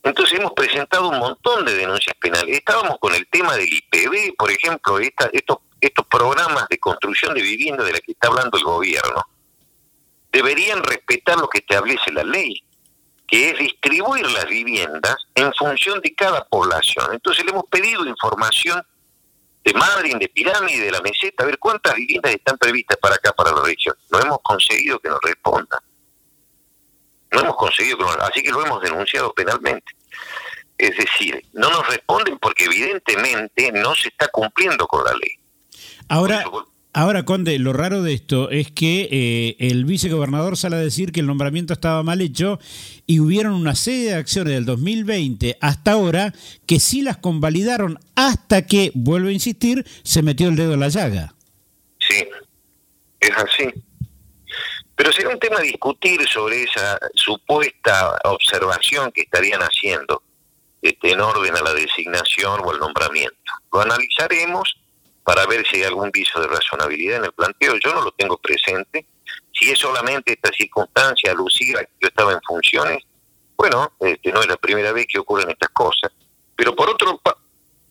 Entonces 0.04 0.38
hemos 0.38 0.52
presentado 0.52 1.08
un 1.08 1.20
montón 1.20 1.64
de 1.64 1.74
denuncias 1.74 2.16
penales. 2.20 2.58
Estábamos 2.58 2.98
con 3.00 3.16
el 3.16 3.26
tema 3.30 3.56
del 3.56 3.70
IPB, 3.72 4.36
por 4.38 4.52
ejemplo, 4.52 5.00
esta, 5.00 5.30
estos, 5.32 5.60
estos 5.86 6.06
programas 6.08 6.68
de 6.70 6.80
construcción 6.80 7.34
de 7.34 7.42
vivienda 7.42 7.84
de 7.84 7.94
la 7.94 8.00
que 8.00 8.12
está 8.12 8.28
hablando 8.28 8.58
el 8.58 8.64
gobierno. 8.64 9.26
Deberían 10.32 10.84
respetar 10.84 11.38
lo 11.38 11.48
que 11.48 11.60
establece 11.60 12.12
la 12.12 12.24
ley 12.24 12.66
que 13.28 13.50
es 13.50 13.58
distribuir 13.58 14.30
las 14.32 14.46
viviendas 14.46 15.16
en 15.34 15.52
función 15.54 16.00
de 16.02 16.14
cada 16.14 16.46
población. 16.46 17.08
Entonces 17.14 17.44
le 17.44 17.52
hemos 17.52 17.66
pedido 17.66 18.06
información 18.06 18.86
de 19.64 19.74
Madrid, 19.74 20.16
de 20.18 20.30
Pirámide, 20.30 20.86
de 20.86 20.92
la 20.92 21.02
Meseta, 21.02 21.44
a 21.44 21.48
ver 21.48 21.58
cuántas 21.58 21.96
viviendas 21.96 22.34
están 22.34 22.58
previstas 22.58 22.98
para 22.98 23.16
acá, 23.16 23.34
para 23.34 23.52
la 23.52 23.64
región. 23.64 23.96
No 24.12 24.20
hemos 24.20 24.38
conseguido 24.44 25.00
que 25.00 25.10
nos 25.10 25.20
respondan. 25.22 25.80
No 27.32 27.40
hemos 27.40 27.56
conseguido 27.56 27.98
que 27.98 28.04
nos... 28.04 28.18
Así 28.18 28.44
que 28.44 28.52
lo 28.52 28.64
hemos 28.64 28.82
denunciado 28.82 29.34
penalmente. 29.34 29.92
Es 30.78 30.96
decir, 30.96 31.44
no 31.54 31.70
nos 31.72 31.88
responden 31.88 32.38
porque 32.38 32.66
evidentemente 32.66 33.72
no 33.72 33.96
se 33.96 34.10
está 34.10 34.28
cumpliendo 34.28 34.88
con 34.88 35.04
la 35.04 35.14
ley. 35.14 35.40
Ahora, 36.08 36.44
Ahora, 36.98 37.26
Conde, 37.26 37.60
lo 37.60 37.74
raro 37.74 38.04
de 38.04 38.14
esto 38.14 38.50
es 38.50 38.72
que 38.72 39.10
eh, 39.12 39.58
el 39.60 39.84
vicegobernador 39.84 40.56
sale 40.56 40.78
a 40.78 40.80
decir 40.80 41.12
que 41.12 41.20
el 41.20 41.28
nombramiento 41.28 41.74
estaba 41.74 42.04
mal 42.04 42.22
hecho 42.22 42.58
y 43.06 43.20
hubieron 43.20 43.52
una 43.52 43.76
serie 43.76 44.12
de 44.12 44.16
acciones 44.16 44.54
del 44.54 44.64
2020 44.64 45.58
hasta 45.60 45.92
ahora 45.92 46.32
que 46.66 46.80
sí 46.80 47.02
las 47.02 47.18
convalidaron 47.18 48.00
hasta 48.16 48.66
que, 48.66 48.92
vuelvo 48.94 49.28
a 49.28 49.34
insistir, 49.34 49.86
se 50.04 50.22
metió 50.22 50.48
el 50.48 50.56
dedo 50.56 50.76
en 50.76 50.80
la 50.80 50.88
llaga. 50.88 51.34
Sí, 52.00 52.26
es 53.20 53.32
así. 53.32 53.74
Pero 54.96 55.12
será 55.12 55.32
un 55.32 55.40
tema 55.40 55.60
discutir 55.60 56.26
sobre 56.30 56.64
esa 56.64 56.98
supuesta 57.14 58.18
observación 58.24 59.12
que 59.12 59.24
estarían 59.24 59.60
haciendo 59.60 60.24
este, 60.82 61.12
en 61.12 61.20
orden 61.20 61.58
a 61.58 61.62
la 61.62 61.74
designación 61.74 62.62
o 62.64 62.72
al 62.72 62.80
nombramiento. 62.80 63.36
Lo 63.74 63.82
analizaremos 63.82 64.78
para 65.26 65.46
ver 65.48 65.66
si 65.68 65.78
hay 65.78 65.84
algún 65.84 66.12
viso 66.12 66.40
de 66.40 66.48
razonabilidad 66.48 67.18
en 67.18 67.26
el 67.26 67.34
planteo. 67.34 67.76
Yo 67.84 67.94
no 67.94 68.04
lo 68.04 68.12
tengo 68.12 68.38
presente. 68.38 69.08
Si 69.52 69.72
es 69.72 69.80
solamente 69.80 70.34
esta 70.34 70.52
circunstancia 70.56 71.32
alusiva 71.32 71.82
yo 72.00 72.08
estaba 72.08 72.34
en 72.34 72.42
funciones, 72.48 73.04
bueno, 73.58 73.92
este, 74.00 74.32
no 74.32 74.42
es 74.42 74.48
la 74.48 74.58
primera 74.58 74.92
vez 74.92 75.08
que 75.12 75.18
ocurren 75.18 75.50
estas 75.50 75.70
cosas. 75.70 76.12
Pero 76.56 76.76
por 76.76 76.90
otro, 76.92 77.20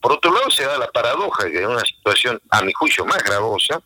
por 0.01 0.13
otro 0.13 0.33
lado 0.33 0.49
se 0.49 0.65
da 0.65 0.79
la 0.79 0.91
paradoja 0.93 1.51
que 1.51 1.59
en 1.59 1.71
una 1.71 1.81
situación, 1.81 2.41
a 2.51 2.63
mi 2.63 2.73
juicio, 2.73 3.05
más 3.05 3.23
gravosa, 3.25 3.83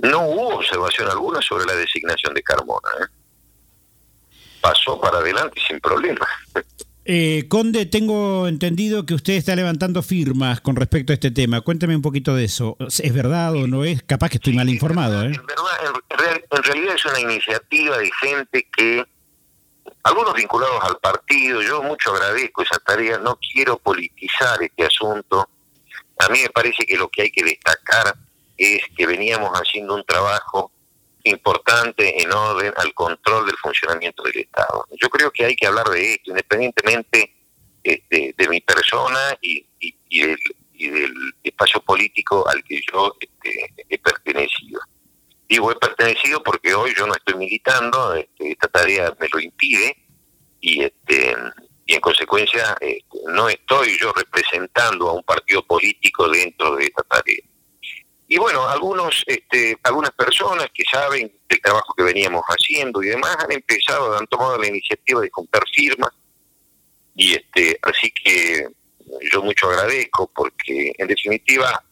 no 0.00 0.22
hubo 0.22 0.56
observación 0.56 1.08
alguna 1.08 1.40
sobre 1.42 1.66
la 1.66 1.74
designación 1.74 2.34
de 2.34 2.42
Carmona. 2.42 2.88
¿eh? 3.02 3.06
Pasó 4.60 5.00
para 5.00 5.18
adelante 5.18 5.60
sin 5.66 5.78
problema. 5.78 6.26
Eh, 7.12 7.48
Conde, 7.48 7.86
tengo 7.86 8.46
entendido 8.46 9.04
que 9.04 9.14
usted 9.14 9.32
está 9.32 9.56
levantando 9.56 10.00
firmas 10.00 10.60
con 10.60 10.76
respecto 10.76 11.12
a 11.12 11.14
este 11.14 11.32
tema. 11.32 11.60
Cuéntame 11.60 11.96
un 11.96 12.02
poquito 12.02 12.36
de 12.36 12.44
eso. 12.44 12.76
¿Es 12.78 13.12
verdad 13.12 13.52
o 13.56 13.66
no 13.66 13.82
es? 13.82 14.00
Capaz 14.04 14.28
que 14.28 14.36
estoy 14.36 14.52
mal 14.52 14.68
informado. 14.68 15.24
¿eh? 15.24 15.32
En, 15.32 16.62
realidad 16.62 16.94
es 16.94 17.04
una 17.06 17.18
iniciativa 17.18 17.98
de 17.98 18.08
gente 18.22 18.68
que, 18.72 19.04
algunos 20.04 20.34
vinculados 20.34 20.84
al 20.84 20.98
partido, 20.98 21.60
yo 21.62 21.82
mucho 21.82 22.14
agradezco 22.14 22.62
esa 22.62 22.78
tarea, 22.78 23.18
no 23.18 23.36
quiero 23.52 23.76
politizar 23.76 24.62
este 24.62 24.84
asunto. 24.84 25.48
A 26.16 26.28
mí 26.28 26.38
me 26.42 26.50
parece 26.50 26.86
que 26.86 26.96
lo 26.96 27.08
que 27.08 27.22
hay 27.22 27.32
que 27.32 27.42
destacar 27.42 28.14
es 28.56 28.82
que 28.96 29.06
veníamos 29.08 29.50
haciendo 29.58 29.96
un 29.96 30.04
trabajo 30.04 30.70
importante 31.24 32.22
en 32.22 32.32
orden 32.32 32.72
al 32.76 32.94
control 32.94 33.46
del 33.46 33.56
funcionamiento 33.56 34.22
del 34.22 34.38
Estado. 34.38 34.86
Yo 35.00 35.08
creo 35.08 35.30
que 35.30 35.44
hay 35.44 35.56
que 35.56 35.66
hablar 35.66 35.88
de 35.88 36.14
esto, 36.14 36.30
independientemente 36.30 37.34
este, 37.82 38.34
de 38.36 38.48
mi 38.48 38.60
persona 38.60 39.18
y, 39.40 39.66
del, 40.10 40.38
espacio 41.42 41.80
político 41.82 42.48
al 42.48 42.64
que 42.64 42.80
yo 42.90 43.14
este, 43.20 43.74
he 43.88 43.98
pertenecido. 43.98 44.80
Digo, 45.46 45.70
he 45.70 45.76
pertenecido 45.76 46.42
porque 46.42 46.74
hoy 46.74 46.94
yo 46.96 47.06
no 47.06 47.14
estoy 47.14 47.34
militando, 47.34 48.14
este, 48.14 48.52
esta 48.52 48.68
tarea 48.68 49.14
me 49.20 49.28
lo 49.28 49.40
impide 49.40 49.96
y, 50.60 50.82
este, 50.82 51.36
y 51.84 51.94
en 51.94 52.00
consecuencia 52.00 52.76
no 53.28 53.48
estoy 53.48 53.98
yo 53.98 54.12
representando 54.12 55.10
a 55.10 55.12
un 55.12 55.22
partido 55.22 55.62
político 55.66 56.28
dentro 56.28 56.76
de 56.76 56.84
esta 56.84 57.02
tarea. 57.02 57.49
Y 58.32 58.38
bueno, 58.38 58.68
algunos, 58.68 59.24
este, 59.26 59.76
algunas 59.82 60.12
personas 60.12 60.68
que 60.72 60.84
saben 60.88 61.36
del 61.48 61.60
trabajo 61.60 61.92
que 61.96 62.04
veníamos 62.04 62.44
haciendo 62.44 63.02
y 63.02 63.08
demás 63.08 63.36
han 63.40 63.50
empezado, 63.50 64.16
han 64.16 64.28
tomado 64.28 64.56
la 64.56 64.68
iniciativa 64.68 65.20
de 65.20 65.30
juntar 65.32 65.64
firmas 65.74 66.12
y 67.16 67.34
este, 67.34 67.76
así 67.82 68.12
que 68.12 68.68
yo 69.32 69.42
mucho 69.42 69.68
agradezco 69.68 70.30
porque 70.32 70.92
en 70.96 71.08
definitiva, 71.08 71.82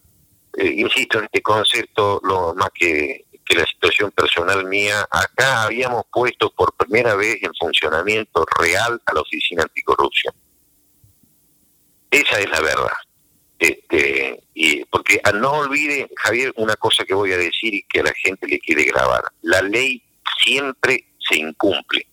eh, 0.57 0.75
insisto 0.77 1.19
en 1.19 1.25
este 1.25 1.43
concepto, 1.43 2.21
lo 2.23 2.55
más 2.55 2.71
que, 2.73 3.25
que 3.45 3.57
la 3.57 3.67
situación 3.67 4.13
personal 4.13 4.65
mía, 4.65 5.09
acá 5.11 5.65
habíamos 5.65 6.05
puesto 6.13 6.55
por 6.55 6.73
primera 6.75 7.17
vez 7.17 7.43
en 7.43 7.51
funcionamiento 7.59 8.47
real 8.61 9.03
a 9.07 9.13
la 9.13 9.23
Oficina 9.23 9.65
Anticorrupción. 9.65 10.35
Esa 12.13 12.39
es 12.39 12.49
la 12.49 12.61
verdad. 12.61 13.08
Este, 13.59 14.41
y 14.55 14.85
porque 14.85 15.21
ah, 15.25 15.33
no 15.33 15.53
olvide, 15.53 16.09
Javier, 16.17 16.53
una 16.57 16.77
cosa 16.77 17.05
que 17.05 17.15
voy 17.15 17.33
a 17.33 17.37
decir 17.37 17.75
y 17.75 17.83
que 17.83 18.01
a 18.01 18.05
la 18.05 18.13
gente 18.15 18.47
le 18.47 18.59
quiere 18.61 18.85
grabar. 18.85 19.25
La 19.43 19.63
ley 19.63 20.03
siempre 20.45 21.07
se 21.19 21.39
incumple. 21.39 22.07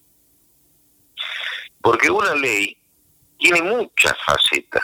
Porque 1.82 2.10
una 2.10 2.34
ley 2.34 2.76
tiene 3.38 3.62
muchas 3.62 4.16
facetas. 4.26 4.84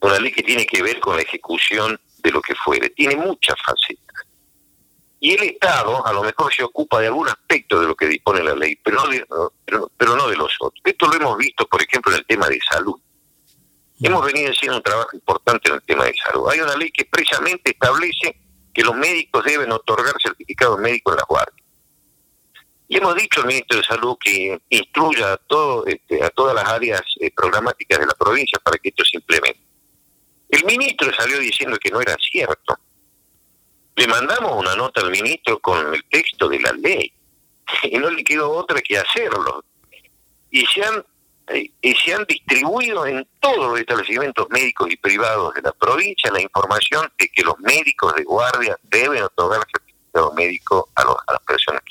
Una 0.00 0.18
ley 0.18 0.32
que 0.32 0.42
tiene 0.42 0.66
que 0.66 0.82
ver 0.82 0.98
con 0.98 1.16
la 1.16 1.22
ejecución 1.22 1.98
de 2.18 2.30
lo 2.30 2.42
que 2.42 2.54
fuere. 2.56 2.90
Tiene 2.90 3.16
muchas 3.16 3.56
facetas. 3.64 4.26
Y 5.20 5.32
el 5.32 5.42
Estado 5.44 6.06
a 6.06 6.12
lo 6.12 6.22
mejor 6.22 6.52
se 6.52 6.64
ocupa 6.64 7.00
de 7.00 7.06
algún 7.06 7.28
aspecto 7.28 7.80
de 7.80 7.86
lo 7.86 7.94
que 7.94 8.06
dispone 8.06 8.42
la 8.42 8.54
ley, 8.54 8.76
pero 8.76 9.02
no 9.02 9.50
pero, 9.64 9.90
pero 9.96 10.16
no 10.16 10.28
de 10.28 10.36
los 10.36 10.52
otros. 10.60 10.82
Esto 10.84 11.06
lo 11.06 11.14
hemos 11.14 11.38
visto, 11.38 11.66
por 11.66 11.82
ejemplo, 11.82 12.12
en 12.12 12.18
el 12.18 12.26
tema 12.26 12.48
de 12.48 12.60
salud. 12.70 13.00
Hemos 14.00 14.26
venido 14.26 14.50
haciendo 14.50 14.76
un 14.76 14.82
trabajo 14.82 15.10
importante 15.14 15.70
en 15.70 15.76
el 15.76 15.82
tema 15.82 16.04
de 16.04 16.14
salud. 16.14 16.48
Hay 16.50 16.60
una 16.60 16.76
ley 16.76 16.90
que 16.90 17.04
precisamente 17.06 17.70
establece 17.70 18.36
que 18.74 18.82
los 18.82 18.94
médicos 18.94 19.42
deben 19.44 19.72
otorgar 19.72 20.14
certificados 20.22 20.78
médicos 20.78 21.14
en 21.14 21.16
las 21.16 21.26
guardias. 21.26 21.66
Y 22.88 22.98
hemos 22.98 23.14
dicho 23.16 23.40
al 23.40 23.46
ministro 23.46 23.78
de 23.78 23.84
Salud 23.84 24.16
que 24.22 24.60
instruya 24.68 25.32
a, 25.32 25.40
este, 25.86 26.30
todas 26.34 26.54
las 26.54 26.68
áreas 26.68 27.02
eh, 27.20 27.30
programáticas 27.34 27.98
de 27.98 28.06
la 28.06 28.14
provincia 28.14 28.58
para 28.62 28.78
que 28.78 28.90
esto 28.90 29.04
se 29.04 29.16
implemente. 29.16 29.60
El 30.48 30.64
ministro 30.64 31.10
salió 31.12 31.38
diciendo 31.38 31.76
que 31.78 31.90
no 31.90 32.00
era 32.00 32.16
cierto. 32.20 32.78
Le 33.96 34.06
mandamos 34.06 34.52
una 34.56 34.76
nota 34.76 35.00
al 35.00 35.10
ministro 35.10 35.58
con 35.58 35.94
el 35.94 36.04
texto 36.04 36.48
de 36.48 36.60
la 36.60 36.72
ley 36.72 37.12
y 37.82 37.98
no 37.98 38.10
le 38.10 38.22
quedó 38.22 38.52
otra 38.52 38.80
que 38.80 38.98
hacerlo. 38.98 39.64
Y 40.50 40.64
se 40.66 40.84
han 40.84 41.04
y 41.54 41.94
se 41.94 42.12
han 42.12 42.24
distribuido 42.24 43.06
en 43.06 43.26
todos 43.40 43.70
los 43.70 43.78
establecimientos 43.78 44.48
médicos 44.50 44.88
y 44.90 44.96
privados 44.96 45.54
de 45.54 45.62
la 45.62 45.72
provincia 45.72 46.30
la 46.32 46.40
información 46.40 47.10
de 47.18 47.28
que 47.28 47.42
los 47.42 47.58
médicos 47.60 48.14
de 48.14 48.24
guardia 48.24 48.76
deben 48.82 49.22
otorgar 49.22 49.64
certificado 49.70 50.32
médico 50.34 50.88
a, 50.96 51.04
los, 51.04 51.16
a 51.26 51.32
las 51.34 51.42
personas 51.42 51.82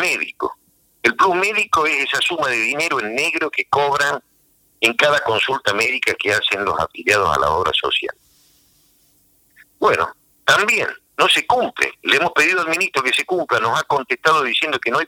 médico. 0.00 0.56
El 1.02 1.14
plus 1.16 1.34
médico 1.34 1.86
es 1.86 2.04
esa 2.04 2.20
suma 2.20 2.48
de 2.48 2.56
dinero 2.56 3.00
en 3.00 3.14
negro 3.14 3.50
que 3.50 3.64
cobran 3.66 4.22
en 4.80 4.94
cada 4.94 5.20
consulta 5.20 5.72
médica 5.74 6.14
que 6.14 6.32
hacen 6.32 6.64
los 6.64 6.78
afiliados 6.78 7.36
a 7.36 7.40
la 7.40 7.50
obra 7.50 7.72
social. 7.74 8.14
Bueno, 9.78 10.14
también 10.44 10.88
no 11.16 11.28
se 11.28 11.46
cumple. 11.46 11.92
Le 12.02 12.16
hemos 12.16 12.32
pedido 12.32 12.60
al 12.60 12.68
ministro 12.68 13.02
que 13.02 13.12
se 13.12 13.24
cumpla, 13.24 13.60
nos 13.60 13.78
ha 13.78 13.84
contestado 13.84 14.42
diciendo 14.42 14.78
que 14.78 14.90
no 14.90 14.98
hay 14.98 15.06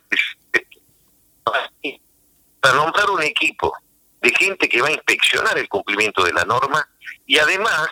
para 2.61 2.75
nombrar 2.77 3.11
un 3.11 3.23
equipo 3.23 3.73
de 4.21 4.31
gente 4.31 4.69
que 4.69 4.81
va 4.81 4.89
a 4.89 4.93
inspeccionar 4.93 5.59
el 5.59 5.69
cumplimiento 5.69 6.23
de 6.25 6.33
la 6.33 6.45
norma 6.45 6.89
y 7.27 7.39
además 7.39 7.89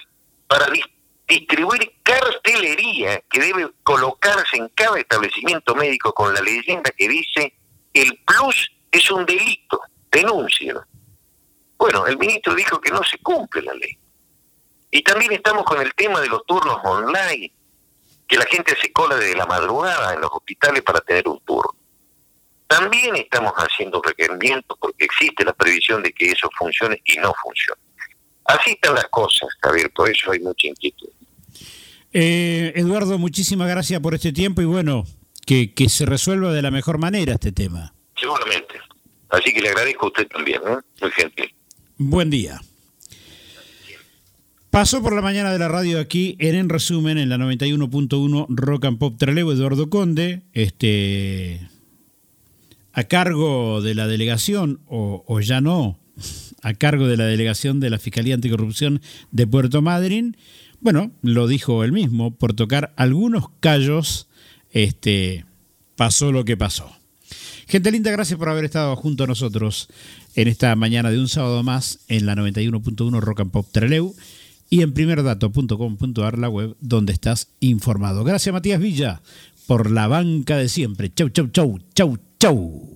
para 0.47 0.67
distribuir 1.27 1.93
cartelería 2.03 3.21
que 3.31 3.41
debe 3.41 3.71
colocarse 3.83 4.57
en 4.57 4.69
cada 4.69 4.99
establecimiento 4.99 5.75
médico 5.75 6.13
con 6.13 6.33
la 6.33 6.41
leyenda 6.41 6.91
que 6.97 7.09
dice 7.09 7.55
el 7.93 8.17
plus 8.25 8.71
es 8.91 9.11
un 9.11 9.27
delito, 9.27 9.81
denuncia. 10.11 10.87
Bueno, 11.77 12.07
el 12.07 12.19
ministro 12.19 12.55
dijo 12.55 12.81
que 12.81 12.91
no 12.91 13.03
se 13.03 13.19
cumple 13.19 13.63
la 13.63 13.75
ley. 13.75 13.99
Y 14.91 15.03
también 15.03 15.33
estamos 15.33 15.65
con 15.65 15.81
el 15.81 15.95
tema 15.95 16.21
de 16.21 16.29
los 16.29 16.45
turnos 16.45 16.79
online, 16.85 17.53
que 18.27 18.37
la 18.37 18.45
gente 18.45 18.77
se 18.81 18.93
cola 18.93 19.17
desde 19.17 19.37
la 19.37 19.47
madrugada 19.47 20.15
en 20.15 20.21
los 20.21 20.31
hospitales 20.33 20.83
para 20.83 21.01
tener 21.01 21.29
un 21.29 21.41
turno. 21.41 21.80
También 22.71 23.17
estamos 23.17 23.53
haciendo 23.57 24.01
requerimientos 24.01 24.79
porque 24.81 25.05
existe 25.05 25.45
la 25.45 25.53
previsión 25.53 26.05
de 26.05 26.13
que 26.13 26.31
eso 26.31 26.49
funcione 26.57 27.03
y 27.05 27.19
no 27.19 27.35
funcione. 27.43 27.81
Así 28.45 28.71
están 28.71 28.95
las 28.95 29.07
cosas, 29.07 29.49
Javier, 29.61 29.91
por 29.93 30.09
eso 30.09 30.31
hay 30.31 30.39
mucha 30.39 30.69
inquietud. 30.69 31.09
Eh, 32.13 32.73
Eduardo, 32.77 33.19
muchísimas 33.19 33.69
gracias 33.69 34.01
por 34.01 34.15
este 34.15 34.33
tiempo 34.33 34.63
y 34.63 34.67
bueno, 34.67 35.05
que, 35.45 35.75
que 35.75 35.89
se 35.89 36.07
resuelva 36.07 36.53
de 36.53 36.63
la 36.63 36.71
mejor 36.71 36.99
manera 36.99 37.33
este 37.33 37.51
tema. 37.51 37.93
Seguramente. 38.17 38.77
Así 39.31 39.53
que 39.53 39.63
le 39.63 39.71
agradezco 39.71 40.07
a 40.07 40.09
usted 40.11 40.29
también, 40.29 40.61
¿no? 40.65 40.81
muy 41.01 41.11
gentil. 41.11 41.53
Buen 41.99 42.31
día. 42.31 42.61
Pasó 44.71 45.03
por 45.03 45.13
la 45.13 45.23
mañana 45.23 45.51
de 45.53 45.59
la 45.59 45.67
radio 45.67 45.99
aquí 45.99 46.37
en 46.39 46.55
En 46.55 46.69
Resumen, 46.69 47.19
en 47.19 47.31
la 47.31 47.37
91.1 47.37 48.47
Rock 48.49 48.85
and 48.85 48.99
Pop 48.99 49.17
Trelew, 49.19 49.51
Eduardo 49.51 49.91
Conde, 49.91 50.43
este, 50.53 51.69
a 52.93 53.05
cargo 53.05 53.81
de 53.83 53.95
la 53.95 54.07
delegación, 54.07 54.81
o, 54.87 55.41
ya 55.41 55.61
no, 55.61 55.99
a 56.63 56.75
cargo 56.75 57.07
de 57.07 57.17
la 57.17 57.25
delegación 57.25 57.81
de 57.81 57.91
la 57.91 57.99
Fiscalía 57.99 58.35
Anticorrupción 58.35 59.01
de 59.31 59.47
Puerto 59.47 59.83
Madryn. 59.83 60.37
Bueno, 60.81 61.13
lo 61.23 61.47
dijo 61.47 61.85
él 61.85 61.93
mismo, 61.93 62.35
por 62.35 62.55
tocar 62.55 62.93
algunos 62.97 63.47
callos, 63.61 64.29
este, 64.71 65.45
pasó 65.97 66.33
lo 66.33 66.45
que 66.45 66.57
pasó. 66.57 66.91
Gente 67.67 67.93
linda, 67.93 68.11
gracias 68.11 68.39
por 68.39 68.49
haber 68.49 68.65
estado 68.65 68.97
junto 68.97 69.25
a 69.25 69.27
nosotros 69.29 69.89
en 70.35 70.49
esta 70.49 70.75
mañana 70.75 71.11
de 71.11 71.21
un 71.21 71.29
sábado 71.29 71.63
más 71.63 72.01
en 72.09 72.27
la 72.27 72.35
91.1 72.35 73.21
Rock 73.21 73.41
and 73.41 73.51
Pop 73.53 73.69
Treleu 73.71 74.15
y 74.69 74.83
en 74.83 74.93
primerdato.com.ar, 74.93 76.39
la 76.39 76.49
web 76.49 76.77
donde 76.81 77.13
estás 77.13 77.49
informado. 77.61 78.25
Gracias 78.25 78.53
Matías 78.53 78.81
Villa 78.81 79.21
por 79.71 79.89
la 79.89 80.09
banca 80.09 80.57
de 80.57 80.69
siempre. 80.69 81.15
Chau, 81.15 81.29
chau, 81.29 81.47
chau, 81.53 81.79
chau, 81.95 82.19
chau. 82.41 82.90